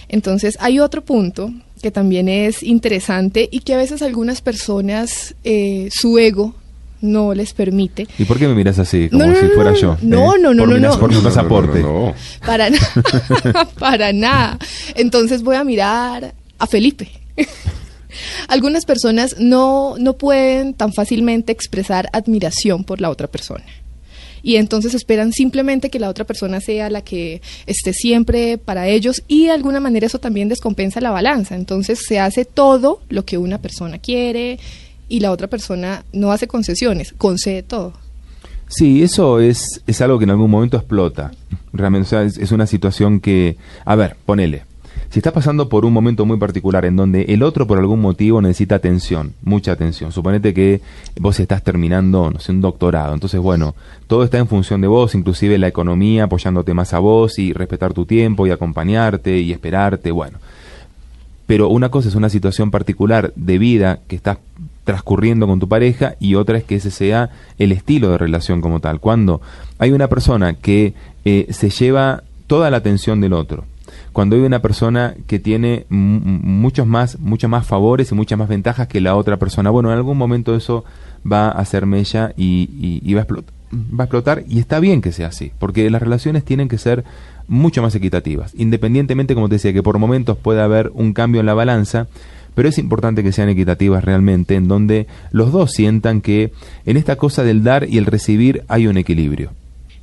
Entonces 0.10 0.58
hay 0.60 0.80
otro 0.80 1.04
punto 1.04 1.52
que 1.82 1.92
también 1.92 2.30
es 2.30 2.64
interesante 2.64 3.50
y 3.52 3.60
que 3.60 3.74
a 3.74 3.78
veces 3.78 4.02
algunas 4.02 4.42
personas 4.42 5.36
eh, 5.44 5.90
su 5.92 6.18
ego 6.18 6.56
no 7.04 7.34
les 7.36 7.54
permite 7.54 8.08
¿Y 8.18 8.24
por 8.26 8.40
qué 8.40 8.48
me 8.48 8.56
miras 8.56 8.80
así? 8.80 9.10
Como 9.10 9.26
No, 9.26 9.32
no, 9.32 9.40
si 9.40 9.46
no, 9.46 9.52
fuera 9.54 9.72
no, 9.72 9.78
yo. 9.78 9.98
no, 10.02 10.36
¿eh? 10.36 10.40
no, 10.40 10.54
no, 10.54 10.64
por 10.64 10.70
no, 10.70 10.76
mi, 10.76 10.82
no. 10.82 11.00
por 11.00 11.10
mi 11.10 11.16
No, 11.16 11.22
no, 11.22 11.30
no, 11.30 11.36
pasaporte. 11.36 11.80
no, 11.82 11.94
no. 12.08 12.16
Para 12.46 12.70
nada, 12.70 13.70
para 13.80 14.14
nada. 14.14 14.58
Entonces 14.96 15.44
voy 15.44 15.56
a 15.58 15.64
mirar 15.64 16.34
a 16.58 16.66
Felipe. 16.68 17.12
Algunas 18.48 18.86
personas 18.86 19.36
no, 19.40 19.96
no 20.00 20.14
pueden 20.18 20.74
tan 20.74 20.94
fácilmente 20.94 21.52
expresar 21.52 22.10
admiración 22.14 22.84
por 22.84 23.02
la 23.02 23.10
otra 23.10 23.28
persona. 23.28 23.64
Y 24.46 24.58
entonces 24.58 24.94
esperan 24.94 25.32
simplemente 25.32 25.90
que 25.90 26.00
la 26.00 26.10
otra 26.10 26.26
persona 26.26 26.60
sea 26.60 26.90
la 26.90 27.02
que 27.02 27.42
esté 27.66 27.94
siempre 27.94 28.58
para 28.58 28.88
ellos 28.90 29.24
y 29.30 29.46
de 29.46 29.52
alguna 29.52 29.80
manera 29.80 30.06
eso 30.06 30.20
también 30.20 30.50
descompensa 30.50 31.00
la 31.00 31.12
balanza. 31.12 31.56
Entonces 31.56 32.00
se 32.06 32.20
hace 32.20 32.44
todo 32.44 33.02
lo 33.08 33.24
que 33.24 33.38
una 33.38 33.60
persona 33.60 34.00
quiere 34.00 34.60
y 35.14 35.20
la 35.20 35.30
otra 35.30 35.48
persona 35.48 36.06
no 36.12 36.32
hace 36.32 36.48
concesiones, 36.48 37.14
concede 37.16 37.62
todo. 37.62 37.94
Sí, 38.68 39.04
eso 39.04 39.40
es, 39.40 39.84
es 39.86 40.02
algo 40.02 40.18
que 40.18 40.24
en 40.24 40.32
algún 40.32 40.50
momento 40.50 40.76
explota. 40.76 41.30
Realmente, 41.72 42.08
o 42.08 42.10
sea, 42.10 42.24
es, 42.24 42.52
una 42.52 42.66
situación 42.66 43.20
que, 43.20 43.56
a 43.86 43.96
ver, 43.96 44.16
ponele. 44.26 44.64
Si 45.12 45.20
estás 45.20 45.32
pasando 45.32 45.70
por 45.70 45.86
un 45.86 45.94
momento 45.94 46.26
muy 46.26 46.38
particular 46.38 46.84
en 46.86 46.96
donde 46.96 47.26
el 47.26 47.44
otro 47.44 47.68
por 47.68 47.78
algún 47.78 48.02
motivo 48.02 48.42
necesita 48.42 48.74
atención, 48.74 49.36
mucha 49.44 49.74
atención. 49.74 50.12
Suponete 50.12 50.52
que 50.52 50.82
vos 51.20 51.40
estás 51.40 51.62
terminando, 51.62 52.32
no 52.32 52.40
sé, 52.40 52.52
un 52.52 52.62
doctorado. 52.62 53.14
Entonces, 53.14 53.40
bueno, 53.40 53.76
todo 54.08 54.24
está 54.24 54.40
en 54.40 54.48
función 54.48 54.82
de 54.82 54.88
vos, 54.88 55.14
inclusive 55.14 55.60
la 55.60 55.68
economía 55.68 56.24
apoyándote 56.24 56.74
más 56.74 56.92
a 56.96 56.98
vos 56.98 57.38
y 57.38 57.54
respetar 57.54 57.94
tu 57.94 58.08
tiempo 58.08 58.48
y 58.48 58.50
acompañarte 58.50 59.38
y 59.38 59.52
esperarte, 59.52 60.10
bueno. 60.10 60.40
Pero 61.46 61.68
una 61.70 61.90
cosa 61.90 62.08
es 62.10 62.16
una 62.16 62.30
situación 62.30 62.72
particular 62.72 63.34
de 63.36 63.58
vida 63.58 64.00
que 64.08 64.16
estás 64.16 64.38
transcurriendo 64.84 65.48
con 65.48 65.60
tu 65.60 65.68
pareja 65.68 66.16
y 66.20 66.36
otra 66.36 66.58
es 66.58 66.64
que 66.64 66.76
ese 66.76 66.92
sea 66.92 67.30
el 67.58 67.72
estilo 67.72 68.10
de 68.12 68.18
relación 68.18 68.62
como 68.62 68.80
tal. 68.80 69.00
Cuando 69.00 69.42
hay 69.80 69.92
una 69.92 70.08
persona 70.08 70.54
que 70.56 70.94
eh, 71.26 71.48
se 71.52 71.70
lleva 71.70 72.24
toda 72.48 72.70
la 72.70 72.78
atención 72.78 73.22
del 73.22 73.34
otro, 73.34 73.66
cuando 74.12 74.36
hay 74.36 74.42
una 74.44 74.60
persona 74.62 75.16
que 75.28 75.40
tiene 75.40 75.86
muchos 75.90 76.86
más, 76.86 77.20
muchos 77.20 77.50
más 77.50 77.66
favores 77.66 78.12
y 78.12 78.16
muchas 78.16 78.38
más 78.38 78.48
ventajas 78.50 78.88
que 78.88 79.02
la 79.02 79.16
otra 79.16 79.38
persona, 79.38 79.70
bueno, 79.70 79.90
en 79.92 79.98
algún 79.98 80.18
momento 80.18 80.56
eso 80.56 80.84
va 81.30 81.48
a 81.48 81.52
hacer 81.60 81.86
mella 81.86 82.34
y, 82.38 82.70
y- 82.80 83.02
y 83.04 83.14
va, 83.14 83.22
a 83.22 83.26
va 83.34 84.04
a 84.04 84.06
explotar 84.06 84.44
y 84.48 84.60
está 84.60 84.80
bien 84.80 85.02
que 85.02 85.12
sea 85.12 85.28
así, 85.28 85.52
porque 85.60 85.90
las 85.90 86.02
relaciones 86.02 86.44
tienen 86.44 86.68
que 86.68 86.78
ser 86.78 87.04
mucho 87.54 87.82
más 87.82 87.96
equitativas, 87.96 88.54
independientemente, 88.58 89.36
como 89.36 89.50
te 89.50 89.56
decía, 89.56 89.74
que 89.74 89.84
por 89.84 90.00
momentos 90.00 90.38
puede 90.38 90.62
haber 90.62 90.92
un 90.94 91.14
cambio 91.14 91.40
en 91.40 91.46
la 91.46 91.54
balanza, 91.54 92.08
pero 92.56 92.70
es 92.70 92.78
importante 92.78 93.24
que 93.24 93.32
sean 93.32 93.50
equitativas 93.50 94.04
realmente, 94.04 94.56
en 94.56 94.68
donde 94.68 95.08
los 95.32 95.52
dos 95.52 95.72
sientan 95.72 96.22
que 96.22 96.52
en 96.86 96.98
esta 96.98 97.16
cosa 97.16 97.44
del 97.44 97.64
dar 97.64 97.88
y 97.90 97.98
el 97.98 98.06
recibir 98.06 98.64
hay 98.68 98.88
un 98.88 98.98
equilibrio. 98.98 99.52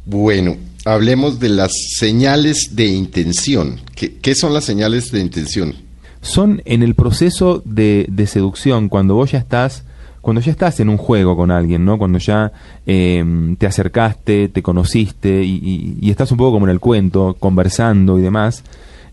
Bueno, 0.06 0.56
hablemos 0.84 1.38
de 1.38 1.50
las 1.50 1.72
señales 1.96 2.70
de 2.72 2.86
intención. 2.86 3.80
¿Qué, 3.94 4.16
qué 4.16 4.34
son 4.34 4.54
las 4.54 4.64
señales 4.64 5.12
de 5.12 5.20
intención? 5.20 5.74
Son 6.22 6.62
en 6.64 6.82
el 6.82 6.94
proceso 6.94 7.62
de, 7.64 8.06
de 8.10 8.26
seducción, 8.26 8.88
cuando 8.88 9.14
vos 9.14 9.32
ya 9.32 9.38
estás 9.38 9.84
cuando 10.20 10.40
ya 10.40 10.52
estás 10.52 10.80
en 10.80 10.88
un 10.88 10.96
juego 10.96 11.37
con 11.37 11.50
alguien, 11.50 11.85
¿no? 11.85 11.98
Cuando 11.98 12.18
ya 12.18 12.52
eh, 12.87 13.24
te 13.59 13.66
acercaste, 13.66 14.48
te 14.48 14.62
conociste 14.62 15.42
y, 15.42 16.11
estás 16.11 16.30
un 16.33 16.38
poco 16.38 16.52
como 16.52 16.66
en 16.66 16.70
el 16.70 16.80
cuento, 16.80 17.37
conversando 17.38 18.18
y 18.18 18.22
demás, 18.22 18.62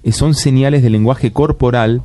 eh, 0.03 0.11
son 0.11 0.33
señales 0.33 0.83
de 0.83 0.89
lenguaje 0.89 1.31
corporal 1.31 2.03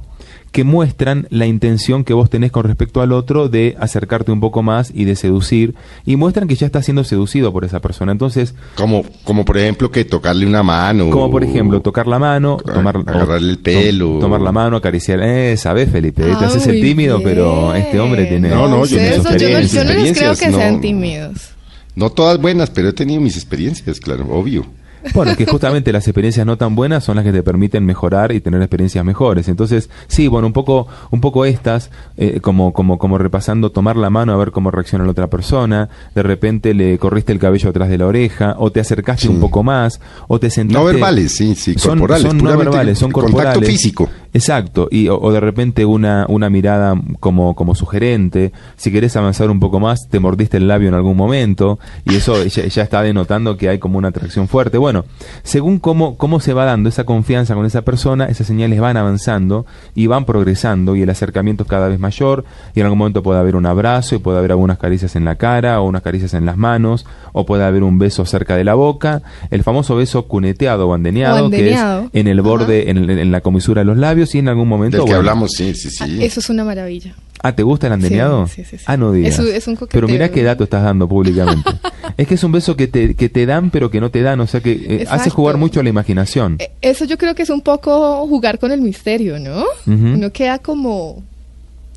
que 0.53 0.65
muestran 0.65 1.27
la 1.31 1.47
intención 1.47 2.05
que 2.05 2.13
vos 2.13 2.29
tenés 2.29 2.53
con 2.53 2.65
respecto 2.65 3.01
al 3.01 3.13
otro 3.13 3.49
de 3.49 3.75
acercarte 3.81 4.31
un 4.31 4.41
poco 4.41 4.63
más 4.63 4.93
y 4.95 5.07
de 5.07 5.17
seducir, 5.17 5.75
y 6.05 6.17
muestran 6.17 6.47
que 6.47 6.55
ya 6.55 6.67
estás 6.67 6.85
siendo 6.85 7.05
seducido 7.05 7.53
por 7.53 7.65
esa 7.65 7.81
persona. 7.81 8.13
Entonces, 8.13 8.55
como, 8.77 9.03
como 9.25 9.45
por 9.47 9.57
ejemplo 9.57 9.91
que 9.91 10.05
tocarle 10.05 10.47
una 10.47 10.63
mano, 10.63 11.09
como 11.11 11.31
por 11.31 11.43
ejemplo 11.43 11.81
tocar 11.81 12.07
la 12.07 12.19
mano, 12.19 12.59
tomar, 12.59 12.99
agarrarle 12.99 13.51
el 13.51 13.59
pelo, 13.59 14.19
tomar 14.21 14.43
la 14.43 14.53
mano, 14.53 14.77
acariciar, 14.77 15.21
eh, 15.23 15.57
sabes 15.57 15.91
Felipe, 15.91 16.23
te 16.23 16.45
haces 16.45 16.67
el 16.67 16.81
tímido, 16.81 17.21
pero 17.23 17.75
este 17.75 17.99
hombre 17.99 18.27
tiene, 18.27 18.51
no, 18.51 18.69
no, 18.69 18.85
yo, 18.85 18.99
yo, 18.99 19.23
no, 19.23 19.37
yo 19.63 19.85
no 19.85 19.93
les 19.95 20.19
creo 20.19 20.37
que 20.37 20.53
sean 20.53 20.81
tímidos. 20.81 21.53
No 21.95 22.11
todas 22.11 22.41
buenas, 22.41 22.71
pero 22.71 22.89
he 22.89 22.93
tenido 22.93 23.21
mis 23.21 23.37
experiencias, 23.37 24.01
claro, 24.01 24.27
obvio. 24.31 24.67
Bueno, 25.15 25.37
que 25.37 25.47
justamente 25.47 25.93
las 25.93 26.07
experiencias 26.07 26.47
no 26.47 26.57
tan 26.57 26.75
buenas 26.75 27.05
son 27.05 27.17
las 27.17 27.25
que 27.25 27.33
te 27.33 27.43
permiten 27.43 27.85
mejorar 27.85 28.33
y 28.33 28.41
tener 28.41 28.63
experiencias 28.63 29.05
mejores. 29.05 29.49
Entonces, 29.49 29.91
sí, 30.07 30.29
bueno, 30.29 30.47
un 30.47 30.53
poco, 30.53 30.87
un 31.11 31.21
poco 31.21 31.45
estas, 31.45 31.91
eh, 32.17 32.41
como, 32.41 32.73
como, 32.73 32.99
como 32.99 33.19
repasando, 33.19 33.71
tomar 33.71 33.97
la 33.97 34.11
mano 34.11 34.33
a 34.33 34.37
ver 34.37 34.53
cómo 34.53 34.71
reacciona 34.71 35.05
la 35.05 35.11
otra 35.11 35.29
persona, 35.29 35.89
de 36.15 36.23
repente 36.23 36.75
le 36.75 36.99
corriste 36.99 37.33
el 37.33 37.39
cabello 37.39 37.71
atrás 37.71 37.89
de 37.89 37.99
la 37.99 38.07
oreja, 38.07 38.55
o 38.59 38.71
te 38.71 38.81
acercaste 38.81 39.29
un 39.29 39.41
poco 39.41 39.63
más, 39.63 40.01
o 40.29 40.39
te 40.39 40.51
sentaste... 40.51 40.79
No 40.79 40.85
verbales, 40.85 41.33
sí, 41.33 41.55
sí, 41.55 41.75
corporales. 41.75 42.29
Son, 42.29 42.39
no 42.39 42.57
verbales, 42.57 42.99
son 42.99 43.11
corporales. 43.11 43.55
Contacto 43.55 43.71
físico. 43.71 44.09
Exacto, 44.35 44.89
y, 44.91 45.09
o, 45.09 45.31
de 45.31 45.41
repente 45.41 45.85
una, 45.85 46.25
una 46.29 46.49
mirada 46.49 46.99
como, 47.21 47.55
como 47.55 47.75
sugerente, 47.75 48.53
si 48.77 48.91
querés 48.91 49.15
avanzar 49.17 49.51
un 49.51 49.61
poco 49.61 49.79
más, 49.79 50.09
te 50.09 50.21
mordiste 50.21 50.57
el 50.57 50.69
labio 50.69 50.89
en 50.89 50.95
algún 50.95 51.17
momento, 51.17 51.79
y 52.07 52.17
eso 52.17 52.43
ya, 52.45 52.67
ya 52.67 52.83
está 52.83 53.03
denotando 53.03 53.59
que 53.59 53.69
hay 53.69 53.79
como 53.79 53.99
una 53.99 54.09
atracción 54.09 54.49
fuerte. 54.49 54.79
Bueno, 54.79 54.92
bueno, 54.93 55.07
según 55.43 55.79
cómo, 55.79 56.19
cómo 56.19 56.39
se 56.39 56.53
va 56.53 56.67
dando 56.67 56.91
esa 56.91 57.05
confianza 57.05 57.55
con 57.55 57.65
esa 57.65 57.81
persona, 57.81 58.27
esas 58.27 58.47
señales 58.47 58.79
van 58.79 58.99
avanzando 58.99 59.65
y 59.95 60.07
van 60.07 60.27
progresando 60.27 60.97
y 60.97 61.03
el 61.03 61.09
acercamiento 61.09 61.63
es 61.63 61.69
cada 61.69 61.89
vez 61.89 61.99
mayor 61.99 62.45
y 62.75 62.81
en 62.81 62.87
algún 62.87 62.99
momento 62.99 63.23
puede 63.23 63.41
haber 63.41 63.57
un 63.57 63.65
abrazo 63.65 64.15
y 64.15 64.19
puede 64.19 64.39
haber 64.39 64.51
algunas 64.51 64.77
caricias 64.77 65.17
en 65.17 65.25
la 65.25 65.37
cara 65.37 65.81
o 65.81 65.89
unas 65.89 66.03
caricias 66.03 66.35
en 66.35 66.45
las 66.45 66.59
manos 66.59 67.07
o 67.33 67.47
puede 67.47 67.65
haber 67.65 67.83
un 67.83 67.99
beso 67.99 68.27
cerca 68.27 68.55
de 68.55 68.65
la 68.65 68.75
boca, 68.75 69.23
el 69.51 69.63
famoso 69.63 69.97
beso 69.97 70.25
cuneteado 70.27 70.89
o 70.89 70.95
andeneado, 70.95 71.49
que 71.49 71.73
es 71.73 71.81
en 72.13 72.29
el 72.29 72.43
borde, 72.43 72.91
en, 72.91 73.33
la 73.33 73.41
comisura 73.41 73.81
de 73.81 73.87
los 73.87 73.97
labios 73.97 74.35
y 74.35 74.41
en 74.41 74.49
algún 74.49 74.69
momento... 74.69 74.99
Del 74.99 75.07
que 75.07 75.15
hablamos, 75.15 75.53
sí, 75.53 75.75
sí, 75.75 75.91
sí. 75.91 76.05
Ah, 76.05 76.25
eso 76.25 76.41
es 76.41 76.51
una 76.51 76.65
maravilla. 76.65 77.15
Ah, 77.43 77.55
¿te 77.55 77.63
gusta 77.63 77.89
el 77.89 77.95
andeneado? 77.95 78.47
Sí, 78.47 78.65
sí, 78.65 78.79
sí, 78.79 78.85
ah, 78.87 78.97
no 78.97 79.13
digas. 79.13 79.39
Es, 79.39 79.67
un 79.67 79.77
pero 79.91 80.07
mirá 80.07 80.31
qué 80.31 80.43
dato 80.43 80.65
estás 80.65 80.85
dando 80.85 81.09
públicamente. 81.09 81.71
es 82.17 82.29
que 82.29 82.35
es 82.35 82.45
un 82.45 82.53
beso 82.53 82.77
que 82.77 82.87
te, 82.87 83.15
que 83.15 83.29
te 83.29 83.47
dan 83.47 83.71
pero 83.71 83.91
que 83.91 84.01
no 84.01 84.11
te 84.11 84.23
dan, 84.23 84.41
o 84.41 84.47
sea 84.47 84.61
que 84.61 84.73
eh, 84.73 85.07
hace 85.11 85.29
jugar 85.31 85.57
mucho 85.57 85.81
a 85.81 85.83
la 85.83 85.89
imaginación. 85.89 86.57
Eh, 86.61 86.71
eso 86.81 87.05
yo 87.05 87.19
creo 87.19 87.35
que 87.35 87.43
es 87.43 87.51
un 87.51 87.61
poco 87.61 88.27
jugar 88.29 88.59
con 88.59 88.71
el 88.71 88.81
misterio, 88.81 89.39
¿no? 89.39 89.65
Uno 89.87 90.31
queda 90.31 90.59
como 90.59 91.23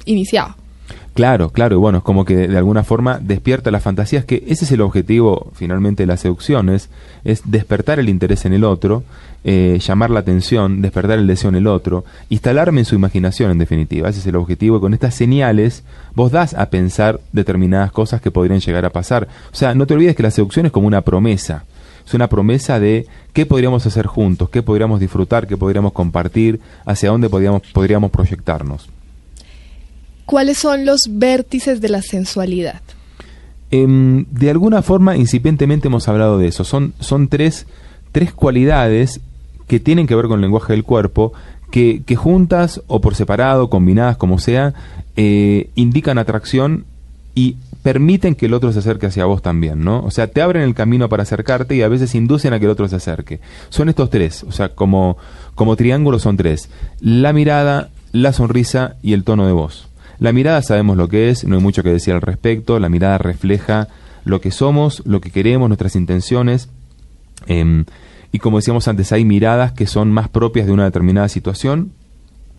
iniciado. 0.05 0.55
Claro, 1.15 1.49
claro, 1.49 1.77
y 1.77 1.79
bueno, 1.79 1.99
es 1.99 2.03
como 2.03 2.25
que 2.25 2.35
de, 2.49 2.57
alguna 2.57 2.83
forma 2.83 3.19
despierta 3.21 3.71
las 3.71 3.81
fantasías, 3.81 4.25
que 4.25 4.43
ese 4.47 4.65
es 4.65 4.71
el 4.73 4.81
objetivo 4.81 5.49
finalmente 5.53 6.03
de 6.03 6.07
las 6.07 6.19
seducciones, 6.19 6.89
es 7.23 7.41
despertar 7.45 8.01
el 8.01 8.09
interés 8.09 8.43
en 8.43 8.51
el 8.51 8.65
otro, 8.65 9.05
eh, 9.45 9.79
llamar 9.79 10.09
la 10.09 10.19
atención, 10.19 10.81
despertar 10.81 11.17
el 11.17 11.25
deseo 11.25 11.51
en 11.51 11.55
el 11.55 11.67
otro, 11.67 12.03
instalarme 12.27 12.81
en 12.81 12.85
su 12.85 12.95
imaginación 12.95 13.49
en 13.49 13.59
definitiva, 13.59 14.09
ese 14.09 14.19
es 14.19 14.27
el 14.27 14.35
objetivo, 14.35 14.75
y 14.75 14.81
con 14.81 14.93
estas 14.93 15.15
señales 15.15 15.85
vos 16.15 16.33
das 16.33 16.53
a 16.53 16.69
pensar 16.69 17.21
determinadas 17.31 17.93
cosas 17.93 18.19
que 18.19 18.29
podrían 18.29 18.59
llegar 18.59 18.83
a 18.83 18.89
pasar. 18.89 19.29
O 19.53 19.55
sea, 19.55 19.73
no 19.73 19.87
te 19.87 19.93
olvides 19.93 20.17
que 20.17 20.23
la 20.23 20.31
seducción 20.31 20.65
es 20.65 20.73
como 20.73 20.87
una 20.87 20.99
promesa, 20.99 21.63
es 22.05 22.13
una 22.13 22.27
promesa 22.27 22.77
de 22.81 23.07
qué 23.31 23.45
podríamos 23.45 23.85
hacer 23.85 24.05
juntos, 24.05 24.49
qué 24.49 24.63
podríamos 24.63 24.99
disfrutar, 24.99 25.47
qué 25.47 25.55
podríamos 25.55 25.93
compartir, 25.93 26.59
hacia 26.85 27.09
dónde 27.09 27.29
podríamos, 27.29 27.61
podríamos 27.71 28.11
proyectarnos. 28.11 28.89
¿Cuáles 30.25 30.57
son 30.57 30.85
los 30.85 31.01
vértices 31.09 31.81
de 31.81 31.89
la 31.89 32.01
sensualidad? 32.01 32.81
Em, 33.71 34.25
de 34.31 34.49
alguna 34.49 34.81
forma, 34.81 35.17
incipientemente 35.17 35.87
hemos 35.87 36.07
hablado 36.07 36.37
de 36.37 36.47
eso. 36.47 36.63
Son, 36.63 36.93
son 36.99 37.27
tres, 37.27 37.67
tres 38.11 38.33
cualidades 38.33 39.21
que 39.67 39.79
tienen 39.79 40.07
que 40.07 40.15
ver 40.15 40.25
con 40.25 40.35
el 40.35 40.41
lenguaje 40.41 40.73
del 40.73 40.83
cuerpo, 40.83 41.33
que, 41.71 42.03
que 42.05 42.15
juntas 42.15 42.81
o 42.87 43.01
por 43.01 43.15
separado, 43.15 43.69
combinadas, 43.69 44.17
como 44.17 44.39
sea, 44.39 44.73
eh, 45.15 45.69
indican 45.75 46.17
atracción 46.17 46.85
y 47.33 47.57
permiten 47.83 48.33
que 48.33 48.47
el 48.47 48.53
otro 48.53 48.71
se 48.71 48.79
acerque 48.79 49.05
hacia 49.07 49.25
vos 49.25 49.41
también, 49.41 49.83
¿no? 49.83 50.03
O 50.03 50.09
sea, 50.09 50.27
te 50.27 50.41
abren 50.41 50.63
el 50.63 50.73
camino 50.73 51.07
para 51.07 51.23
acercarte 51.23 51.75
y 51.75 51.83
a 51.83 51.87
veces 51.87 52.15
inducen 52.15 52.53
a 52.53 52.59
que 52.59 52.65
el 52.65 52.71
otro 52.71 52.87
se 52.87 52.95
acerque. 52.95 53.41
Son 53.69 53.89
estos 53.89 54.09
tres, 54.09 54.43
o 54.43 54.51
sea, 54.51 54.69
como, 54.69 55.17
como 55.53 55.75
triángulo 55.75 56.17
son 56.17 56.35
tres. 56.35 56.69
La 56.99 57.31
mirada, 57.31 57.89
la 58.11 58.33
sonrisa 58.33 58.95
y 59.03 59.13
el 59.13 59.23
tono 59.23 59.45
de 59.45 59.51
voz. 59.51 59.87
La 60.19 60.31
mirada 60.31 60.61
sabemos 60.61 60.97
lo 60.97 61.07
que 61.07 61.29
es, 61.29 61.45
no 61.45 61.55
hay 61.55 61.61
mucho 61.61 61.83
que 61.83 61.89
decir 61.89 62.13
al 62.13 62.21
respecto, 62.21 62.79
la 62.79 62.89
mirada 62.89 63.17
refleja 63.17 63.87
lo 64.23 64.41
que 64.41 64.51
somos, 64.51 65.03
lo 65.05 65.21
que 65.21 65.31
queremos, 65.31 65.69
nuestras 65.69 65.95
intenciones. 65.95 66.69
Em, 67.47 67.85
y 68.31 68.39
como 68.39 68.57
decíamos 68.57 68.87
antes, 68.87 69.11
hay 69.11 69.25
miradas 69.25 69.71
que 69.71 69.87
son 69.87 70.11
más 70.11 70.29
propias 70.29 70.65
de 70.65 70.73
una 70.73 70.85
determinada 70.85 71.29
situación, 71.29 71.91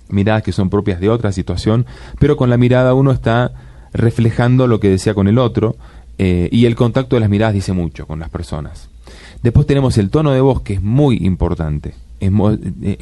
miradas 0.08 0.42
que 0.42 0.52
son 0.52 0.70
propias 0.70 1.00
de 1.00 1.08
otra 1.08 1.32
situación, 1.32 1.86
pero 2.18 2.36
con 2.36 2.50
la 2.50 2.56
mirada 2.56 2.94
uno 2.94 3.10
está 3.10 3.52
reflejando 3.92 4.66
lo 4.66 4.80
que 4.80 4.90
decía 4.90 5.14
con 5.14 5.28
el 5.28 5.38
otro, 5.38 5.76
eh, 6.18 6.48
y 6.50 6.64
el 6.66 6.76
contacto 6.76 7.16
de 7.16 7.20
las 7.20 7.30
miradas 7.30 7.54
dice 7.54 7.72
mucho 7.72 8.06
con 8.06 8.20
las 8.20 8.30
personas. 8.30 8.88
Después 9.42 9.66
tenemos 9.66 9.98
el 9.98 10.10
tono 10.10 10.32
de 10.32 10.40
voz, 10.40 10.62
que 10.62 10.74
es 10.74 10.82
muy 10.82 11.18
importante. 11.18 11.94
Es, 12.18 12.30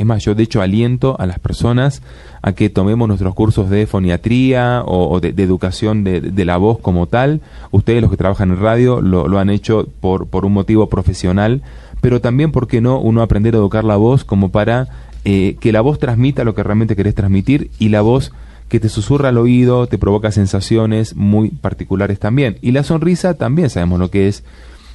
más, 0.05 0.25
yo 0.25 0.35
de 0.35 0.43
hecho 0.43 0.61
aliento 0.61 1.17
a 1.19 1.27
las 1.27 1.39
personas 1.39 2.03
a 2.43 2.53
que 2.53 2.69
tomemos 2.69 3.07
nuestros 3.07 3.35
cursos 3.35 3.71
de 3.71 3.87
foniatría 3.87 4.83
o, 4.85 5.21
de, 5.21 5.31
educación 5.43 6.05
de, 6.05 6.45
la 6.45 6.57
voz 6.57 6.79
como 6.81 7.07
tal. 7.07 7.41
Ustedes 7.71 8.03
los 8.03 8.11
que 8.11 8.17
trabajan 8.17 8.51
en 8.51 8.61
radio 8.61 9.01
lo, 9.01 9.39
han 9.39 9.51
hecho 9.51 9.89
por, 10.01 10.27
por, 10.27 10.45
un 10.45 10.53
motivo 10.53 10.89
profesional, 10.89 11.63
pero 12.01 12.21
también, 12.21 12.53
¿por 12.53 12.67
qué 12.67 12.81
no?, 12.81 13.01
uno 13.01 13.23
aprender 13.23 13.55
a 13.55 13.59
educar 13.59 13.85
la 13.85 13.97
voz 13.97 14.25
como 14.25 14.51
para 14.51 14.89
eh, 15.25 15.57
que 15.59 15.73
la 15.73 15.81
voz 15.81 15.99
transmita 15.99 16.45
lo 16.45 16.55
que 16.55 16.63
realmente 16.63 16.97
querés 16.97 17.15
transmitir 17.15 17.71
y 17.79 17.89
la 17.89 18.03
voz 18.03 18.33
que 18.69 18.79
te 18.79 18.89
susurra 18.89 19.31
al 19.31 19.39
oído, 19.39 19.87
te 19.87 19.97
provoca 19.97 20.33
sensaciones 20.33 21.17
muy 21.17 21.51
particulares 21.51 22.19
también. 22.19 22.59
Y 22.61 22.73
la 22.73 22.83
sonrisa 22.83 23.35
también 23.35 23.71
sabemos 23.71 24.01
lo 24.01 24.11
que 24.11 24.29
es 24.29 24.45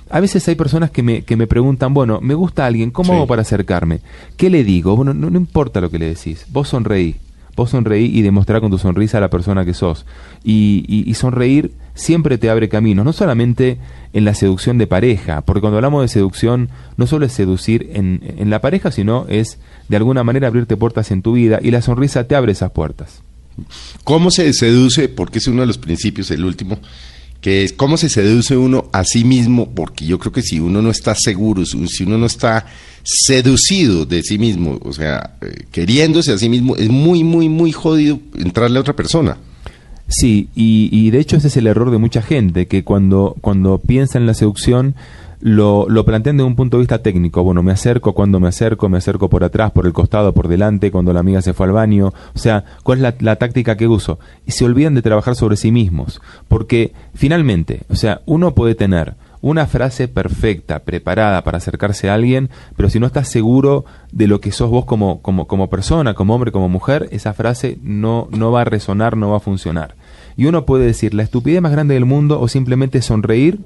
a 0.10 0.20
veces 0.20 0.48
hay 0.48 0.56
personas 0.56 0.92
que 0.92 1.04
me, 1.04 1.22
que 1.22 1.36
me 1.36 1.48
preguntan, 1.48 1.94
bueno, 1.94 2.20
me 2.22 2.34
gusta 2.34 2.66
alguien, 2.66 2.92
¿cómo 2.92 3.14
hago 3.14 3.28
para 3.28 3.44
acercarme? 3.44 4.02
¿Qué 4.38 4.50
le 4.50 4.64
digo? 4.64 4.96
Bueno, 4.96 5.14
no, 5.14 5.38
importa 5.38 5.82
lo 5.82 5.90
que 5.90 6.00
le 6.00 6.08
decís, 6.08 6.46
vos 6.50 6.70
sonreí, 6.70 7.16
vos 7.56 7.70
sonreí 7.70 8.06
y 8.06 8.22
demostrar 8.22 8.62
con 8.62 8.72
tu 8.72 8.78
sonrisa 8.78 9.20
a 9.20 9.22
la 9.22 9.30
persona 9.30 9.66
que 9.66 9.74
sos. 9.74 10.06
Y, 10.44 10.84
y, 10.88 11.14
sonreír 11.14 11.74
siempre 11.94 12.38
te 12.38 12.50
abre 12.50 12.70
caminos, 12.70 13.06
no 13.06 13.14
solamente 13.14 13.78
en 14.14 14.26
la 14.26 14.34
seducción 14.34 14.78
de 14.78 14.88
pareja, 14.88 15.42
porque 15.42 15.62
cuando 15.62 15.78
hablamos 15.78 16.02
de 16.02 16.08
seducción 16.08 16.70
no 16.98 17.06
solo 17.06 17.26
es 17.26 17.34
seducir 17.34 17.92
en, 17.94 18.22
en 18.38 18.50
la 18.50 18.62
pareja, 18.62 18.92
sino 18.92 19.26
es 19.30 19.60
de 19.90 19.98
alguna 19.98 20.24
manera 20.24 20.48
abrirte 20.48 20.78
puertas 20.78 21.12
en 21.12 21.22
tu 21.22 21.34
vida 21.34 21.60
y 21.62 21.72
la 21.72 21.82
sonrisa 21.82 22.28
te 22.28 22.36
abre 22.36 22.54
esas 22.54 22.72
puertas. 22.72 23.22
¿Cómo 24.04 24.32
se 24.32 24.52
seduce? 24.54 25.10
Porque 25.10 25.40
es 25.40 25.48
uno 25.48 25.62
de 25.62 25.68
los 25.68 25.78
principios, 25.78 26.32
el 26.32 26.46
último, 26.46 26.80
que 27.42 27.64
es 27.64 27.74
cómo 27.74 27.98
se 27.98 28.10
seduce 28.10 28.58
uno 28.58 28.90
a 28.92 29.04
sí 29.04 29.24
mismo, 29.24 29.70
porque 29.74 30.06
yo 30.06 30.20
creo 30.20 30.32
que 30.32 30.42
si 30.42 30.60
uno 30.60 30.82
no 30.82 30.90
está 30.90 31.16
seguro, 31.16 31.66
si 31.66 32.04
uno 32.04 32.18
no 32.18 32.26
está 32.26 32.66
seducido 33.04 34.06
de 34.06 34.24
sí 34.24 34.38
mismo, 34.38 34.80
o 34.84 34.92
sea, 34.92 35.38
eh, 35.42 35.66
queriéndose 35.72 36.34
a 36.34 36.38
sí 36.38 36.50
mismo, 36.50 36.76
es 36.76 36.90
muy, 36.90 37.24
muy, 37.24 37.48
muy 37.48 37.72
jodido 37.72 38.20
entrarle 38.36 38.78
a 38.78 38.82
otra 38.82 38.96
persona. 38.96 39.38
Sí, 40.08 40.50
y, 40.56 40.90
y 40.92 41.12
de 41.12 41.20
hecho 41.20 41.38
ese 41.38 41.48
es 41.48 41.58
el 41.58 41.68
error 41.68 41.92
de 41.92 41.98
mucha 41.98 42.22
gente, 42.22 42.68
que 42.68 42.84
cuando, 42.84 43.38
cuando 43.42 43.78
piensa 43.78 44.18
en 44.18 44.26
la 44.26 44.34
seducción 44.34 44.96
lo, 45.42 45.88
lo 45.88 46.06
plantean 46.06 46.38
de 46.38 46.44
un 46.44 46.56
punto 46.56 46.78
de 46.78 46.82
vista 46.82 47.02
técnico. 47.02 47.44
Bueno, 47.44 47.64
me 47.64 47.72
acerco, 47.72 48.14
cuando 48.14 48.40
me 48.40 48.48
acerco, 48.48 48.90
me 48.90 48.98
acerco 48.98 49.30
por 49.30 49.44
atrás, 49.44 49.72
por 49.72 49.86
el 49.86 49.94
costado, 49.94 50.34
por 50.34 50.48
delante, 50.48 50.92
cuando 50.92 51.14
la 51.14 51.22
amiga 51.22 51.42
se 51.42 51.54
fue 51.54 51.68
al 51.68 51.72
baño. 51.72 52.14
O 52.34 52.38
sea, 52.38 52.66
¿cuál 52.84 53.06
es 53.06 53.22
la, 53.22 53.36
táctica 53.38 53.78
que 53.78 53.88
uso? 53.88 54.20
Y 54.46 54.52
se 54.52 54.66
olvidan 54.66 54.96
de 54.96 55.02
trabajar 55.02 55.36
sobre 55.36 55.56
sí 55.56 55.72
mismos. 55.72 56.22
Porque 56.48 56.94
finalmente, 57.14 57.82
o 57.90 57.96
sea, 57.96 58.22
uno 58.26 58.54
puede 58.54 58.76
tener 58.76 59.16
una 59.42 59.68
frase 59.68 60.10
perfecta, 60.10 60.80
preparada 60.80 61.42
para 61.46 61.60
acercarse 61.60 62.10
a 62.10 62.14
alguien, 62.14 62.50
pero 62.76 62.90
si 62.90 63.00
no 63.00 63.08
estás 63.08 63.30
seguro 63.30 63.86
de 64.12 64.28
lo 64.28 64.42
que 64.42 64.52
sos 64.52 64.70
vos 64.70 64.84
como, 64.84 65.22
como, 65.22 65.48
como 65.48 65.70
persona, 65.70 66.14
como 66.14 66.36
hombre, 66.36 66.52
como 66.52 66.68
mujer, 66.68 67.08
esa 67.12 67.34
frase 67.34 67.78
no, 67.82 68.28
no 68.32 68.52
va 68.52 68.62
a 68.62 68.66
resonar, 68.66 69.16
no 69.16 69.30
va 69.30 69.38
a 69.38 69.42
funcionar. 69.42 69.96
Y 70.36 70.46
uno 70.46 70.66
puede 70.66 70.86
decir 70.86 71.14
la 71.14 71.24
estupidez 71.24 71.62
más 71.62 71.72
grande 71.72 71.94
del 71.94 72.04
mundo 72.04 72.42
o 72.42 72.50
simplemente 72.50 73.02
sonreír 73.02 73.60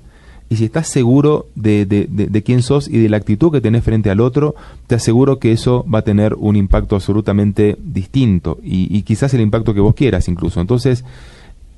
y 0.50 0.58
si 0.58 0.66
estás 0.66 0.88
seguro 0.88 1.48
de, 1.56 1.86
de, 1.86 2.08
de, 2.08 2.44
quién 2.44 2.62
sos 2.62 2.88
y 2.88 3.00
de 3.00 3.10
la 3.10 3.18
actitud 3.18 3.52
que 3.52 3.62
tenés 3.62 3.84
frente 3.84 4.10
al 4.10 4.20
otro, 4.20 4.56
te 4.88 4.96
aseguro 4.96 5.40
que 5.40 5.52
eso 5.52 5.86
va 5.92 6.00
a 6.00 6.04
tener 6.04 6.36
un 6.36 6.56
impacto 6.56 6.96
absolutamente 6.96 7.76
distinto 7.80 8.60
y, 8.64 9.02
quizás 9.02 9.34
el 9.34 9.42
impacto 9.42 9.74
que 9.74 9.80
vos 9.80 9.96
quieras 9.96 10.28
incluso. 10.28 10.62
Entonces, 10.62 11.04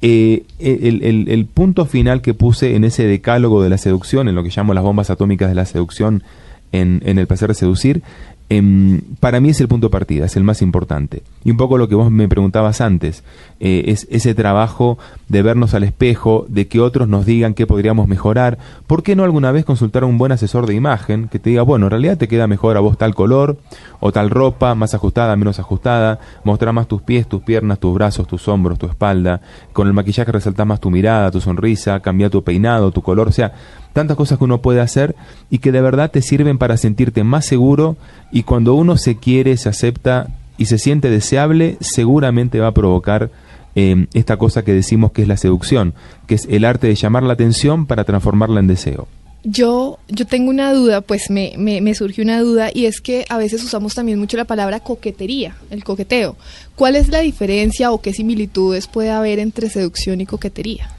eh, 0.01 0.43
el, 0.59 1.29
el, 1.29 1.45
punto 1.45 1.85
final 1.85 2.21
que 2.21 2.33
puse 2.33 2.75
en 2.75 2.83
ese 2.83 3.07
decálogo 3.07 3.63
de 3.63 3.69
la 3.69 3.77
seducción, 3.77 4.27
en 4.27 4.35
lo 4.35 4.43
que 4.43 4.51
llamo 4.55 4.73
las 4.73 4.83
bombas 4.83 5.09
atómicas 5.09 5.47
de 5.47 5.55
la 5.55 5.65
seducción 5.65 6.23
en, 6.71 7.01
en 7.05 7.17
el 7.17 7.27
placer 7.27 7.47
de 7.47 7.55
seducir, 7.55 8.03
Em, 8.47 9.01
para 9.19 9.39
mí 9.39 9.49
es 9.49 9.59
el 9.59 9.67
punto 9.67 9.87
de 9.87 9.91
partida, 9.91 10.25
es 10.25 10.35
el 10.35 10.43
más 10.43 10.61
importante. 10.61 11.23
Y 11.43 11.49
un 11.49 11.57
poco 11.57 11.79
lo 11.79 11.87
que 11.87 11.95
vos 11.95 12.11
me 12.11 12.27
preguntabas 12.27 12.79
antes, 12.79 13.23
eh, 13.59 13.85
es 13.87 14.07
ese 14.11 14.35
trabajo 14.35 14.99
de 15.29 15.41
vernos 15.41 15.73
al 15.73 15.83
espejo, 15.83 16.45
de 16.47 16.67
que 16.67 16.79
otros 16.79 17.07
nos 17.07 17.25
digan 17.25 17.55
qué 17.55 17.65
podríamos 17.65 18.07
mejorar. 18.07 18.59
¿Por 18.85 19.01
qué 19.01 19.15
no 19.15 19.23
alguna 19.23 19.51
vez 19.51 19.65
consultar 19.65 20.03
a 20.03 20.05
un 20.05 20.19
buen 20.19 20.31
asesor 20.31 20.67
de 20.67 20.75
imagen 20.75 21.27
que 21.27 21.39
te 21.39 21.49
diga, 21.49 21.63
bueno, 21.63 21.87
en 21.87 21.91
realidad 21.91 22.17
te 22.19 22.27
queda 22.27 22.45
mejor 22.45 22.77
a 22.77 22.81
vos 22.81 22.99
tal 22.99 23.15
color 23.15 23.57
o 23.99 24.11
tal 24.11 24.29
ropa, 24.29 24.75
más 24.75 24.93
ajustada, 24.93 25.35
menos 25.35 25.57
ajustada, 25.57 26.19
mostrar 26.43 26.71
más 26.71 26.87
tus 26.87 27.01
pies, 27.01 27.27
tus 27.27 27.41
piernas, 27.41 27.79
tus 27.79 27.95
brazos, 27.95 28.27
tus 28.27 28.47
hombros, 28.47 28.77
tu 28.77 28.85
espalda, 28.85 29.41
con 29.73 29.87
el 29.87 29.93
maquillaje 29.93 30.31
resaltar 30.31 30.67
más 30.67 30.79
tu 30.79 30.91
mirada, 30.91 31.31
tu 31.31 31.41
sonrisa, 31.41 31.99
cambiar 31.99 32.29
tu 32.29 32.43
peinado, 32.43 32.91
tu 32.91 33.01
color, 33.01 33.29
o 33.29 33.31
sea, 33.31 33.53
tantas 33.95 34.17
cosas 34.17 34.37
que 34.37 34.43
uno 34.43 34.61
puede 34.61 34.81
hacer 34.81 35.15
y 35.49 35.59
que 35.59 35.71
de 35.71 35.79
verdad 35.79 36.11
te 36.11 36.21
sirven 36.21 36.57
para 36.57 36.75
sentirte 36.75 37.23
más 37.23 37.45
seguro 37.45 37.95
y 38.29 38.43
cuando 38.43 38.75
uno 38.75 38.97
se 38.97 39.15
quiere, 39.15 39.55
se 39.55 39.69
acepta 39.69 40.27
y 40.57 40.65
se 40.65 40.77
siente 40.77 41.09
deseable, 41.09 41.77
seguramente 41.79 42.59
va 42.59 42.67
a 42.67 42.73
provocar 42.73 43.31
em, 43.73 44.07
esta 44.13 44.35
cosa 44.35 44.65
que 44.65 44.73
decimos 44.73 45.13
que 45.13 45.21
es 45.21 45.29
la 45.29 45.37
seducción, 45.37 45.93
que 46.27 46.35
es 46.35 46.45
el 46.49 46.65
arte 46.65 46.87
de 46.87 46.95
llamar 46.95 47.23
la 47.23 47.33
atención 47.33 47.85
para 47.85 48.03
transformarla 48.03 48.59
en 48.59 48.67
deseo. 48.67 49.07
Yo, 49.45 49.97
yo 50.09 50.27
tengo 50.27 50.49
una 50.49 50.73
duda, 50.73 50.99
pues 50.99 51.29
me, 51.29 51.53
me, 51.57 51.79
me, 51.79 51.95
surgió 51.95 52.23
una 52.25 52.41
duda 52.41 52.71
y 52.73 52.87
es 52.87 52.99
que 52.99 53.25
a 53.29 53.37
veces 53.37 53.63
usamos 53.63 53.95
también 53.95 54.19
mucho 54.19 54.35
la 54.35 54.43
palabra 54.43 54.81
coquetería, 54.81 55.55
el 55.69 55.85
coqueteo. 55.85 56.35
¿Cuál 56.75 56.97
es 56.97 57.07
la 57.07 57.19
diferencia 57.19 57.91
o 57.91 58.01
qué 58.01 58.11
similitudes 58.11 58.87
puede 58.87 59.11
haber 59.11 59.39
entre 59.39 59.69
seducción 59.69 60.19
y 60.19 60.25
coquetería? 60.25 60.89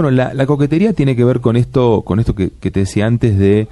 Bueno, 0.00 0.12
la, 0.12 0.46
coquetería 0.46 0.92
tiene 0.92 1.16
que 1.16 1.24
ver 1.24 1.40
con 1.40 1.56
esto, 1.56 2.02
con 2.02 2.20
esto 2.20 2.32
que, 2.32 2.50
te 2.50 2.78
decía 2.78 3.04
antes 3.06 3.36
de, 3.36 3.66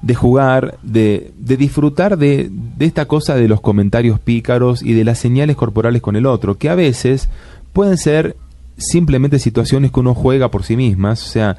de 0.00 0.14
jugar, 0.14 0.78
de, 0.82 1.30
de 1.36 1.58
disfrutar 1.58 2.16
de, 2.16 2.48
de, 2.50 2.86
esta 2.86 3.04
cosa 3.04 3.34
de 3.34 3.48
los 3.48 3.60
comentarios 3.60 4.18
pícaros 4.18 4.82
y 4.82 4.94
de 4.94 5.04
las 5.04 5.18
señales 5.18 5.56
corporales 5.56 6.00
con 6.00 6.16
el 6.16 6.24
otro, 6.24 6.56
que 6.56 6.70
a 6.70 6.74
veces 6.74 7.28
pueden 7.74 7.98
ser 7.98 8.34
simplemente 8.78 9.38
situaciones 9.38 9.92
que 9.92 10.00
uno 10.00 10.14
juega 10.14 10.50
por 10.50 10.62
sí 10.62 10.74
mismas, 10.74 11.22
o 11.22 11.28
sea, 11.28 11.58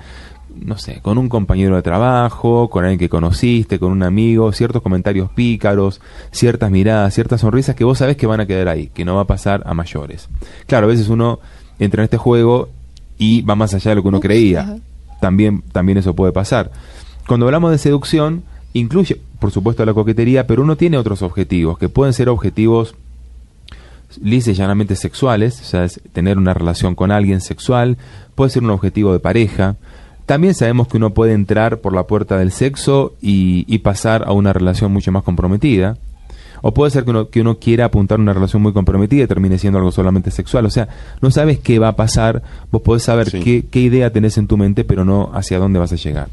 no 0.55 0.79
sé, 0.79 1.01
con 1.03 1.19
un 1.19 1.29
compañero 1.29 1.75
de 1.75 1.83
trabajo, 1.83 2.67
con 2.71 2.85
alguien 2.85 2.97
que 2.97 3.09
conociste, 3.09 3.77
con 3.77 3.91
un 3.91 4.01
amigo, 4.01 4.51
ciertos 4.53 4.81
comentarios 4.81 5.29
pícaros, 5.29 6.01
ciertas 6.31 6.71
miradas, 6.71 7.13
ciertas 7.13 7.41
sonrisas 7.41 7.75
que 7.75 7.83
vos 7.83 7.99
sabés 7.99 8.17
que 8.17 8.25
van 8.25 8.39
a 8.39 8.47
quedar 8.47 8.69
ahí, 8.69 8.87
que 8.87 9.05
no 9.05 9.13
va 9.13 9.21
a 9.21 9.27
pasar 9.27 9.61
a 9.67 9.75
mayores. 9.75 10.29
Claro, 10.65 10.87
a 10.87 10.89
veces 10.89 11.09
uno 11.09 11.39
entra 11.77 12.01
en 12.01 12.05
este 12.05 12.17
juego 12.17 12.69
y 13.19 13.43
va 13.43 13.53
más 13.53 13.75
allá 13.75 13.91
de 13.91 13.95
lo 13.95 14.01
que 14.01 14.07
uno 14.07 14.19
creía. 14.19 14.79
También, 15.21 15.61
también 15.71 15.99
eso 15.99 16.15
puede 16.15 16.31
pasar. 16.31 16.71
Cuando 17.27 17.45
hablamos 17.45 17.69
de 17.69 17.77
seducción, 17.77 18.41
incluye, 18.73 19.21
por 19.39 19.51
supuesto, 19.51 19.85
la 19.85 19.93
coquetería, 19.93 20.47
pero 20.47 20.63
uno 20.63 20.77
tiene 20.77 20.97
otros 20.97 21.21
objetivos, 21.21 21.77
que 21.77 21.89
pueden 21.89 22.13
ser 22.13 22.29
objetivos 22.29 22.95
lice 24.23 24.55
llanamente 24.55 24.95
sexuales, 24.95 25.61
o 25.61 25.63
sea, 25.65 25.87
tener 26.13 26.39
una 26.39 26.53
relación 26.55 26.95
con 26.95 27.11
alguien 27.11 27.41
sexual, 27.41 27.97
puede 28.33 28.49
ser 28.49 28.63
un 28.63 28.71
objetivo 28.71 29.13
de 29.13 29.19
pareja. 29.19 29.75
También 30.25 30.55
sabemos 30.55 30.87
que 30.87 30.97
uno 30.97 31.13
puede 31.13 31.33
entrar 31.33 31.79
por 31.79 31.93
la 31.93 32.03
puerta 32.03 32.37
del 32.37 32.51
sexo 32.51 33.13
y, 33.21 33.65
y 33.67 33.79
pasar 33.79 34.23
a 34.25 34.31
una 34.31 34.53
relación 34.53 34.91
mucho 34.91 35.11
más 35.11 35.23
comprometida. 35.23 35.97
O 36.61 36.73
puede 36.73 36.91
ser 36.91 37.03
que 37.03 37.11
uno, 37.11 37.29
que 37.29 37.41
uno 37.41 37.59
quiera 37.59 37.85
apuntar 37.85 38.19
una 38.19 38.33
relación 38.33 38.61
muy 38.61 38.73
comprometida 38.73 39.23
y 39.23 39.27
termine 39.27 39.57
siendo 39.57 39.79
algo 39.79 39.91
solamente 39.91 40.31
sexual. 40.31 40.65
O 40.65 40.69
sea, 40.69 40.87
no 41.21 41.31
sabes 41.31 41.59
qué 41.59 41.79
va 41.79 41.89
a 41.89 41.95
pasar, 41.95 42.41
vos 42.71 42.81
podés 42.81 43.03
saber 43.03 43.31
qué, 43.31 43.65
qué 43.69 43.79
idea 43.79 44.11
tenés 44.11 44.37
en 44.37 44.47
tu 44.47 44.57
mente, 44.57 44.83
pero 44.83 45.05
no 45.05 45.31
hacia 45.33 45.59
dónde 45.59 45.79
vas 45.79 45.91
a 45.91 45.95
llegar. 45.95 46.27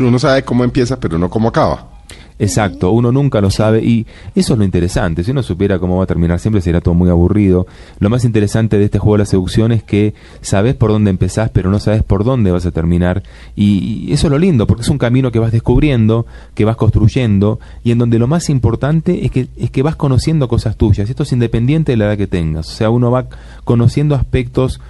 Uno 0.00 0.18
sabe 0.18 0.42
cómo 0.42 0.64
empieza, 0.64 0.98
pero 0.98 1.18
no 1.18 1.30
cómo 1.30 1.48
acaba. 1.48 1.93
Exacto, 2.38 2.90
uno 2.90 3.12
nunca 3.12 3.40
lo 3.40 3.50
sabe 3.50 3.84
y 3.84 4.06
eso 4.34 4.54
es 4.54 4.58
lo 4.58 4.64
interesante. 4.64 5.22
Si 5.22 5.30
uno 5.30 5.42
supiera 5.42 5.78
cómo 5.78 5.98
va 5.98 6.04
a 6.04 6.06
terminar 6.06 6.40
siempre 6.40 6.60
sería 6.60 6.80
todo 6.80 6.94
muy 6.94 7.08
aburrido. 7.08 7.66
Lo 8.00 8.10
más 8.10 8.24
interesante 8.24 8.76
de 8.76 8.86
este 8.86 8.98
juego 8.98 9.14
de 9.14 9.18
la 9.20 9.26
seducción 9.26 9.70
es 9.70 9.84
que 9.84 10.14
sabes 10.40 10.74
por 10.74 10.90
dónde 10.90 11.10
empezás, 11.10 11.50
pero 11.50 11.70
no 11.70 11.78
sabes 11.78 12.02
por 12.02 12.24
dónde 12.24 12.50
vas 12.50 12.66
a 12.66 12.72
terminar. 12.72 13.22
Y, 13.54 14.12
eso 14.12 14.26
es 14.26 14.30
lo 14.30 14.38
lindo, 14.38 14.66
porque 14.66 14.82
es 14.82 14.88
un 14.88 14.98
camino 14.98 15.30
que 15.30 15.38
vas 15.38 15.52
descubriendo, 15.52 16.26
que 16.54 16.64
vas 16.64 16.76
construyendo 16.76 17.60
y 17.84 17.92
en 17.92 17.98
donde 17.98 18.18
lo 18.18 18.26
más 18.26 18.50
importante 18.50 19.24
es 19.24 19.30
que, 19.30 19.48
es 19.56 19.70
que 19.70 19.82
vas 19.82 19.96
conociendo 19.96 20.48
cosas 20.48 20.76
tuyas. 20.76 21.08
Esto 21.08 21.22
es 21.22 21.32
independiente 21.32 21.92
de 21.92 21.96
la 21.96 22.06
edad 22.06 22.18
que 22.18 22.26
tengas. 22.26 22.68
O 22.68 22.72
sea, 22.72 22.90
uno 22.90 23.10
va 23.10 23.26
conociendo 23.64 24.14
aspectos 24.14 24.80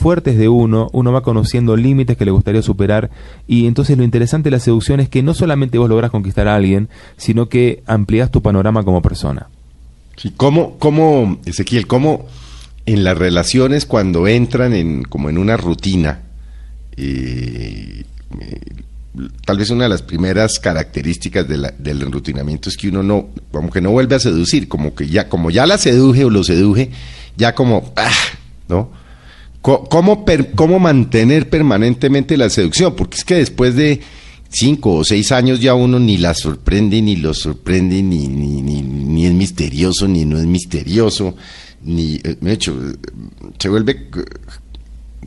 fuertes 0.00 0.36
de 0.38 0.48
uno, 0.48 0.88
uno 0.92 1.12
va 1.12 1.22
conociendo 1.22 1.76
límites 1.76 2.16
que 2.16 2.24
le 2.24 2.30
gustaría 2.30 2.62
superar 2.62 3.10
y 3.46 3.66
entonces 3.66 3.96
lo 3.98 4.04
interesante 4.04 4.48
de 4.48 4.56
la 4.56 4.60
seducción 4.60 5.00
es 5.00 5.08
que 5.08 5.22
no 5.22 5.34
solamente 5.34 5.78
vos 5.78 5.88
lográs 5.88 6.10
conquistar 6.10 6.48
a 6.48 6.56
alguien, 6.56 6.88
sino 7.16 7.48
que 7.48 7.82
ampliás 7.86 8.30
tu 8.30 8.42
panorama 8.42 8.82
como 8.82 9.02
persona. 9.02 9.48
Sí, 10.16 10.32
¿cómo, 10.36 10.78
cómo 10.78 11.38
Ezequiel, 11.44 11.86
cómo 11.86 12.26
en 12.86 13.04
las 13.04 13.16
relaciones 13.16 13.86
cuando 13.86 14.26
entran 14.26 14.72
en 14.72 15.02
como 15.02 15.30
en 15.30 15.38
una 15.38 15.56
rutina, 15.56 16.20
eh, 16.96 18.04
eh, 18.40 18.60
tal 19.44 19.58
vez 19.58 19.70
una 19.70 19.84
de 19.84 19.90
las 19.90 20.02
primeras 20.02 20.58
características 20.58 21.46
del 21.46 22.02
enrutinamiento 22.02 22.68
es 22.68 22.76
que 22.76 22.88
uno 22.88 23.02
no, 23.02 23.28
como 23.50 23.70
que 23.70 23.80
no 23.80 23.90
vuelve 23.90 24.14
a 24.14 24.20
seducir, 24.20 24.68
como 24.68 24.94
que 24.94 25.08
ya, 25.08 25.28
como 25.28 25.50
ya 25.50 25.66
la 25.66 25.78
seduje 25.78 26.24
o 26.24 26.30
lo 26.30 26.44
seduje, 26.44 26.90
ya 27.36 27.54
como, 27.54 27.92
ah, 27.96 28.10
¿no? 28.68 28.99
¿Cómo, 29.62 30.24
¿Cómo 30.54 30.78
mantener 30.78 31.50
permanentemente 31.50 32.36
la 32.36 32.48
seducción? 32.48 32.94
Porque 32.96 33.18
es 33.18 33.24
que 33.24 33.34
después 33.34 33.76
de 33.76 34.00
cinco 34.48 34.96
o 34.96 35.04
seis 35.04 35.32
años 35.32 35.60
ya 35.60 35.74
uno 35.74 35.98
ni 35.98 36.16
la 36.16 36.34
sorprende, 36.34 37.00
ni 37.02 37.16
lo 37.16 37.34
sorprende, 37.34 38.02
ni, 38.02 38.26
ni, 38.26 38.62
ni, 38.62 39.26
es 39.26 39.32
misterioso, 39.32 40.08
ni 40.08 40.24
no 40.24 40.38
es 40.38 40.46
misterioso, 40.46 41.34
ni, 41.82 42.18
de 42.18 42.30
eh, 42.30 42.52
hecho, 42.52 42.76
se 43.58 43.68
vuelve, 43.68 44.08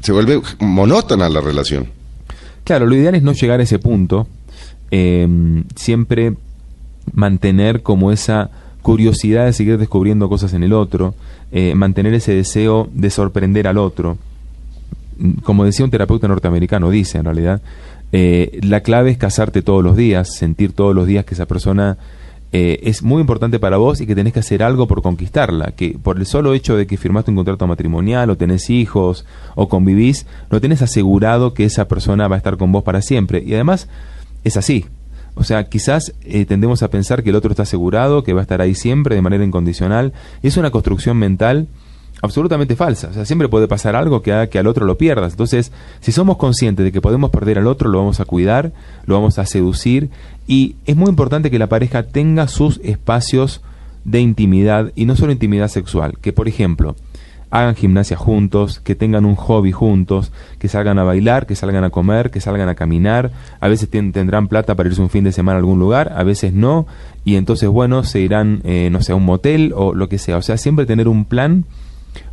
se 0.01 0.11
vuelve 0.11 0.41
monótona 0.59 1.29
la 1.29 1.41
relación. 1.41 1.87
Claro, 2.63 2.85
lo 2.85 2.95
ideal 2.95 3.15
es 3.15 3.23
no 3.23 3.33
llegar 3.33 3.59
a 3.59 3.63
ese 3.63 3.79
punto, 3.79 4.27
em, 4.91 5.63
siempre 5.75 6.33
mantener 7.13 7.81
como 7.83 8.11
esa 8.11 8.49
curiosidad 8.83 9.45
de 9.45 9.53
seguir 9.53 9.79
descubriendo 9.79 10.29
cosas 10.29 10.53
en 10.53 10.61
el 10.61 10.73
otro, 10.73 11.15
eh, 11.51 11.73
mantener 11.73 12.13
ese 12.13 12.35
deseo 12.35 12.89
de 12.93 13.09
sorprender 13.09 13.67
al 13.67 13.79
otro. 13.79 14.17
Como 15.43 15.65
decía 15.65 15.85
un 15.85 15.91
terapeuta 15.91 16.27
norteamericano, 16.27 16.91
dice 16.91 17.17
en 17.17 17.25
realidad, 17.25 17.61
eh, 18.11 18.59
la 18.61 18.81
clave 18.81 19.09
es 19.09 19.17
casarte 19.17 19.63
todos 19.63 19.83
los 19.83 19.95
días, 19.95 20.35
sentir 20.35 20.73
todos 20.73 20.93
los 20.93 21.07
días 21.07 21.25
que 21.25 21.33
esa 21.33 21.47
persona 21.47 21.97
eh, 22.51 22.81
es 22.83 23.01
muy 23.01 23.21
importante 23.21 23.57
para 23.57 23.77
vos 23.77 24.01
y 24.01 24.05
que 24.05 24.13
tenés 24.13 24.33
que 24.33 24.41
hacer 24.41 24.61
algo 24.61 24.87
por 24.87 25.01
conquistarla, 25.01 25.71
que 25.71 25.97
por 25.97 26.19
el 26.19 26.27
solo 26.27 26.53
hecho 26.53 26.75
de 26.77 26.85
que 26.85 26.97
firmaste 26.97 27.31
un 27.31 27.37
contrato 27.37 27.65
matrimonial 27.65 28.29
o 28.29 28.37
tenés 28.37 28.69
hijos 28.69 29.25
o 29.55 29.69
convivís, 29.69 30.27
no 30.51 30.61
tenés 30.61 30.83
asegurado 30.83 31.55
que 31.55 31.65
esa 31.65 31.87
persona 31.87 32.27
va 32.27 32.35
a 32.35 32.37
estar 32.37 32.57
con 32.57 32.71
vos 32.71 32.83
para 32.83 33.01
siempre. 33.01 33.41
Y 33.43 33.55
además 33.55 33.87
es 34.43 34.57
así, 34.57 34.85
o 35.35 35.43
sea, 35.43 35.63
quizás 35.65 36.13
eh, 36.23 36.45
tendemos 36.45 36.83
a 36.83 36.89
pensar 36.89 37.23
que 37.23 37.31
el 37.31 37.35
otro 37.35 37.51
está 37.51 37.63
asegurado, 37.63 38.23
que 38.23 38.33
va 38.33 38.41
a 38.41 38.43
estar 38.43 38.61
ahí 38.61 38.75
siempre 38.75 39.15
de 39.15 39.21
manera 39.21 39.43
incondicional. 39.43 40.13
Es 40.41 40.57
una 40.57 40.69
construcción 40.71 41.17
mental 41.17 41.67
absolutamente 42.21 42.75
falsa. 42.75 43.09
O 43.09 43.13
sea, 43.13 43.25
siempre 43.25 43.49
puede 43.49 43.67
pasar 43.67 43.95
algo 43.95 44.21
que 44.21 44.31
haga 44.31 44.47
que 44.47 44.59
al 44.59 44.67
otro 44.67 44.85
lo 44.85 44.97
pierdas. 44.97 45.33
Entonces, 45.33 45.71
si 45.99 46.11
somos 46.11 46.37
conscientes 46.37 46.85
de 46.85 46.91
que 46.91 47.01
podemos 47.01 47.31
perder 47.31 47.57
al 47.57 47.67
otro, 47.67 47.89
lo 47.89 47.97
vamos 47.97 48.19
a 48.19 48.25
cuidar, 48.25 48.71
lo 49.05 49.15
vamos 49.15 49.39
a 49.39 49.45
seducir. 49.45 50.09
Y 50.47 50.75
es 50.85 50.95
muy 50.95 51.09
importante 51.09 51.51
que 51.51 51.59
la 51.59 51.67
pareja 51.67 52.03
tenga 52.03 52.47
sus 52.47 52.79
espacios 52.83 53.61
de 54.05 54.21
intimidad 54.21 54.91
y 54.95 55.05
no 55.05 55.15
solo 55.15 55.31
intimidad 55.31 55.67
sexual. 55.67 56.17
Que, 56.21 56.31
por 56.31 56.47
ejemplo, 56.47 56.95
hagan 57.53 57.75
gimnasia 57.75 58.17
juntos, 58.17 58.79
que 58.79 58.95
tengan 58.95 59.25
un 59.25 59.35
hobby 59.35 59.71
juntos, 59.71 60.31
que 60.57 60.67
salgan 60.67 60.97
a 60.97 61.03
bailar, 61.03 61.45
que 61.45 61.55
salgan 61.55 61.83
a 61.83 61.91
comer, 61.91 62.31
que 62.31 62.41
salgan 62.41 62.67
a 62.67 62.73
caminar. 62.73 63.29
A 63.59 63.67
veces 63.67 63.89
tendrán 63.89 64.47
plata 64.47 64.73
para 64.73 64.89
irse 64.89 65.03
un 65.03 65.11
fin 65.11 65.23
de 65.23 65.31
semana 65.31 65.57
a 65.57 65.59
algún 65.59 65.77
lugar, 65.77 66.13
a 66.15 66.23
veces 66.23 66.51
no. 66.51 66.87
Y 67.23 67.35
entonces, 67.35 67.69
bueno, 67.69 68.03
se 68.03 68.21
irán, 68.21 68.61
eh, 68.63 68.89
no 68.91 69.03
sé, 69.03 69.11
a 69.11 69.15
un 69.15 69.25
motel 69.25 69.71
o 69.75 69.93
lo 69.93 70.09
que 70.09 70.17
sea. 70.17 70.37
O 70.37 70.41
sea, 70.41 70.57
siempre 70.57 70.87
tener 70.87 71.07
un 71.07 71.25
plan 71.25 71.65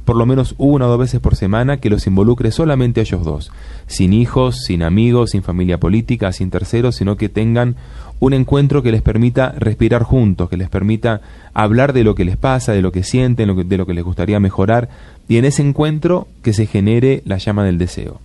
por 0.04 0.16
lo 0.16 0.26
menos 0.26 0.54
una 0.58 0.86
o 0.86 0.88
dos 0.88 0.98
veces 0.98 1.20
por 1.20 1.36
semana 1.36 1.76
que 1.78 1.90
los 1.90 2.06
involucre 2.06 2.50
solamente 2.50 3.00
a 3.00 3.02
ellos 3.02 3.24
dos, 3.24 3.52
sin 3.86 4.12
hijos, 4.12 4.64
sin 4.64 4.82
amigos, 4.82 5.30
sin 5.30 5.42
familia 5.42 5.78
política, 5.78 6.32
sin 6.32 6.50
terceros, 6.50 6.96
sino 6.96 7.16
que 7.16 7.28
tengan 7.28 7.76
un 8.18 8.34
encuentro 8.34 8.82
que 8.82 8.92
les 8.92 9.02
permita 9.02 9.54
respirar 9.56 10.02
juntos, 10.02 10.48
que 10.50 10.56
les 10.56 10.68
permita 10.68 11.20
hablar 11.54 11.92
de 11.92 12.04
lo 12.04 12.14
que 12.14 12.24
les 12.24 12.36
pasa, 12.36 12.72
de 12.72 12.82
lo 12.82 12.92
que 12.92 13.02
sienten, 13.02 13.56
de 13.68 13.76
lo 13.78 13.86
que 13.86 13.94
les 13.94 14.04
gustaría 14.04 14.40
mejorar, 14.40 14.88
y 15.28 15.38
en 15.38 15.44
ese 15.44 15.62
encuentro 15.62 16.28
que 16.42 16.52
se 16.52 16.66
genere 16.66 17.22
la 17.24 17.38
llama 17.38 17.64
del 17.64 17.78
deseo. 17.78 18.20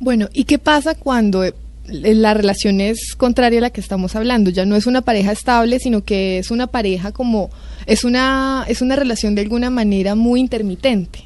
Bueno, 0.00 0.28
¿y 0.32 0.44
qué 0.44 0.58
pasa 0.58 0.94
cuando 0.94 1.44
la 1.86 2.34
relación 2.34 2.80
es 2.80 3.14
contraria 3.16 3.58
a 3.58 3.62
la 3.62 3.70
que 3.70 3.80
estamos 3.80 4.16
hablando? 4.16 4.50
Ya 4.50 4.64
no 4.64 4.76
es 4.76 4.86
una 4.86 5.02
pareja 5.02 5.32
estable, 5.32 5.78
sino 5.78 6.04
que 6.04 6.38
es 6.38 6.50
una 6.50 6.66
pareja 6.66 7.12
como, 7.12 7.50
es 7.86 8.04
una, 8.04 8.64
es 8.68 8.82
una 8.82 8.96
relación 8.96 9.34
de 9.34 9.42
alguna 9.42 9.70
manera 9.70 10.14
muy 10.14 10.40
intermitente. 10.40 11.24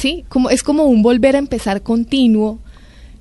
¿sí? 0.00 0.24
Como, 0.28 0.50
es 0.50 0.62
como 0.62 0.84
un 0.84 1.02
volver 1.02 1.36
a 1.36 1.38
empezar 1.38 1.82
continuo 1.82 2.58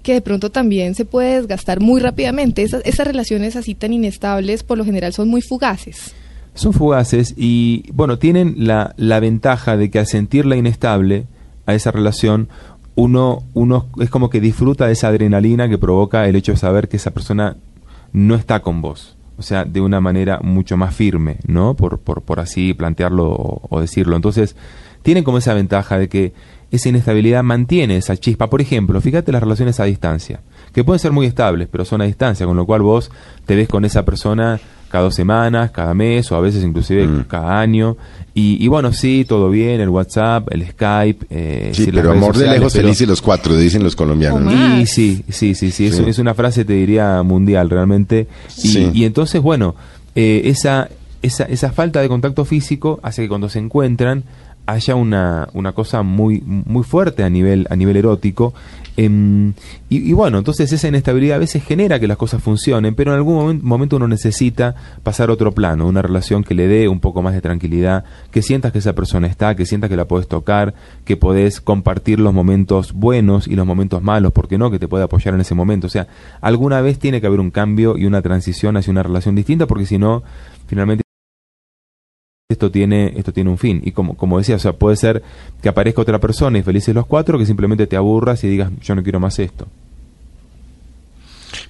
que 0.03 0.14
de 0.14 0.22
pronto 0.22 0.49
también 0.49 0.95
se 0.95 1.05
puede 1.05 1.36
desgastar 1.36 1.82
muy 1.82 1.99
rápidamente. 1.99 2.64
Esas, 2.64 2.82
esas 2.86 3.05
relaciones 3.05 3.55
así 3.55 3.76
tan 3.76 3.91
inestables 3.91 4.64
por 4.64 4.78
lo 4.78 4.86
general 4.86 5.14
son 5.14 5.28
muy 5.28 5.41
fugaces. 5.41 6.14
Son 6.53 6.74
fugaces 6.74 7.34
y, 7.38 7.84
bueno, 7.93 8.18
tienen 8.18 8.55
la, 8.57 8.93
la 8.97 9.20
ventaja 9.20 9.78
de 9.78 9.89
que 9.89 9.99
al 9.99 10.07
sentirla 10.07 10.55
inestable 10.55 11.26
a 11.66 11.76
esa 11.76 11.91
relación, 11.91 12.49
uno, 13.00 13.43
uno 13.54 13.88
es 14.00 14.10
como 14.10 14.30
que 14.30 14.41
disfruta 14.41 14.86
de 14.86 14.93
esa 14.93 15.08
adrenalina 15.08 15.70
que 15.70 15.78
provoca 15.78 16.28
el 16.28 16.36
hecho 16.36 16.52
de 16.52 16.58
saber 16.58 16.89
que 16.89 16.97
esa 16.97 17.12
persona 17.12 17.56
no 18.12 18.36
está 18.36 18.60
con 18.60 18.82
vos. 18.82 19.16
O 19.38 19.41
sea, 19.41 19.64
de 19.64 19.80
una 19.80 20.02
manera 20.02 20.41
mucho 20.43 20.76
más 20.76 20.93
firme, 20.93 21.38
¿no? 21.47 21.76
Por, 21.76 22.00
por, 22.00 22.24
por 22.24 22.41
así 22.41 22.74
plantearlo 22.74 23.32
o, 23.32 23.62
o 23.70 23.80
decirlo. 23.80 24.18
Entonces, 24.18 24.58
tienen 25.02 25.24
como 25.24 25.38
esa 25.38 25.54
ventaja 25.54 25.97
de 25.97 26.10
que 26.10 26.34
esa 26.72 26.89
inestabilidad 26.89 27.41
mantiene 27.41 27.95
esa 27.95 28.18
chispa. 28.18 28.50
Por 28.50 28.60
ejemplo, 28.60 29.00
fíjate 29.00 29.32
las 29.32 29.41
relaciones 29.41 29.80
a 29.80 29.86
distancia, 29.86 30.41
que 30.74 30.84
pueden 30.84 30.99
ser 30.99 31.11
muy 31.11 31.26
estables, 31.26 31.67
pero 31.72 31.86
son 31.86 32.01
a 32.01 32.05
distancia, 32.05 32.45
con 32.45 32.55
lo 32.57 32.65
cual 32.65 32.82
vos 32.82 33.11
te 33.45 33.55
ves 33.55 33.67
con 33.67 33.86
esa 33.86 34.05
persona 34.05 34.59
cada 34.89 35.03
dos 35.03 35.13
semanas, 35.15 35.70
cada 35.72 35.93
mes 35.93 36.32
o 36.32 36.36
a 36.36 36.39
veces 36.41 36.63
inclusive 36.63 37.05
Mm. 37.07 37.24
cada 37.28 37.59
año. 37.59 37.95
Y, 38.34 38.57
y 38.63 38.67
bueno, 38.70 38.91
sí, 38.91 39.24
todo 39.28 39.49
bien, 39.51 39.82
el 39.82 39.89
WhatsApp, 39.89 40.47
el 40.51 40.65
Skype. 40.67 41.26
Eh, 41.30 41.72
Sí, 41.74 41.89
pero 41.93 42.11
amor 42.11 42.36
de 42.38 42.47
lejos 42.47 42.74
pero- 42.74 42.86
felices 42.88 43.07
los 43.07 43.22
cuatro, 43.22 43.55
dicen 43.55 43.84
los 43.84 43.95
colombianos. 43.95 44.41
¿no? 44.41 44.80
Y 44.80 44.86
sí, 44.88 45.24
sí, 45.30 45.53
sí, 45.53 45.70
sí, 45.72 45.88
es, 45.88 45.95
Sí. 45.97 46.03
es 46.07 46.17
una 46.17 46.34
frase, 46.34 46.65
te 46.65 46.74
diría, 46.74 47.22
mundial 47.24 47.70
realmente. 47.70 48.28
Y, 48.63 48.67
Sí. 48.70 48.91
y 48.93 49.03
entonces, 49.05 49.41
bueno, 49.41 49.76
eh, 50.15 50.41
esa, 50.45 50.89
esa, 51.22 51.43
esa 51.43 51.72
falta 51.72 52.01
de 52.01 52.07
contacto 52.07 52.43
físico 52.45 52.99
hace 53.03 53.22
que 53.24 53.30
cuando 53.30 53.49
se 53.49 53.59
encuentran 53.59 54.24
haya 54.65 54.95
una, 54.95 55.49
una 55.53 55.72
cosa 55.74 56.01
muy, 56.03 56.41
muy 56.45 56.84
fuerte 56.84 57.24
a 57.24 57.30
nivel, 57.30 57.67
a 57.70 57.76
nivel 57.76 57.97
erótico. 57.97 58.53
Em, 59.06 59.54
y, 59.89 60.14
bueno, 60.14 60.38
entonces 60.39 60.72
esa 60.72 60.88
inestabilidad 60.88 61.38
a 61.38 61.39
veces 61.39 61.64
genera 61.64 62.00
que 62.00 62.08
las 62.08 62.18
cosas 62.18 62.41
funcionen, 62.43 62.95
pero 62.95 63.12
en 63.12 63.18
algún 63.18 63.38
momen- 63.38 63.62
momento 63.62 63.95
uno 63.95 64.08
necesita 64.08 64.76
pasar 65.04 65.30
a 65.30 65.34
otro 65.34 65.52
plano, 65.52 65.88
una 65.88 66.02
relación 66.02 66.43
que 66.43 66.54
le 66.54 66.68
dé 66.68 66.88
un 66.88 67.00
poco 67.00 67.22
más 67.22 67.34
de 67.34 67.41
tranquilidad, 67.41 68.04
que 68.32 68.41
sientas 68.41 68.72
que 68.72 68.80
esa 68.80 68.93
persona 68.93 69.28
está, 69.28 69.56
que 69.56 69.66
sientas 69.66 69.89
que 69.89 69.95
la 69.95 70.06
podés 70.06 70.28
tocar, 70.28 70.74
que 71.06 71.18
podés 71.18 71.62
compartir 71.62 72.20
los 72.20 72.34
momentos 72.34 72.93
buenos 72.93 73.47
y 73.47 73.56
los 73.56 73.66
momentos 73.66 74.02
malos, 74.04 74.32
¿por 74.32 74.47
qué 74.47 74.58
no? 74.58 74.70
Que 74.70 74.80
te 74.80 74.88
puede 74.88 75.04
apoyar 75.04 75.34
en 75.34 75.41
ese 75.41 75.56
momento. 75.56 75.88
O 75.88 75.89
sea, 75.89 76.08
alguna 76.41 76.82
vez 76.82 77.00
tiene 77.00 77.22
que 77.22 77.28
haber 77.28 77.39
un 77.39 77.52
cambio 77.52 77.97
y 77.97 78.06
una 78.06 78.22
transición 78.22 78.78
hacia 78.78 78.91
una 78.91 79.04
relación 79.04 79.36
distinta, 79.36 79.66
porque 79.66 79.86
si 79.86 79.97
no, 79.97 80.24
finalmente 80.68 81.04
esto 82.52 82.72
tiene 82.72 83.14
esto 83.16 83.32
tiene 83.32 83.52
un 83.52 83.60
fin 83.60 83.80
y 83.86 83.91
como 83.91 84.18
como 84.18 84.39
decía 84.39 84.56
o 84.56 84.60
sea 84.60 84.74
puede 84.74 84.95
ser 84.95 85.22
que 85.62 85.70
aparezca 85.70 86.02
otra 86.02 86.18
persona 86.20 86.58
y 86.58 86.64
felices 86.64 86.95
los 86.95 87.06
cuatro 87.06 87.38
que 87.38 87.45
simplemente 87.45 87.86
te 87.86 87.95
aburras 87.95 88.43
y 88.43 88.47
digas 88.47 88.72
yo 88.82 88.95
no 88.95 89.04
quiero 89.04 89.20
más 89.20 89.38
esto 89.38 89.68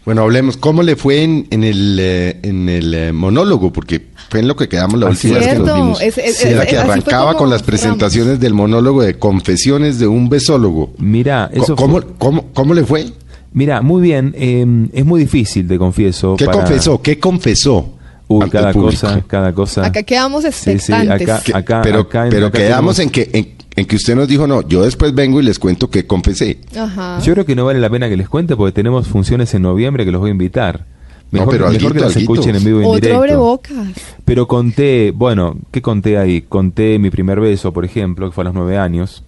Bueno, 0.06 0.22
hablemos, 0.22 0.56
¿cómo 0.56 0.82
le 0.82 0.96
fue 0.96 1.24
en, 1.24 1.48
en 1.52 1.64
el, 1.66 1.98
eh, 2.00 2.40
en 2.44 2.70
el 2.70 2.94
eh, 2.94 3.12
monólogo? 3.12 3.72
Porque 3.74 4.08
fue 4.30 4.40
en 4.40 4.48
lo 4.48 4.56
que 4.56 4.70
quedamos 4.70 4.98
la 5.00 5.08
Ah, 5.08 5.10
última 5.10 5.38
vez 5.40 5.48
que 5.50 5.60
nos 5.60 5.76
vimos. 5.76 6.02
Es- 6.02 6.18
es- 6.18 6.46
Era 6.46 6.64
es- 6.64 6.70
que 6.70 6.78
arrancaba 6.78 7.36
con 7.36 7.50
las 7.50 7.62
presentaciones 7.62 8.40
del 8.40 8.54
monólogo 8.54 9.02
de 9.04 9.20
Confesiones 9.20 10.00
de 10.00 10.08
un 10.08 10.30
besólogo. 10.30 10.94
mira 10.98 11.50
eso 11.54 11.76
¿Cómo, 11.76 12.00
fue- 12.02 12.08
cómo, 12.18 12.46
cómo 12.54 12.74
le 12.74 12.86
fue? 12.86 13.08
mira 13.52 13.82
muy 13.82 14.02
bien 14.02 14.34
eh, 14.38 14.66
es 14.94 15.06
muy 15.06 15.20
difícil 15.20 15.68
te 15.68 15.78
confieso 15.78 16.38
¿Qué 16.38 16.46
para- 16.46 16.60
confesó? 16.60 17.02
¿Qué 17.02 17.20
confesó? 17.20 17.99
Uy, 18.30 18.44
ante 18.44 18.58
el 18.58 18.62
cada 18.64 18.74
público? 18.74 18.92
cosa 18.92 19.24
cada 19.28 19.54
cosa 19.54 19.86
Acá 19.86 20.04
quedamos 20.04 20.44
Sí, 20.46 20.52
sí, 20.52 20.70
expectantes. 20.72 21.30
acá- 21.30 21.44
Que- 21.44 21.54
acá- 21.58 21.82
pero 21.82 22.00
acá 22.02 22.24
en- 22.26 22.30
pero 22.30 22.46
acá 22.48 22.58
quedamos 22.60 22.96
tenemos- 22.96 23.00
en 23.00 23.10
que 23.10 23.30
en, 23.38 23.56
en 23.76 23.86
que 23.86 23.96
usted 23.96 24.16
nos 24.16 24.28
dijo, 24.28 24.46
no, 24.48 24.62
yo 24.68 24.84
después 24.84 25.14
vengo 25.16 25.40
y 25.42 25.44
les 25.44 25.58
cuento 25.60 25.90
que 25.90 26.06
confesé. 26.08 26.60
Ajá. 26.78 27.20
yo 27.22 27.34
creo 27.34 27.46
que 27.46 27.56
no 27.56 27.66
vale 27.66 27.80
la 27.80 27.90
pena 27.90 28.08
que 28.08 28.16
les 28.18 28.30
cuente 28.30 28.56
porque 28.56 28.72
tenemos 28.72 29.08
funciones 29.08 29.54
en 29.54 29.64
noviembre 29.64 30.06
que 30.06 30.12
los 30.12 30.22
voy 30.22 30.30
a 30.30 30.32
invitar 30.32 30.86
No, 31.32 31.40
mejor, 31.40 31.50
pero 31.54 31.66
mejor 31.66 31.76
alguito, 31.76 31.94
que 31.94 32.00
las 32.02 32.16
alguito. 32.16 32.34
escuchen 32.34 32.56
en 32.56 32.64
vivo 32.64 32.80
y 32.80 32.84
en 32.84 32.88
Otro 32.88 32.96
directo 33.00 33.18
abrebocas. 33.18 33.88
Pero 34.26 34.48
conté, 34.48 35.12
bueno, 35.12 35.58
¿qué 35.72 35.82
conté 35.82 36.18
ahí? 36.18 36.42
Conté 36.42 37.00
mi 37.00 37.10
primer 37.10 37.40
beso, 37.40 37.72
por 37.74 37.84
ejemplo, 37.86 38.28
que 38.30 38.32
fue 38.34 38.44
a 38.44 38.46
los 38.46 38.54
nueve 38.54 38.78
años. 38.78 39.24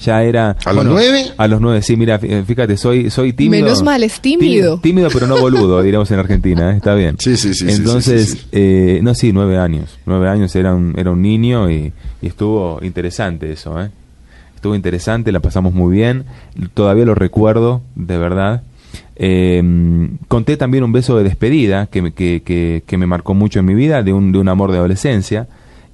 Ya 0.00 0.22
era... 0.22 0.50
¿A 0.64 0.72
los 0.72 0.76
bueno, 0.84 0.90
nueve? 0.92 1.24
A 1.36 1.46
los 1.48 1.60
nueve, 1.60 1.80
sí, 1.82 1.96
mira, 1.96 2.20
fí- 2.20 2.44
fíjate, 2.44 2.76
soy, 2.76 3.10
soy 3.10 3.32
tímido. 3.32 3.64
Menos 3.64 3.82
mal, 3.82 4.02
es 4.02 4.20
tímido. 4.20 4.76
Tí- 4.76 4.82
Tímido, 4.90 5.08
pero 5.12 5.26
no 5.26 5.38
boludo, 5.38 5.80
diríamos 5.84 6.10
en 6.10 6.18
Argentina, 6.18 6.72
¿eh? 6.72 6.76
está 6.76 6.94
bien. 6.94 7.16
Sí, 7.18 7.36
sí, 7.36 7.54
sí, 7.54 7.66
Entonces, 7.68 8.26
sí, 8.30 8.32
sí, 8.36 8.38
sí. 8.42 8.48
eh, 8.52 9.00
no, 9.02 9.14
sí, 9.14 9.32
nueve 9.32 9.56
años. 9.58 9.98
Nueve 10.06 10.28
años 10.28 10.54
era 10.56 10.74
un, 10.74 10.94
era 10.98 11.10
un 11.10 11.22
niño 11.22 11.70
y, 11.70 11.92
y 12.20 12.26
estuvo 12.26 12.80
interesante 12.82 13.52
eso, 13.52 13.80
¿eh? 13.82 13.90
Estuvo 14.56 14.74
interesante, 14.74 15.30
la 15.30 15.40
pasamos 15.40 15.74
muy 15.74 15.94
bien. 15.94 16.24
Todavía 16.74 17.04
lo 17.04 17.14
recuerdo, 17.14 17.82
de 17.94 18.18
verdad. 18.18 18.62
Eh, 19.16 19.62
conté 20.28 20.56
también 20.56 20.84
un 20.84 20.92
beso 20.92 21.16
de 21.16 21.24
despedida 21.24 21.86
que, 21.86 22.02
me- 22.02 22.12
que, 22.12 22.42
que, 22.44 22.82
que 22.86 22.96
me 22.98 23.06
marcó 23.06 23.34
mucho 23.34 23.60
en 23.60 23.66
mi 23.66 23.74
vida, 23.74 24.02
de 24.02 24.12
un, 24.12 24.32
de 24.32 24.38
un 24.38 24.48
amor 24.48 24.72
de 24.72 24.78
adolescencia. 24.78 25.46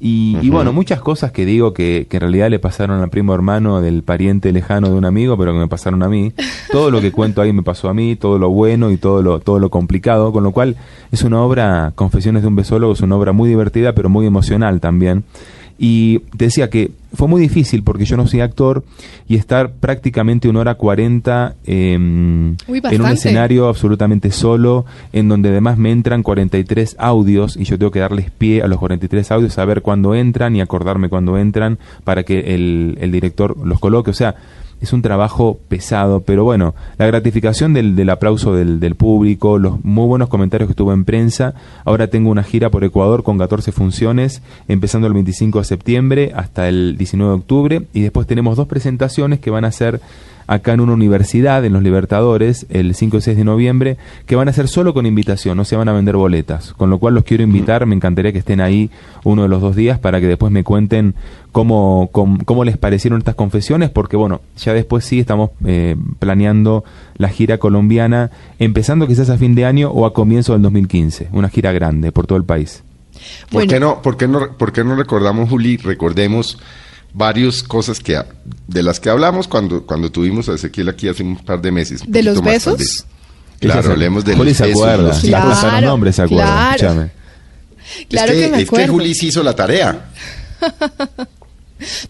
Y, 0.03 0.39
y 0.41 0.49
bueno, 0.49 0.73
muchas 0.73 1.01
cosas 1.01 1.31
que 1.31 1.45
digo 1.45 1.75
que, 1.75 2.07
que 2.09 2.17
en 2.17 2.21
realidad 2.23 2.49
le 2.49 2.59
pasaron 2.59 3.03
al 3.03 3.11
primo 3.11 3.35
hermano 3.35 3.83
del 3.83 4.03
pariente 4.03 4.51
lejano 4.51 4.89
de 4.89 4.95
un 4.95 5.05
amigo, 5.05 5.37
pero 5.37 5.53
que 5.53 5.59
me 5.59 5.69
pasaron 5.69 6.03
a 6.03 6.09
mí. 6.09 6.33
Todo 6.73 6.91
lo 6.91 7.03
que 7.03 7.13
cuento 7.13 7.43
ahí 7.43 7.53
me 7.53 7.63
pasó 7.63 7.89
a 7.89 7.95
mí, 7.95 8.17
todo 8.17 8.39
lo 8.39 8.49
bueno 8.51 8.91
y 8.91 8.97
todo 8.97 9.23
lo, 9.23 9.41
todo 9.41 9.59
lo 9.59 9.71
complicado, 9.71 10.33
con 10.33 10.45
lo 10.45 10.53
cual 10.53 10.77
es 11.11 11.23
una 11.23 11.43
obra, 11.43 11.93
Confesiones 11.95 12.43
de 12.43 12.49
un 12.49 12.57
besólogo, 12.57 12.93
es 12.93 13.01
una 13.01 13.17
obra 13.17 13.33
muy 13.33 13.49
divertida, 13.49 13.93
pero 13.93 14.09
muy 14.09 14.27
emocional 14.27 14.81
también. 14.81 15.25
Y 15.83 16.19
te 16.37 16.45
decía 16.45 16.69
que 16.69 16.91
fue 17.15 17.27
muy 17.27 17.41
difícil 17.41 17.83
porque 17.83 18.05
yo 18.05 18.19
no 18.19 18.27
soy 18.27 18.43
actor 18.43 18.85
y 19.27 19.37
estar 19.37 19.73
prácticamente 19.73 20.47
una 20.47 20.61
hora 20.61 20.75
cuarenta 20.75 21.55
em, 21.65 22.55
en 22.69 23.01
un 23.01 23.09
escenario 23.09 23.67
absolutamente 23.67 24.31
solo, 24.31 24.85
en 25.15 25.31
donde 25.31 25.49
además 25.49 25.79
me 25.79 25.91
entran 25.91 26.23
43 26.23 26.97
audios 26.99 27.57
y 27.57 27.65
yo 27.65 27.79
tengo 27.79 27.91
que 27.91 28.01
darles 28.01 28.31
pie 28.31 28.61
a 28.61 28.69
los 28.69 28.79
43 28.79 29.31
audios, 29.33 29.55
saber 29.55 29.81
cuándo 29.81 30.15
entran 30.15 30.55
y 30.55 30.61
acordarme 30.61 31.09
cuándo 31.09 31.39
entran 31.39 31.79
para 32.05 32.25
que 32.25 32.55
el, 32.55 32.99
el 33.01 33.11
director 33.11 33.57
los 33.67 33.81
coloque. 33.81 34.11
O 34.11 34.15
sea, 34.15 34.37
es 34.81 34.93
un 34.93 35.03
trabajo 35.03 35.59
pesado, 35.69 36.21
pero 36.21 36.45
bueno, 36.45 36.75
la 36.99 37.07
gratificación 37.07 37.73
del, 37.75 37.97
del 37.97 38.11
aplauso 38.11 38.55
del, 38.55 38.81
del 38.81 38.95
público, 38.95 39.59
los 39.59 39.85
muy 39.85 40.07
buenos 40.07 40.29
comentarios 40.29 40.69
que 40.69 40.75
tuvo 40.75 40.93
en 40.93 41.05
prensa. 41.05 41.55
Ahora 41.85 42.09
tengo 42.09 42.31
una 42.31 42.43
gira 42.43 42.71
por 42.71 42.85
Ecuador 42.85 43.23
con 43.23 43.39
14 43.39 43.73
funciones, 43.73 44.43
empezando 44.69 45.07
el 45.07 45.13
25 45.13 45.59
de 45.59 45.65
septiembre 45.65 46.33
hasta 46.35 46.69
el 46.69 46.97
19 46.97 47.33
de 47.33 47.39
octubre, 47.39 47.83
y 47.93 48.01
después 48.03 48.27
tenemos 48.27 48.57
dos 48.57 48.69
presentaciones 48.69 49.41
que 49.41 49.51
van 49.51 49.65
a 49.65 49.73
ser 49.73 50.01
acá 50.51 50.73
en 50.73 50.81
una 50.81 50.95
universidad, 50.95 51.65
en 51.65 51.73
los 51.73 51.83
Libertadores, 51.85 52.67
el 52.71 52.97
5 52.97 53.19
y 53.19 53.21
6 53.21 53.37
de 53.37 53.45
noviembre, 53.45 53.99
que 54.27 54.35
van 54.35 54.49
a 54.49 54.53
ser 54.53 54.67
solo 54.67 54.93
con 54.93 55.07
invitación, 55.07 55.57
no 55.57 55.65
se 55.65 55.77
van 55.77 55.89
a 55.89 55.93
vender 55.93 56.17
boletas. 56.17 56.75
Con 56.75 56.91
lo 56.91 56.99
cual 56.99 57.15
los 57.15 57.23
quiero 57.23 57.45
invitar, 57.45 57.87
me 57.87 57.95
encantaría 57.95 58.33
que 58.33 58.41
estén 58.41 58.61
ahí 58.61 58.91
uno 59.23 59.43
de 59.43 59.49
los 59.49 59.63
dos 59.63 59.77
días 59.77 60.01
para 60.01 60.21
que 60.21 60.27
después 60.27 60.51
me 60.51 60.65
cuenten 60.65 61.15
cómo, 61.53 62.09
cómo, 62.11 62.39
cómo 62.45 62.65
les 62.65 62.77
parecieron 62.77 63.21
estas 63.21 63.37
confesiones, 63.37 63.91
porque 63.91 64.17
bueno, 64.17 64.41
ya 64.57 64.75
después 64.75 65.05
sí 65.05 65.21
estamos 65.21 65.51
eh, 65.65 65.95
planeando 66.19 66.83
la 67.17 67.29
gira 67.29 67.59
colombiana, 67.59 68.33
empezando 68.59 69.07
quizás 69.07 69.31
a 69.31 69.39
fin 69.39 69.55
de 69.55 69.67
año 69.67 69.91
o 69.91 70.05
a 70.05 70.13
comienzo 70.13 70.55
del 70.55 70.63
2015, 70.63 71.29
una 71.31 71.49
gira 71.49 71.71
grande 71.71 72.11
por 72.11 72.27
todo 72.27 72.37
el 72.39 72.45
país. 72.45 72.83
¿Por, 73.51 73.53
Bueno. 73.53 73.71
qué 73.71 73.79
no, 73.79 74.03
por, 74.03 74.17
qué 74.17 74.27
no, 74.27 74.57
¿Por 74.57 74.73
qué 74.73 74.83
no 74.83 74.97
recordamos, 74.97 75.49
Juli? 75.49 75.77
Recordemos 75.77 76.59
varias 77.13 77.63
cosas 77.63 78.01
que 78.01 78.17
ha- 78.17 78.27
de 78.67 78.83
las 78.83 79.01
que 79.01 79.11
hablamos 79.11 79.49
cuando, 79.49 79.85
cuando 79.87 80.11
tuvimos 80.11 80.49
a 80.49 80.55
Ezequiel 80.55 80.89
aquí 80.89 81.09
hace 81.09 81.23
un 81.23 81.37
par 81.37 81.61
de 81.61 81.71
meses. 81.73 82.03
¿De 82.07 82.23
los 82.23 82.43
besos? 82.43 83.05
Claro, 83.61 83.93
hablemos 83.93 84.25
de 84.25 84.35
Juli 84.37 84.51
los 84.51 84.57
se 84.59 84.67
besos, 84.67 84.83
acuerda, 84.83 85.09
los 85.09 85.21
Claro, 85.21 85.87
nombres, 85.87 86.17
se 86.17 86.23
acuerda, 86.23 86.45
claro. 86.47 86.77
escúchame. 86.77 87.11
Claro 88.09 88.33
es 88.33 88.39
que, 88.39 88.45
que, 88.45 88.51
me 88.51 88.57
es 88.59 88.63
que 88.71 88.77
acuerdo. 88.77 88.93
Juli 88.95 89.15
sí 89.15 89.27
hizo 89.29 89.43
la 89.43 89.55
tarea. 89.55 90.11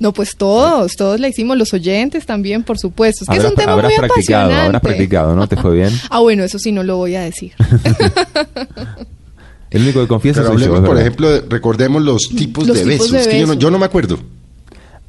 No, 0.01 0.13
pues 0.13 0.35
todos, 0.37 0.97
todos 0.97 1.21
la 1.21 1.29
hicimos, 1.29 1.57
los 1.57 1.73
oyentes 1.73 2.27
también, 2.27 2.65
por 2.65 2.77
supuesto. 2.77 3.23
Es 3.23 3.29
que 3.31 3.37
es 3.37 3.45
un 3.45 3.55
tema 3.55 3.75
habrás 3.75 3.93
muy 3.93 3.99
practicado, 3.99 4.47
apasionante. 4.47 4.67
habrás 4.67 4.83
practicado, 4.83 5.37
¿no? 5.37 5.47
¿Te 5.49 5.57
fue 5.57 5.77
bien? 5.77 5.93
Ah, 6.11 6.19
bueno, 6.19 6.43
eso 6.43 6.59
sí 6.59 6.73
no 6.73 6.83
lo 6.83 6.97
voy 6.97 7.15
a 7.15 7.21
decir. 7.21 7.53
El 9.71 9.83
único 9.83 10.01
que 10.01 10.09
confiesa 10.09 10.41
Pero 10.41 10.49
yo, 10.59 10.65
hablemos, 10.65 10.81
es 10.81 10.87
por 10.89 10.99
ejemplo, 10.99 11.31
de- 11.31 11.43
recordemos 11.49 12.03
los 12.03 12.29
tipos 12.31 12.67
Los 12.67 12.79
de 12.79 12.83
tipos 12.85 13.11
besos. 13.13 13.27
de 13.27 13.31
que 13.33 13.39
yo, 13.41 13.47
no, 13.47 13.53
besos. 13.53 13.63
yo 13.63 13.71
no 13.71 13.79
me 13.79 13.87
acuerdo. 13.87 14.19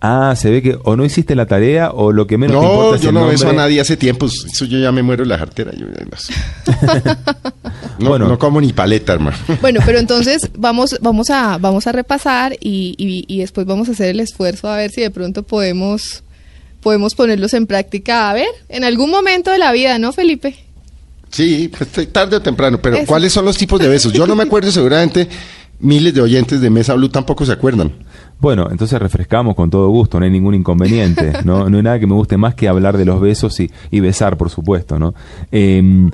Ah, 0.04 0.34
se 0.36 0.49
ve 0.49 0.64
que 0.64 0.78
o 0.84 0.95
no 0.95 1.06
hiciste 1.06 1.36
la 1.36 1.45
tarea 1.45 1.91
o 1.91 2.12
lo 2.12 2.26
que 2.26 2.36
menos 2.38 2.60
te 2.60 2.66
No, 2.66 2.74
importa 2.74 2.95
es 2.95 3.02
yo 3.04 3.10
el 3.10 3.14
no 3.14 3.20
nombre. 3.20 3.36
beso 3.38 3.49
a 3.49 3.54
nadie 3.54 3.80
hace 3.80 3.95
tiempo. 3.97 4.26
Eso 4.26 4.66
yo 4.66 4.80
ya 4.80 4.91
me 4.91 5.04
muero 5.04 5.22
en 5.24 5.30
la 5.30 5.38
jartera. 5.38 5.72
yo 5.78 5.86
ya 5.88 6.06
no 6.10 6.18
sé. 6.18 6.34
no, 7.99 8.10
Bueno. 8.10 8.28
no 8.28 8.39
como 8.39 8.60
ni 8.60 8.74
paleta, 8.74 9.14
hermano. 9.14 9.38
Bueno, 9.62 9.80
pero 9.86 9.99
entonces 10.06 10.49
vamos, 10.58 10.97
vamos 11.02 11.30
a, 11.30 11.58
vamos 11.60 11.86
a 11.88 11.91
repasar 11.91 12.54
y, 12.60 12.95
y- 12.97 13.26
y 13.28 13.39
después 13.41 13.68
vamos 13.68 13.89
a 13.89 13.91
hacer 13.91 14.10
el 14.10 14.20
esfuerzo 14.20 14.70
a 14.70 14.78
ver 14.78 14.89
si 14.91 15.02
de 15.02 15.12
pronto 15.12 15.43
podemos, 15.43 16.24
podemos 16.82 17.14
ponerlos 17.14 17.54
en 17.54 17.68
práctica. 17.68 18.30
A 18.30 18.34
ver, 18.34 18.47
en 18.70 18.84
algún 18.84 19.12
momento 19.12 19.52
de 19.52 19.60
la 19.60 19.72
vida, 19.72 19.99
¿no, 19.99 20.12
Felipe? 20.14 20.56
Sí, 21.30 21.70
pues, 21.78 22.12
tarde 22.12 22.38
o 22.38 22.41
temprano. 22.41 22.80
Pero 22.82 22.97
Eso. 22.97 23.06
¿cuáles 23.06 23.32
son 23.32 23.45
los 23.45 23.56
tipos 23.58 23.80
de 23.80 23.88
besos? 23.88 24.12
Yo 24.14 24.26
no 24.28 24.36
me 24.36 24.43
acuerdo, 24.43 24.72
seguramente 24.72 25.28
miles 25.80 26.14
de 26.14 26.22
oyentes 26.22 26.60
de 26.60 26.70
Mesa 26.70 26.93
Blue 26.95 27.10
tampoco 27.10 27.45
se 27.45 27.52
acuerdan. 27.52 27.91
Bueno, 28.42 28.70
entonces 28.72 29.00
refrescamos 29.00 29.56
con 29.56 29.70
todo 29.70 29.88
gusto, 29.89 30.20
no 30.20 30.26
hay 30.26 30.32
ningún 30.32 30.56
inconveniente, 30.56 31.32
¿no? 31.46 31.70
No 31.70 31.78
hay 31.78 31.84
nada 31.84 32.00
que 32.00 32.08
me 32.08 32.16
guste 32.16 32.38
más 32.38 32.56
que 32.56 32.68
hablar 32.68 32.98
de 32.98 33.06
los 33.06 33.22
besos 33.22 33.60
y, 33.60 33.72
y 33.92 34.00
besar, 34.00 34.36
por 34.36 34.50
supuesto, 34.50 34.98
¿no? 34.98 35.14
Em, 35.52 36.10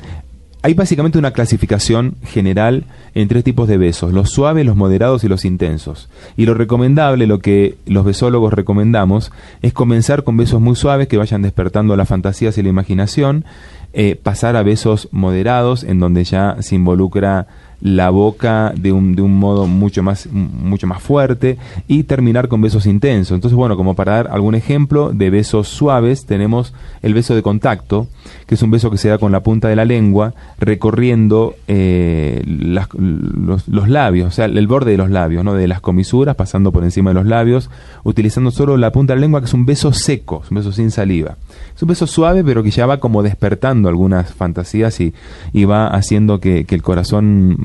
hay 0.61 0.73
básicamente 0.73 1.17
una 1.17 1.31
clasificación 1.31 2.15
general 2.23 2.83
en 3.15 3.29
tres 3.29 3.45
tipos 3.45 3.69
de 3.69 3.77
besos, 3.77 4.11
los 4.11 4.31
suaves, 4.31 4.65
los 4.65 4.75
moderados 4.75 5.23
y 5.23 5.29
los 5.29 5.45
intensos. 5.45 6.09
Y 6.35 6.45
lo 6.45 6.53
recomendable, 6.53 7.27
lo 7.27 7.39
que 7.39 7.77
los 7.85 8.03
besólogos 8.03 8.51
recomendamos, 8.51 9.31
es 9.61 9.71
comenzar 9.71 10.25
con 10.25 10.35
besos 10.35 10.59
muy 10.59 10.75
suaves 10.75 11.07
que 11.07 11.15
vayan 11.15 11.43
despertando 11.43 11.95
las 11.95 12.09
fantasías 12.09 12.57
y 12.57 12.63
la 12.63 12.69
imaginación, 12.69 13.45
eh, 13.93 14.19
pasar 14.21 14.57
a 14.57 14.63
besos 14.63 15.07
moderados 15.11 15.85
en 15.85 15.99
donde 16.01 16.25
ya 16.25 16.57
se 16.59 16.75
involucra 16.75 17.47
la 17.81 18.09
boca 18.09 18.73
de 18.75 18.91
un, 18.91 19.15
de 19.15 19.21
un 19.21 19.37
modo 19.37 19.67
mucho 19.67 20.01
más, 20.03 20.27
mucho 20.31 20.87
más 20.87 21.01
fuerte 21.01 21.57
y 21.87 22.03
terminar 22.03 22.47
con 22.47 22.61
besos 22.61 22.85
intensos. 22.85 23.35
Entonces, 23.35 23.55
bueno, 23.55 23.77
como 23.77 23.95
para 23.95 24.13
dar 24.13 24.27
algún 24.31 24.55
ejemplo 24.55 25.11
de 25.13 25.29
besos 25.29 25.67
suaves, 25.67 26.25
tenemos 26.25 26.73
el 27.01 27.13
beso 27.13 27.35
de 27.35 27.41
contacto, 27.41 28.07
que 28.45 28.55
es 28.55 28.61
un 28.61 28.71
beso 28.71 28.89
que 28.89 28.97
se 28.97 29.09
da 29.09 29.17
con 29.17 29.31
la 29.31 29.41
punta 29.41 29.67
de 29.67 29.75
la 29.75 29.85
lengua, 29.85 30.33
recorriendo 30.59 31.55
eh, 31.67 32.43
los, 32.45 33.67
los, 33.67 33.89
labios, 33.89 34.27
o 34.27 34.31
sea, 34.31 34.45
el 34.45 34.67
borde 34.67 34.91
de 34.91 34.97
los 34.97 35.09
labios, 35.09 35.43
¿no? 35.43 35.53
de 35.53 35.67
las 35.67 35.81
comisuras, 35.81 36.35
pasando 36.35 36.71
por 36.71 36.83
encima 36.83 37.11
de 37.11 37.15
los 37.15 37.25
labios, 37.25 37.69
utilizando 38.03 38.51
solo 38.51 38.77
la 38.77 38.91
punta 38.91 39.13
de 39.13 39.17
la 39.17 39.21
lengua, 39.21 39.39
que 39.39 39.45
es 39.45 39.53
un 39.53 39.65
beso 39.65 39.93
seco, 39.93 40.43
un 40.49 40.57
beso 40.57 40.71
sin 40.71 40.91
saliva. 40.91 41.37
Es 41.75 41.83
un 41.83 41.89
beso 41.89 42.07
suave, 42.07 42.43
pero 42.43 42.63
que 42.63 42.71
ya 42.71 42.85
va 42.85 42.97
como 42.97 43.21
despertando 43.21 43.87
algunas 43.87 44.33
fantasías 44.33 44.99
y, 44.99 45.13
y 45.53 45.65
va 45.65 45.87
haciendo 45.87 46.39
que, 46.39 46.65
el 46.67 46.81
corazón 46.83 47.55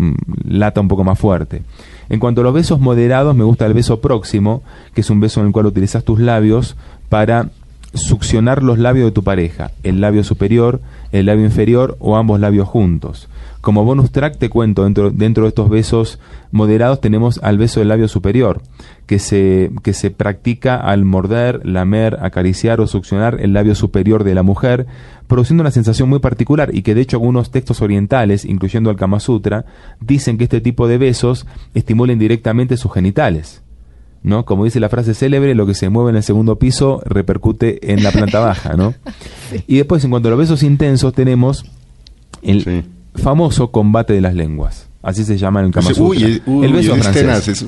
lata 0.44 0.80
un 0.80 0.88
poco 0.88 1.04
más 1.04 1.18
fuerte. 1.18 1.62
En 2.08 2.20
cuanto 2.20 2.40
a 2.40 2.44
los 2.44 2.54
besos 2.54 2.80
moderados, 2.80 3.34
me 3.34 3.44
gusta 3.44 3.66
el 3.66 3.74
beso 3.74 4.00
próximo, 4.00 4.62
que 4.94 5.00
es 5.00 5.10
un 5.10 5.20
beso 5.20 5.40
en 5.40 5.46
el 5.46 5.52
cual 5.52 5.66
utilizas 5.66 6.04
tus 6.04 6.20
labios 6.20 6.76
para 7.08 7.50
succionar 7.94 8.62
los 8.62 8.78
labios 8.78 9.06
de 9.06 9.12
tu 9.12 9.22
pareja, 9.22 9.70
el 9.82 10.00
labio 10.00 10.24
superior, 10.24 10.80
el 11.12 11.26
labio 11.26 11.44
inferior 11.44 11.96
o 12.00 12.16
ambos 12.16 12.40
labios 12.40 12.68
juntos. 12.68 13.28
Como 13.62 13.84
bonus 13.84 14.10
track 14.10 14.38
te 14.38 14.50
cuento, 14.50 14.82
dentro, 14.82 15.12
dentro 15.12 15.44
de 15.44 15.50
estos 15.50 15.70
besos 15.70 16.18
moderados 16.50 17.00
tenemos 17.00 17.38
al 17.44 17.58
beso 17.58 17.78
del 17.78 17.90
labio 17.90 18.08
superior, 18.08 18.60
que 19.06 19.20
se, 19.20 19.70
que 19.84 19.92
se 19.92 20.10
practica 20.10 20.74
al 20.74 21.04
morder, 21.04 21.64
lamer, 21.64 22.18
acariciar 22.20 22.80
o 22.80 22.88
succionar 22.88 23.38
el 23.40 23.52
labio 23.52 23.76
superior 23.76 24.24
de 24.24 24.34
la 24.34 24.42
mujer, 24.42 24.88
produciendo 25.28 25.60
una 25.60 25.70
sensación 25.70 26.08
muy 26.08 26.18
particular 26.18 26.74
y 26.74 26.82
que 26.82 26.96
de 26.96 27.02
hecho 27.02 27.18
algunos 27.18 27.52
textos 27.52 27.82
orientales, 27.82 28.44
incluyendo 28.44 28.90
el 28.90 28.96
Kama 28.96 29.20
Sutra, 29.20 29.64
dicen 30.00 30.38
que 30.38 30.44
este 30.44 30.60
tipo 30.60 30.88
de 30.88 30.98
besos 30.98 31.46
estimulen 31.72 32.18
directamente 32.18 32.76
sus 32.76 32.92
genitales. 32.92 33.62
¿no? 34.24 34.44
Como 34.44 34.64
dice 34.64 34.80
la 34.80 34.88
frase 34.88 35.14
célebre, 35.14 35.54
lo 35.54 35.66
que 35.66 35.74
se 35.74 35.88
mueve 35.88 36.10
en 36.10 36.16
el 36.16 36.24
segundo 36.24 36.58
piso 36.58 37.00
repercute 37.04 37.92
en 37.92 38.02
la 38.02 38.10
planta 38.10 38.40
baja, 38.40 38.74
¿no? 38.74 38.92
Y 39.68 39.76
después, 39.76 40.02
en 40.02 40.10
cuanto 40.10 40.28
a 40.28 40.30
los 40.30 40.38
besos 40.38 40.62
intensos, 40.62 41.12
tenemos 41.12 41.64
el, 42.42 42.86
famoso 43.14 43.70
combate 43.70 44.12
de 44.12 44.20
las 44.20 44.34
lenguas. 44.34 44.88
Así 45.02 45.24
se 45.24 45.36
llama 45.36 45.60
en 45.60 45.66
el 45.66 45.72
Kama 45.72 45.90
el 45.90 46.72
beso 46.72 46.96
francés. 46.96 47.66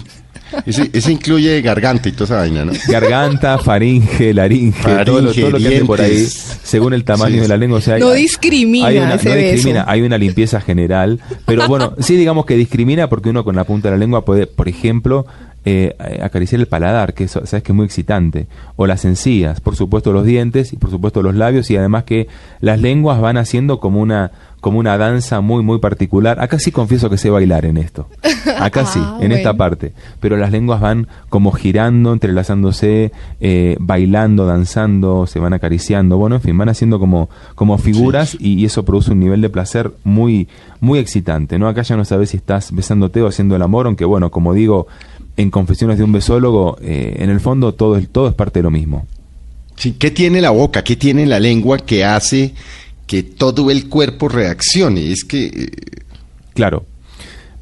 ese, 0.66 1.12
incluye 1.12 1.60
garganta 1.62 2.08
y 2.08 2.12
toda 2.12 2.24
esa 2.24 2.36
vaina, 2.36 2.64
¿no? 2.64 2.72
Garganta, 2.88 3.58
faringe, 3.58 4.32
laringe, 4.32 5.04
todo, 5.04 5.20
lo, 5.20 5.32
que 5.32 5.68
hay 5.68 5.80
por 5.80 6.00
ahí, 6.00 6.24
según 6.26 6.94
el 6.94 7.02
tamaño 7.02 7.42
de 7.42 7.48
la 7.48 7.56
lengua. 7.56 7.80
no 7.98 8.12
discrimina 8.12 8.86
hay 8.86 8.98
una, 8.98 9.16
no 9.16 9.34
discrimina, 9.34 9.84
hay 9.88 10.02
una 10.02 10.16
limpieza 10.16 10.60
general, 10.60 11.20
pero 11.44 11.66
bueno, 11.66 11.94
sí 11.98 12.16
digamos 12.16 12.46
que 12.46 12.56
discrimina 12.56 13.08
porque 13.08 13.30
uno 13.30 13.42
con 13.42 13.56
la 13.56 13.64
punta 13.64 13.88
de 13.88 13.96
la 13.96 13.98
lengua 13.98 14.24
puede, 14.24 14.46
por 14.46 14.68
ejemplo, 14.68 15.26
eh, 15.64 15.96
acariciar 16.22 16.60
el 16.60 16.66
paladar, 16.66 17.14
que 17.14 17.28
sabes 17.28 17.62
que 17.62 17.72
es 17.72 17.74
muy 17.74 17.86
excitante, 17.86 18.46
o 18.76 18.86
las 18.86 19.04
encías, 19.04 19.60
por 19.60 19.76
supuesto 19.76 20.12
los 20.12 20.24
dientes 20.24 20.72
y 20.72 20.76
por 20.76 20.90
supuesto 20.90 21.22
los 21.22 21.34
labios 21.34 21.70
y 21.70 21.76
además 21.76 22.04
que 22.04 22.28
las 22.60 22.80
lenguas 22.80 23.20
van 23.20 23.36
haciendo 23.36 23.80
como 23.80 24.00
una 24.00 24.32
como 24.64 24.78
una 24.78 24.96
danza 24.96 25.42
muy, 25.42 25.62
muy 25.62 25.78
particular. 25.78 26.40
Acá 26.40 26.58
sí 26.58 26.72
confieso 26.72 27.10
que 27.10 27.18
sé 27.18 27.28
bailar 27.28 27.66
en 27.66 27.76
esto. 27.76 28.08
Acá 28.58 28.86
sí, 28.86 28.98
ah, 28.98 29.18
en 29.20 29.30
esta 29.30 29.52
parte. 29.52 29.92
Pero 30.20 30.38
las 30.38 30.52
lenguas 30.52 30.80
van 30.80 31.06
como 31.28 31.52
girando, 31.52 32.14
entrelazándose, 32.14 33.12
eh, 33.42 33.76
bailando, 33.78 34.46
danzando, 34.46 35.26
se 35.26 35.38
van 35.38 35.52
acariciando. 35.52 36.16
Bueno, 36.16 36.36
en 36.36 36.40
fin, 36.40 36.56
van 36.56 36.70
haciendo 36.70 36.98
como, 36.98 37.28
como 37.54 37.76
figuras 37.76 38.38
y, 38.40 38.64
eso 38.64 38.86
produce 38.86 39.12
un 39.12 39.20
nivel 39.20 39.42
de 39.42 39.50
placer 39.50 39.92
muy, 40.02 40.48
muy 40.80 40.98
excitante. 40.98 41.58
¿no? 41.58 41.68
Acá 41.68 41.82
ya 41.82 41.98
no 41.98 42.06
sabes 42.06 42.30
si 42.30 42.38
estás 42.38 42.72
besándote 42.72 43.20
o 43.20 43.26
haciendo 43.26 43.56
el 43.56 43.60
amor, 43.60 43.84
aunque 43.84 44.06
bueno, 44.06 44.30
como 44.30 44.54
digo, 44.54 44.86
en 45.36 45.50
Confesiones 45.50 45.98
de 45.98 46.04
un 46.04 46.12
Besólogo, 46.12 46.78
eh, 46.80 47.16
en 47.18 47.30
el 47.30 47.40
fondo 47.40 47.74
todo 47.74 47.96
es, 47.96 48.08
todo 48.08 48.28
es 48.28 48.34
parte 48.34 48.60
de 48.60 48.64
lo 48.64 48.70
mismo. 48.70 49.06
Sí, 49.76 49.92
¿qué 49.98 50.10
tiene 50.10 50.40
la 50.40 50.50
boca? 50.50 50.84
¿Qué 50.84 50.96
tiene 50.96 51.26
la 51.26 51.40
lengua 51.40 51.78
que 51.78 52.04
hace 52.04 52.54
que 53.06 53.22
todo 53.22 53.70
el 53.70 53.88
cuerpo 53.88 54.28
reaccione. 54.28 55.10
Es 55.10 55.24
que... 55.24 55.46
Eh, 55.46 55.70
claro. 56.54 56.86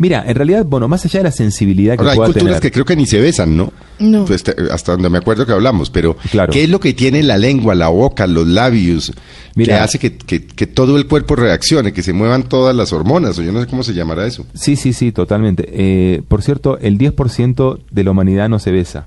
Mira, 0.03 0.25
en 0.27 0.35
realidad, 0.35 0.65
bueno, 0.67 0.89
más 0.89 1.05
allá 1.05 1.21
de 1.21 1.25
la 1.25 1.31
sensibilidad 1.31 1.97
que 1.97 2.05
hay 2.05 2.17
culturas 2.17 2.61
que 2.61 2.73
creo 2.73 2.85
que 2.85 2.97
ni 2.97 3.07
se 3.07 3.21
besan, 3.21 3.57
¿no? 3.57 3.73
No. 4.01 4.25
Pues, 4.25 4.43
hasta 4.73 4.91
donde 4.91 5.09
me 5.09 5.19
acuerdo 5.19 5.47
que 5.47 5.53
hablamos, 5.53 5.91
pero 5.91 6.17
claro. 6.33 6.53
¿qué 6.53 6.65
es 6.65 6.69
lo 6.69 6.81
que 6.81 6.93
tiene 6.93 7.23
la 7.23 7.39
lengua, 7.39 7.77
la 7.77 7.87
boca, 7.87 8.27
los 8.27 8.49
labios, 8.49 9.13
Mira, 9.55 9.77
que 9.77 9.81
hace 9.81 9.99
que, 10.01 10.17
que, 10.17 10.67
todo 10.67 10.97
el 10.97 11.07
cuerpo 11.07 11.37
reaccione, 11.37 11.93
que 11.93 12.03
se 12.03 12.13
muevan 12.13 12.49
todas 12.49 12.75
las 12.75 12.93
hormonas, 12.93 13.39
o 13.39 13.43
yo 13.43 13.53
no 13.53 13.61
sé 13.61 13.69
cómo 13.69 13.85
se 13.85 13.95
llamará 13.95 14.27
eso? 14.27 14.45
Sí, 14.55 14.75
sí, 14.75 14.93
sí, 14.93 15.13
totalmente. 15.13 15.69
Eh, 15.71 16.23
por 16.27 16.43
cierto, 16.43 16.79
el 16.79 16.99
10% 16.99 17.79
de 17.89 18.03
la 18.03 18.11
humanidad 18.11 18.49
no 18.49 18.59
se 18.59 18.73
besa. 18.73 19.07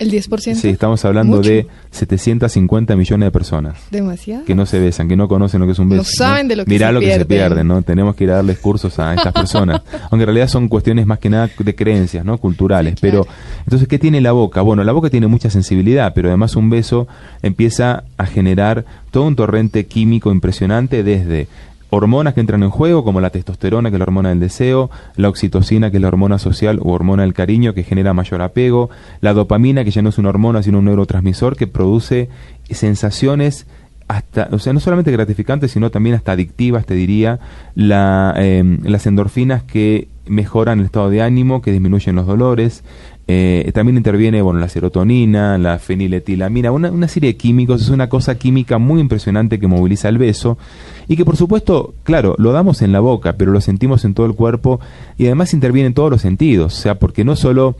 ¿El 0.00 0.10
10%? 0.10 0.54
Sí, 0.54 0.68
estamos 0.70 1.04
hablando 1.04 1.42
de 1.42 1.66
750 1.90 2.96
millones 2.96 3.26
de 3.26 3.30
personas. 3.30 3.76
Demasiado. 3.90 4.46
Que 4.46 4.54
no 4.54 4.64
se 4.64 4.80
besan, 4.80 5.08
que 5.08 5.16
no 5.16 5.28
conocen 5.28 5.60
lo 5.60 5.66
que 5.66 5.72
es 5.72 5.78
un 5.78 5.90
beso. 5.90 6.00
No 6.00 6.04
saben 6.04 6.48
de 6.48 6.56
lo 6.56 6.64
que 6.64 6.70
Mirá 6.70 6.90
lo 6.90 7.00
que 7.00 7.14
se 7.14 7.26
pierde, 7.26 7.64
¿no? 7.64 7.82
Tenemos 7.82 8.16
que 8.16 8.24
ir 8.24 8.30
a 8.30 8.36
darles 8.36 8.58
cursos 8.60 8.98
a 8.98 9.12
estas 9.14 9.34
personas. 9.34 9.82
Aunque 10.10 10.22
en 10.22 10.26
realidad 10.26 10.48
son 10.48 10.68
cuestiones 10.68 11.06
más 11.06 11.18
que 11.18 11.28
nada 11.28 11.50
de 11.56 11.74
creencias, 11.74 12.24
¿no? 12.24 12.38
Culturales. 12.38 12.94
Pero, 12.98 13.26
entonces, 13.58 13.86
¿qué 13.88 13.98
tiene 13.98 14.22
la 14.22 14.32
boca? 14.32 14.62
Bueno, 14.62 14.82
la 14.84 14.92
boca 14.92 15.10
tiene 15.10 15.26
mucha 15.26 15.50
sensibilidad, 15.50 16.14
pero 16.14 16.28
además 16.28 16.56
un 16.56 16.70
beso 16.70 17.06
empieza 17.42 18.04
a 18.16 18.24
generar 18.24 18.86
todo 19.10 19.24
un 19.24 19.36
torrente 19.36 19.84
químico 19.84 20.32
impresionante 20.32 21.02
desde 21.02 21.46
hormonas 21.90 22.34
que 22.34 22.40
entran 22.40 22.62
en 22.62 22.70
juego, 22.70 23.04
como 23.04 23.20
la 23.20 23.30
testosterona, 23.30 23.90
que 23.90 23.96
es 23.96 23.98
la 23.98 24.04
hormona 24.04 24.30
del 24.30 24.40
deseo, 24.40 24.90
la 25.16 25.28
oxitocina, 25.28 25.90
que 25.90 25.98
es 25.98 26.00
la 26.00 26.08
hormona 26.08 26.38
social 26.38 26.78
o 26.82 26.92
hormona 26.92 27.22
del 27.22 27.34
cariño, 27.34 27.74
que 27.74 27.82
genera 27.82 28.14
mayor 28.14 28.42
apego, 28.42 28.90
la 29.20 29.34
dopamina, 29.34 29.84
que 29.84 29.90
ya 29.90 30.02
no 30.02 30.08
es 30.08 30.18
una 30.18 30.28
hormona, 30.28 30.62
sino 30.62 30.78
un 30.78 30.86
neurotransmisor, 30.86 31.56
que 31.56 31.66
produce 31.66 32.28
sensaciones 32.70 33.66
hasta, 34.10 34.48
o 34.50 34.58
sea, 34.58 34.72
no 34.72 34.80
solamente 34.80 35.12
gratificantes, 35.12 35.70
sino 35.70 35.90
también 35.90 36.16
hasta 36.16 36.32
adictivas, 36.32 36.84
te 36.84 36.94
diría, 36.94 37.38
la, 37.76 38.34
em, 38.36 38.80
las 38.82 39.06
endorfinas 39.06 39.62
que 39.62 40.08
mejoran 40.26 40.80
el 40.80 40.86
estado 40.86 41.10
de 41.10 41.22
ánimo, 41.22 41.62
que 41.62 41.70
disminuyen 41.70 42.16
los 42.16 42.26
dolores, 42.26 42.82
eh, 43.28 43.70
también 43.72 43.96
interviene 43.96 44.42
bueno, 44.42 44.58
la 44.58 44.68
serotonina, 44.68 45.56
la 45.56 45.78
feniletilamina, 45.78 46.72
una, 46.72 46.90
una, 46.90 47.06
serie 47.06 47.30
de 47.30 47.36
químicos, 47.36 47.82
es 47.82 47.90
una 47.90 48.08
cosa 48.08 48.36
química 48.36 48.78
muy 48.78 49.00
impresionante 49.00 49.60
que 49.60 49.68
moviliza 49.68 50.08
el 50.08 50.18
beso 50.18 50.58
y 51.06 51.16
que 51.16 51.24
por 51.24 51.36
supuesto, 51.36 51.94
claro, 52.02 52.34
lo 52.38 52.52
damos 52.52 52.82
en 52.82 52.92
la 52.92 53.00
boca, 53.00 53.34
pero 53.36 53.52
lo 53.52 53.60
sentimos 53.60 54.04
en 54.04 54.14
todo 54.14 54.26
el 54.26 54.34
cuerpo 54.34 54.80
y 55.16 55.26
además 55.26 55.54
interviene 55.54 55.88
en 55.88 55.94
todos 55.94 56.10
los 56.10 56.22
sentidos, 56.22 56.76
o 56.76 56.80
sea, 56.82 56.98
porque 56.98 57.24
no 57.24 57.36
solo 57.36 57.76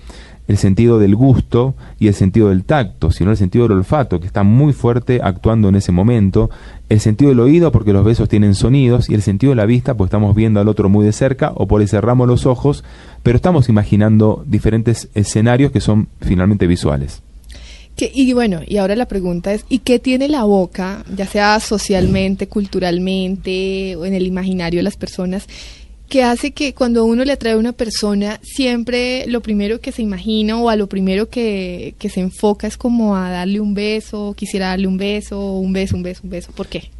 el 0.50 0.56
sentido 0.56 0.98
del 0.98 1.14
gusto 1.14 1.74
y 2.00 2.08
el 2.08 2.14
sentido 2.14 2.48
del 2.48 2.64
tacto, 2.64 3.12
sino 3.12 3.30
el 3.30 3.36
sentido 3.36 3.68
del 3.68 3.78
olfato, 3.78 4.18
que 4.18 4.26
está 4.26 4.42
muy 4.42 4.72
fuerte 4.72 5.20
actuando 5.22 5.68
en 5.68 5.76
ese 5.76 5.92
momento, 5.92 6.50
el 6.88 6.98
sentido 6.98 7.28
del 7.28 7.38
oído, 7.38 7.70
porque 7.70 7.92
los 7.92 8.04
besos 8.04 8.28
tienen 8.28 8.56
sonidos, 8.56 9.08
y 9.08 9.14
el 9.14 9.22
sentido 9.22 9.50
de 9.50 9.56
la 9.56 9.64
vista, 9.64 9.96
pues 9.96 10.08
estamos 10.08 10.34
viendo 10.34 10.58
al 10.58 10.66
otro 10.66 10.88
muy 10.88 11.06
de 11.06 11.12
cerca, 11.12 11.52
o 11.54 11.68
por 11.68 11.80
ahí 11.80 11.86
cerramos 11.86 12.26
los 12.26 12.46
ojos, 12.46 12.82
pero 13.22 13.36
estamos 13.36 13.68
imaginando 13.68 14.44
diferentes 14.46 15.08
escenarios 15.14 15.72
que 15.72 15.80
son 15.80 16.08
finalmente 16.20 16.66
visuales. 16.66 17.22
y 17.96 18.32
bueno, 18.32 18.60
y 18.66 18.78
ahora 18.78 18.96
la 18.96 19.06
pregunta 19.06 19.52
es, 19.52 19.64
¿y 19.68 19.80
qué 19.80 19.98
tiene 19.98 20.28
la 20.28 20.44
boca, 20.44 21.04
ya 21.14 21.26
sea 21.26 21.60
socialmente, 21.60 22.48
culturalmente, 22.48 23.94
o 23.96 24.06
en 24.06 24.14
el 24.14 24.26
imaginario 24.26 24.78
de 24.78 24.84
las 24.84 24.96
personas, 24.96 25.46
que 26.10 26.24
hace 26.24 26.50
que 26.50 26.74
cuando 26.74 27.04
uno 27.04 27.24
le 27.24 27.32
atrae 27.32 27.52
a 27.52 27.56
una 27.56 27.72
persona, 27.72 28.40
siempre 28.42 29.26
lo 29.28 29.40
primero 29.40 29.80
que 29.80 29.92
se 29.92 30.02
imagina 30.02 30.58
o 30.60 30.68
a 30.68 30.74
lo 30.74 30.88
primero 30.88 31.28
que, 31.28 31.94
se 32.00 32.20
enfoca 32.20 32.66
es 32.66 32.76
como 32.76 33.16
a 33.16 33.30
darle 33.30 33.60
un 33.60 33.74
beso, 33.74 34.34
quisiera 34.36 34.68
darle 34.68 34.88
un 34.88 34.96
beso, 34.96 35.52
un 35.52 35.72
beso, 35.72 35.96
un 35.96 36.02
beso, 36.02 36.20
un 36.24 36.30
beso. 36.30 36.52
¿Por 36.52 36.66
qué? 36.66 36.90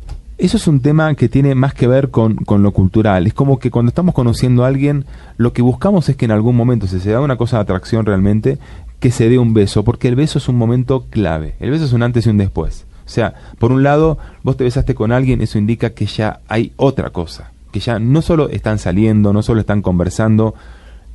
Eso 0.41 0.57
es 0.57 0.67
un 0.67 0.81
tema 0.81 1.15
que 1.15 1.29
tiene 1.29 1.55
más 1.55 1.75
que 1.75 1.87
ver 1.87 2.11
con, 2.11 2.35
con, 2.37 2.63
lo 2.63 2.73
cultural. 2.73 3.27
Es 3.27 3.35
como 3.35 3.59
que 3.59 3.71
cuando 3.71 3.91
estamos 3.91 4.15
conociendo 4.15 4.65
a 4.65 4.69
alguien, 4.69 5.05
lo 5.37 5.53
que 5.53 5.61
buscamos 5.61 6.09
es 6.09 6.17
que 6.17 6.25
en 6.25 6.31
algún 6.31 6.57
momento, 6.57 6.87
si 6.87 6.99
se 6.99 7.11
da 7.11 7.21
una 7.21 7.37
cosa 7.37 7.59
de 7.59 7.63
atracción 7.63 8.07
realmente, 8.07 8.59
que 9.01 9.11
se 9.11 9.29
dé 9.29 9.39
un 9.39 9.53
beso, 9.53 9.85
porque 9.85 10.09
el 10.09 10.17
beso 10.17 10.39
es 10.39 10.49
un 10.49 10.57
momento 10.57 11.05
clave. 11.11 11.57
El 11.61 11.71
beso 11.71 11.85
es 11.85 11.93
un 11.93 12.03
antes 12.03 12.25
y 12.27 12.31
un 12.31 12.39
después. 12.39 12.87
O 13.05 13.09
sea, 13.11 13.35
por 13.59 13.71
un 13.71 13.83
lado, 13.83 14.17
vos 14.43 14.57
te 14.57 14.65
besaste 14.65 14.95
con 14.95 15.13
alguien, 15.13 15.43
eso 15.43 15.59
indica 15.59 15.91
que 15.91 16.07
ya 16.07 16.41
hay 16.49 16.73
otra 16.77 17.11
cosa 17.11 17.53
que 17.71 17.81
ya 17.81 17.99
no 17.99 18.23
solo 18.23 18.49
están 18.49 18.79
saliendo, 18.79 19.33
no 19.33 19.43
solo 19.43 19.61
están 19.61 19.83
conversando, 19.83 20.55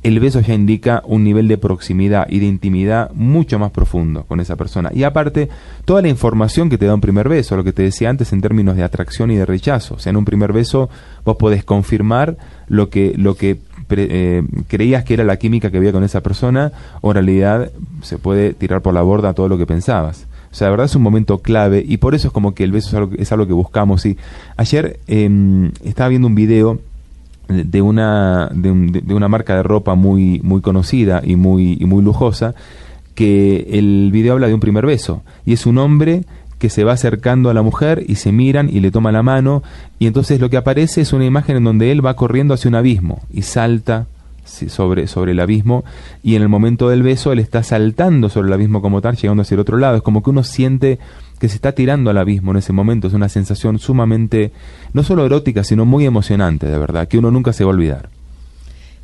el 0.06 0.20
beso 0.20 0.38
ya 0.40 0.54
indica 0.54 1.02
un 1.04 1.24
nivel 1.24 1.48
de 1.48 1.58
proximidad 1.58 2.28
y 2.30 2.38
de 2.38 2.46
intimidad 2.46 3.10
mucho 3.12 3.58
más 3.58 3.72
profundo 3.72 4.22
con 4.22 4.38
esa 4.38 4.54
persona. 4.54 4.88
Y 4.94 5.02
aparte, 5.02 5.48
toda 5.84 6.00
la 6.00 6.06
información 6.06 6.70
que 6.70 6.78
te 6.78 6.86
da 6.86 6.94
un 6.94 7.00
primer 7.00 7.28
beso, 7.28 7.56
lo 7.56 7.64
que 7.64 7.72
te 7.72 7.82
decía 7.82 8.08
antes 8.08 8.32
en 8.32 8.40
términos 8.40 8.76
de 8.76 8.84
atracción 8.84 9.32
y 9.32 9.36
de 9.36 9.44
rechazo. 9.44 9.94
O 9.94 9.98
sea, 9.98 10.10
en 10.10 10.16
un 10.16 10.24
primer 10.24 10.52
beso 10.52 10.88
vos 11.24 11.36
podés 11.36 11.64
confirmar 11.64 12.36
lo 12.68 12.88
que, 12.88 13.14
lo 13.16 13.34
que 13.34 13.58
eh, 13.90 14.44
creías 14.68 15.02
que 15.02 15.14
era 15.14 15.24
la 15.24 15.38
química 15.38 15.72
que 15.72 15.78
había 15.78 15.90
con 15.90 16.04
esa 16.04 16.22
persona, 16.22 16.70
o 17.00 17.10
en 17.10 17.14
realidad 17.14 17.72
se 18.02 18.16
puede 18.16 18.54
tirar 18.54 18.82
por 18.82 18.94
la 18.94 19.02
borda 19.02 19.34
todo 19.34 19.48
lo 19.48 19.58
que 19.58 19.66
pensabas. 19.66 20.28
O 20.52 20.54
sea, 20.54 20.68
la 20.68 20.70
verdad 20.70 20.86
es 20.86 20.94
un 20.94 21.02
momento 21.02 21.38
clave 21.38 21.84
y 21.84 21.96
por 21.96 22.14
eso 22.14 22.28
es 22.28 22.32
como 22.32 22.54
que 22.54 22.62
el 22.62 22.70
beso 22.70 23.10
es 23.18 23.32
algo, 23.32 23.46
que 23.48 23.52
buscamos. 23.52 24.06
Y 24.06 24.16
ayer 24.56 25.00
em, 25.08 25.72
estaba 25.82 26.10
viendo 26.10 26.28
un 26.28 26.36
video 26.36 26.78
de 27.48 27.82
una, 27.82 28.50
de, 28.52 29.14
una 29.14 29.28
marca 29.28 29.56
de 29.56 29.62
ropa 29.62 29.94
muy, 29.94 30.40
muy 30.42 30.60
conocida 30.60 31.22
y 31.24 31.36
muy, 31.36 31.76
y 31.80 31.84
muy 31.84 32.02
lujosa, 32.02 32.54
que 33.14 33.66
el 33.70 34.10
video 34.12 34.34
habla 34.34 34.48
de 34.48 34.54
un 34.54 34.60
primer 34.60 34.86
beso. 34.86 35.22
Y 35.44 35.52
es 35.52 35.66
un 35.66 35.78
hombre 35.78 36.24
que 36.58 36.70
se 36.70 36.84
va 36.84 36.92
acercando 36.92 37.50
a 37.50 37.54
la 37.54 37.62
mujer 37.62 38.04
y 38.06 38.16
se 38.16 38.32
miran 38.32 38.68
y 38.70 38.80
le 38.80 38.90
toma 38.90 39.12
la 39.12 39.22
mano 39.22 39.62
y 39.98 40.06
entonces 40.06 40.40
lo 40.40 40.48
que 40.48 40.56
aparece 40.56 41.02
es 41.02 41.12
una 41.12 41.26
imagen 41.26 41.56
en 41.56 41.64
donde 41.64 41.92
él 41.92 42.04
va 42.04 42.16
corriendo 42.16 42.54
hacia 42.54 42.68
un 42.70 42.76
abismo 42.76 43.20
y 43.30 43.42
salta 43.42 44.06
sobre, 44.46 45.06
sobre 45.06 45.32
el 45.32 45.40
abismo 45.40 45.84
y 46.22 46.36
en 46.36 46.42
el 46.42 46.48
momento 46.48 46.88
del 46.88 47.02
beso 47.02 47.32
él 47.32 47.38
está 47.38 47.62
saltando 47.62 48.28
sobre 48.28 48.48
el 48.48 48.54
abismo 48.54 48.80
como 48.80 49.00
tal, 49.02 49.16
llegando 49.16 49.42
hacia 49.42 49.54
el 49.56 49.60
otro 49.60 49.76
lado. 49.76 49.96
Es 49.96 50.02
como 50.02 50.22
que 50.22 50.30
uno 50.30 50.42
siente 50.42 50.98
que 51.38 51.48
se 51.48 51.56
está 51.56 51.72
tirando 51.72 52.10
al 52.10 52.18
abismo 52.18 52.52
en 52.52 52.58
ese 52.58 52.72
momento. 52.72 53.08
Es 53.08 53.14
una 53.14 53.28
sensación 53.28 53.78
sumamente, 53.78 54.52
no 54.92 55.02
solo 55.02 55.26
erótica, 55.26 55.64
sino 55.64 55.84
muy 55.84 56.06
emocionante, 56.06 56.66
de 56.66 56.78
verdad, 56.78 57.08
que 57.08 57.18
uno 57.18 57.30
nunca 57.30 57.52
se 57.52 57.64
va 57.64 57.70
a 57.70 57.74
olvidar. 57.74 58.08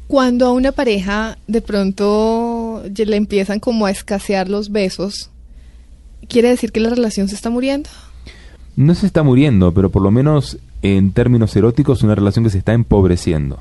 Cuando 0.06 0.46
a 0.46 0.52
una 0.52 0.72
pareja 0.72 1.38
de 1.46 1.62
pronto 1.62 2.82
le 2.94 3.16
empiezan 3.16 3.60
como 3.60 3.86
a 3.86 3.90
escasear 3.90 4.48
los 4.48 4.70
besos, 4.70 5.30
¿quiere 6.28 6.48
decir 6.48 6.72
que 6.72 6.80
la 6.80 6.90
relación 6.90 7.28
se 7.28 7.34
está 7.34 7.50
muriendo? 7.50 7.88
No 8.76 8.94
se 8.94 9.06
está 9.06 9.22
muriendo, 9.22 9.72
pero 9.72 9.90
por 9.90 10.02
lo 10.02 10.10
menos 10.10 10.58
en 10.82 11.12
términos 11.12 11.54
eróticos 11.56 12.02
una 12.02 12.14
relación 12.14 12.44
que 12.44 12.50
se 12.50 12.58
está 12.58 12.72
empobreciendo. 12.72 13.60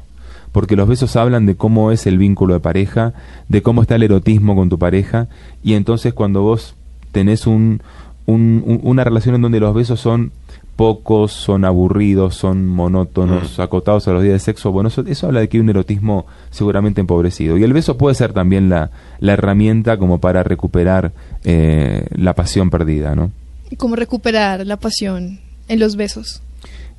Porque 0.51 0.75
los 0.75 0.87
besos 0.87 1.15
hablan 1.15 1.45
de 1.45 1.55
cómo 1.55 1.91
es 1.91 2.05
el 2.07 2.17
vínculo 2.17 2.53
de 2.53 2.59
pareja, 2.59 3.13
de 3.47 3.61
cómo 3.61 3.81
está 3.81 3.95
el 3.95 4.03
erotismo 4.03 4.55
con 4.55 4.69
tu 4.69 4.77
pareja, 4.77 5.27
y 5.63 5.73
entonces 5.73 6.13
cuando 6.13 6.41
vos 6.41 6.75
tenés 7.11 7.47
un, 7.47 7.81
una 8.25 9.03
relación 9.03 9.35
en 9.35 9.41
donde 9.41 9.59
los 9.59 9.73
besos 9.73 9.99
son 9.99 10.31
pocos, 10.75 11.31
son 11.31 11.63
aburridos, 11.63 12.35
son 12.35 12.67
monótonos, 12.67 13.57
mm. 13.57 13.61
acotados 13.61 14.07
a 14.07 14.13
los 14.13 14.23
días 14.23 14.33
de 14.33 14.39
sexo, 14.39 14.71
bueno, 14.71 14.89
eso, 14.89 15.27
habla 15.27 15.41
de 15.41 15.47
que 15.47 15.57
hay 15.57 15.61
un 15.61 15.69
erotismo 15.69 16.25
seguramente 16.49 17.01
empobrecido. 17.01 17.57
Y 17.57 17.63
el 17.63 17.73
beso 17.73 17.97
puede 17.97 18.15
ser 18.15 18.33
también 18.33 18.69
la, 18.69 18.89
la 19.19 19.33
herramienta 19.33 19.97
como 19.97 20.19
para 20.19 20.43
recuperar 20.43 21.11
eh, 21.43 22.07
la 22.15 22.33
pasión 22.33 22.69
perdida, 22.69 23.15
¿no? 23.15 23.31
¿Cómo 23.77 23.95
recuperar 23.95 24.65
la 24.65 24.77
pasión 24.77 25.39
en 25.67 25.79
los 25.79 25.95
besos? 25.95 26.41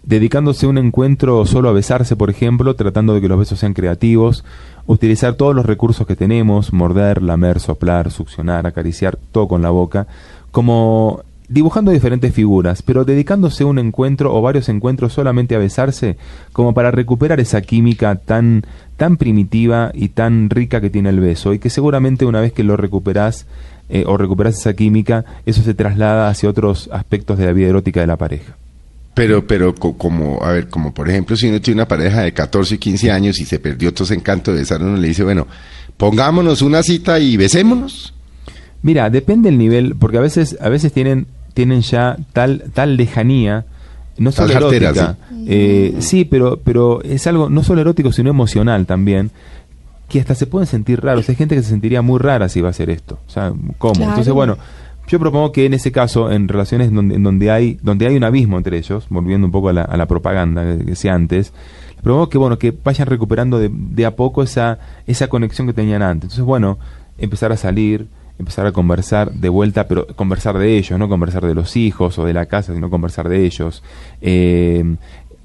Dedicándose 0.04 0.66
un 0.66 0.78
encuentro 0.78 1.46
solo 1.46 1.68
a 1.68 1.72
besarse, 1.72 2.16
por 2.16 2.28
ejemplo, 2.28 2.74
tratando 2.74 3.14
de 3.14 3.20
que 3.20 3.28
los 3.28 3.38
besos 3.38 3.60
sean 3.60 3.72
creativos, 3.72 4.44
utilizar 4.86 5.34
todos 5.34 5.54
los 5.54 5.64
recursos 5.64 6.06
que 6.06 6.16
tenemos, 6.16 6.72
morder, 6.72 7.22
lamer, 7.22 7.60
soplar, 7.60 8.10
succionar, 8.10 8.66
acariciar, 8.66 9.16
todo 9.30 9.46
con 9.46 9.62
la 9.62 9.70
boca, 9.70 10.08
como 10.50 11.22
dibujando 11.48 11.90
diferentes 11.90 12.34
figuras, 12.34 12.82
pero 12.82 13.04
dedicándose 13.04 13.64
un 13.64 13.78
encuentro 13.78 14.34
o 14.34 14.40
varios 14.40 14.68
encuentros 14.68 15.12
solamente 15.12 15.54
a 15.54 15.58
besarse, 15.58 16.16
como 16.52 16.72
para 16.72 16.90
recuperar 16.90 17.40
esa 17.40 17.60
química 17.60 18.16
tan, 18.16 18.64
tan 18.96 19.18
primitiva 19.18 19.90
y 19.94 20.08
tan 20.08 20.50
rica 20.50 20.80
que 20.80 20.90
tiene 20.90 21.10
el 21.10 21.20
beso, 21.20 21.52
y 21.52 21.58
que 21.58 21.70
seguramente 21.70 22.24
una 22.24 22.40
vez 22.40 22.52
que 22.52 22.64
lo 22.64 22.76
recuperas 22.76 23.46
eh, 23.88 24.04
o 24.06 24.16
recuperas 24.16 24.58
esa 24.58 24.74
química, 24.74 25.24
eso 25.44 25.62
se 25.62 25.74
traslada 25.74 26.28
hacia 26.28 26.48
otros 26.48 26.88
aspectos 26.92 27.38
de 27.38 27.46
la 27.46 27.52
vida 27.52 27.68
erótica 27.68 28.00
de 28.00 28.06
la 28.06 28.16
pareja. 28.16 28.56
Pero, 29.14 29.46
pero 29.46 29.74
como, 29.74 30.42
a 30.42 30.52
ver, 30.52 30.68
como 30.68 30.94
por 30.94 31.08
ejemplo, 31.10 31.36
si 31.36 31.48
uno 31.48 31.60
tiene 31.60 31.82
una 31.82 31.88
pareja 31.88 32.22
de 32.22 32.32
14 32.32 32.76
y 32.76 32.78
15 32.78 33.10
años 33.10 33.38
y 33.40 33.44
se 33.44 33.58
perdió 33.58 33.92
todo 33.92 34.04
ese 34.04 34.14
encanto 34.14 34.52
de 34.52 34.60
besar, 34.60 34.82
uno 34.82 34.96
le 34.96 35.08
dice, 35.08 35.22
bueno, 35.22 35.46
pongámonos 35.98 36.62
una 36.62 36.82
cita 36.82 37.18
y 37.18 37.36
besémonos. 37.36 38.14
Mira, 38.82 39.10
depende 39.10 39.50
el 39.50 39.58
nivel, 39.58 39.96
porque 39.96 40.16
a 40.16 40.22
veces, 40.22 40.56
a 40.60 40.68
veces 40.70 40.92
tienen, 40.92 41.26
tienen 41.52 41.82
ya 41.82 42.16
tal, 42.32 42.64
tal 42.72 42.96
lejanía, 42.96 43.66
no 44.16 44.32
solo 44.32 44.52
erótica. 44.52 45.16
Eh, 45.46 45.96
sí, 46.00 46.24
pero, 46.24 46.58
pero 46.62 47.02
es 47.02 47.26
algo 47.26 47.50
no 47.50 47.62
solo 47.62 47.82
erótico, 47.82 48.12
sino 48.12 48.30
emocional 48.30 48.86
también, 48.86 49.30
que 50.08 50.20
hasta 50.20 50.34
se 50.34 50.46
pueden 50.46 50.66
sentir 50.66 51.00
raros. 51.00 51.28
Hay 51.28 51.36
gente 51.36 51.54
que 51.54 51.62
se 51.62 51.68
sentiría 51.68 52.02
muy 52.02 52.18
rara 52.18 52.48
si 52.48 52.60
va 52.60 52.68
a 52.68 52.70
hacer 52.70 52.90
esto. 52.90 53.18
O 53.26 53.30
sea, 53.30 53.52
¿cómo? 53.78 54.04
Entonces, 54.04 54.32
bueno, 54.32 54.58
yo 55.06 55.18
propongo 55.18 55.52
que 55.52 55.66
en 55.66 55.74
ese 55.74 55.92
caso, 55.92 56.30
en 56.30 56.48
relaciones 56.48 56.92
donde, 56.92 57.16
en 57.16 57.22
donde 57.22 57.50
hay, 57.50 57.78
donde 57.82 58.06
hay 58.06 58.16
un 58.16 58.24
abismo 58.24 58.56
entre 58.56 58.78
ellos, 58.78 59.06
volviendo 59.10 59.46
un 59.46 59.52
poco 59.52 59.68
a 59.68 59.72
la, 59.72 59.82
a 59.82 59.96
la 59.96 60.06
propaganda 60.06 60.62
que 60.62 60.84
decía 60.84 61.14
antes, 61.14 61.52
propongo 62.02 62.28
que 62.28 62.38
bueno, 62.38 62.58
que 62.58 62.72
vayan 62.84 63.06
recuperando 63.06 63.58
de, 63.58 63.70
de 63.72 64.06
a 64.06 64.16
poco 64.16 64.42
esa, 64.42 64.78
esa 65.06 65.28
conexión 65.28 65.66
que 65.66 65.72
tenían 65.72 66.02
antes. 66.02 66.24
Entonces, 66.24 66.44
bueno, 66.44 66.78
empezar 67.18 67.52
a 67.52 67.56
salir, 67.56 68.06
empezar 68.38 68.66
a 68.66 68.72
conversar 68.72 69.32
de 69.32 69.48
vuelta, 69.48 69.86
pero 69.86 70.06
conversar 70.08 70.58
de 70.58 70.76
ellos, 70.76 70.98
no 70.98 71.08
conversar 71.08 71.46
de 71.46 71.54
los 71.54 71.76
hijos 71.76 72.18
o 72.18 72.24
de 72.24 72.32
la 72.32 72.46
casa, 72.46 72.74
sino 72.74 72.90
conversar 72.90 73.28
de 73.28 73.44
ellos. 73.44 73.82
Eh, 74.20 74.96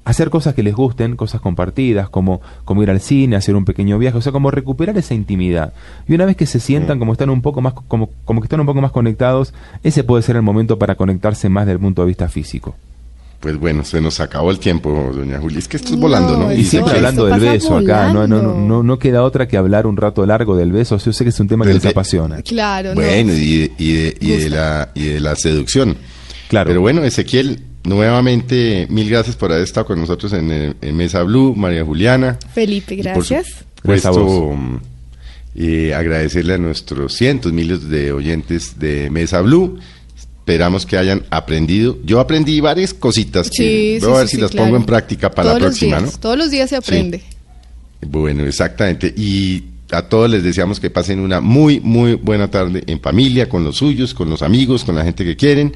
hacer 0.08 0.30
cosas 0.30 0.54
que 0.54 0.62
les 0.62 0.74
gusten, 0.74 1.16
cosas 1.16 1.42
compartidas, 1.42 2.08
como, 2.08 2.40
como 2.64 2.82
ir 2.82 2.88
al 2.88 3.00
cine, 3.00 3.36
hacer 3.36 3.54
un 3.54 3.66
pequeño 3.66 3.98
viaje, 3.98 4.16
o 4.16 4.22
sea, 4.22 4.32
como 4.32 4.50
recuperar 4.50 4.96
esa 4.96 5.12
intimidad. 5.12 5.74
Y 6.08 6.14
una 6.14 6.24
vez 6.24 6.34
que 6.34 6.46
se 6.46 6.60
sientan 6.60 6.98
como 6.98 7.12
están 7.12 7.28
un 7.28 7.42
poco 7.42 7.60
más, 7.60 7.74
como, 7.74 8.08
como 8.24 8.40
que 8.40 8.46
están 8.46 8.60
un 8.60 8.64
poco 8.66 8.80
más 8.80 8.90
conectados, 8.90 9.52
ese 9.82 10.04
puede 10.04 10.22
ser 10.22 10.36
el 10.36 10.42
momento 10.42 10.78
para 10.78 10.94
conectarse 10.94 11.50
más 11.50 11.66
desde 11.66 11.74
el 11.74 11.80
punto 11.80 12.00
de 12.02 12.08
vista 12.08 12.26
físico. 12.30 12.74
Pues 13.38 13.58
bueno, 13.58 13.84
se 13.84 14.00
nos 14.00 14.18
acabó 14.18 14.50
el 14.50 14.58
tiempo, 14.58 15.12
doña 15.14 15.38
Julia. 15.38 15.58
Es 15.58 15.68
que 15.68 15.76
esto 15.76 15.92
es 15.92 16.00
volando, 16.00 16.38
¿no? 16.38 16.54
Y 16.54 16.64
siempre 16.64 16.94
hablando 16.94 17.26
del 17.26 17.38
beso 17.38 17.76
acá, 17.76 18.10
no, 18.10 18.26
no, 18.26 18.40
no, 18.40 18.82
no 18.82 18.98
queda 18.98 19.22
otra 19.22 19.46
que 19.46 19.58
hablar 19.58 19.86
un 19.86 19.98
rato 19.98 20.24
largo 20.24 20.56
del 20.56 20.72
beso. 20.72 20.96
Yo 20.96 21.12
sé 21.12 21.22
que 21.22 21.30
es 21.30 21.38
un 21.38 21.48
tema 21.48 21.66
que 21.66 21.74
les 21.74 21.84
apasiona. 21.84 22.40
Claro, 22.40 22.94
Bueno, 22.94 23.34
y, 23.34 23.68
de, 23.68 24.16
y, 24.18 24.30
de, 24.30 24.48
la, 24.48 24.88
y 24.94 25.04
de 25.04 25.20
la 25.20 25.36
seducción. 25.36 25.98
Claro. 26.48 26.68
Pero 26.68 26.80
bueno, 26.80 27.04
Ezequiel, 27.04 27.60
nuevamente, 27.88 28.86
mil 28.90 29.08
gracias 29.08 29.36
por 29.36 29.52
haber 29.52 29.64
estado 29.64 29.86
con 29.86 30.00
nosotros 30.00 30.32
en, 30.32 30.76
Mesa 30.96 31.22
Blue, 31.22 31.54
María 31.56 31.84
Juliana. 31.84 32.38
Felipe, 32.54 32.96
gracias. 32.96 33.64
Por 33.82 33.98
supuesto, 33.98 34.56
eh, 35.54 35.94
agradecerle 35.94 36.54
a 36.54 36.58
nuestros 36.58 37.14
cientos, 37.14 37.52
miles 37.52 37.88
de 37.88 38.12
oyentes 38.12 38.78
de 38.78 39.10
Mesa 39.10 39.40
Blue 39.40 39.78
Esperamos 40.48 40.86
que 40.86 40.96
hayan 40.96 41.26
aprendido. 41.28 41.98
Yo 42.04 42.20
aprendí 42.20 42.58
varias 42.60 42.94
cositas 42.94 43.50
que 43.50 43.98
voy 44.00 44.14
a 44.14 44.18
ver 44.20 44.28
si 44.28 44.38
las 44.38 44.50
pongo 44.50 44.78
en 44.78 44.84
práctica 44.84 45.30
para 45.30 45.52
la 45.52 45.58
próxima, 45.58 46.00
¿no? 46.00 46.10
Todos 46.10 46.38
los 46.38 46.50
días 46.50 46.70
se 46.70 46.76
aprende. 46.76 47.20
Bueno, 48.00 48.46
exactamente. 48.46 49.12
Y 49.14 49.64
a 49.90 50.08
todos 50.08 50.30
les 50.30 50.42
deseamos 50.42 50.80
que 50.80 50.88
pasen 50.88 51.20
una 51.20 51.42
muy, 51.42 51.80
muy 51.80 52.14
buena 52.14 52.50
tarde 52.50 52.82
en 52.86 52.98
familia, 52.98 53.46
con 53.46 53.62
los 53.62 53.76
suyos, 53.76 54.14
con 54.14 54.30
los 54.30 54.40
amigos, 54.40 54.86
con 54.86 54.94
la 54.94 55.04
gente 55.04 55.22
que 55.22 55.36
quieren. 55.36 55.74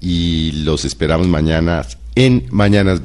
Y 0.00 0.52
los 0.52 0.84
esperamos 0.84 1.26
mañana 1.28 1.84
en 2.14 2.46
Mañanas 2.50 3.00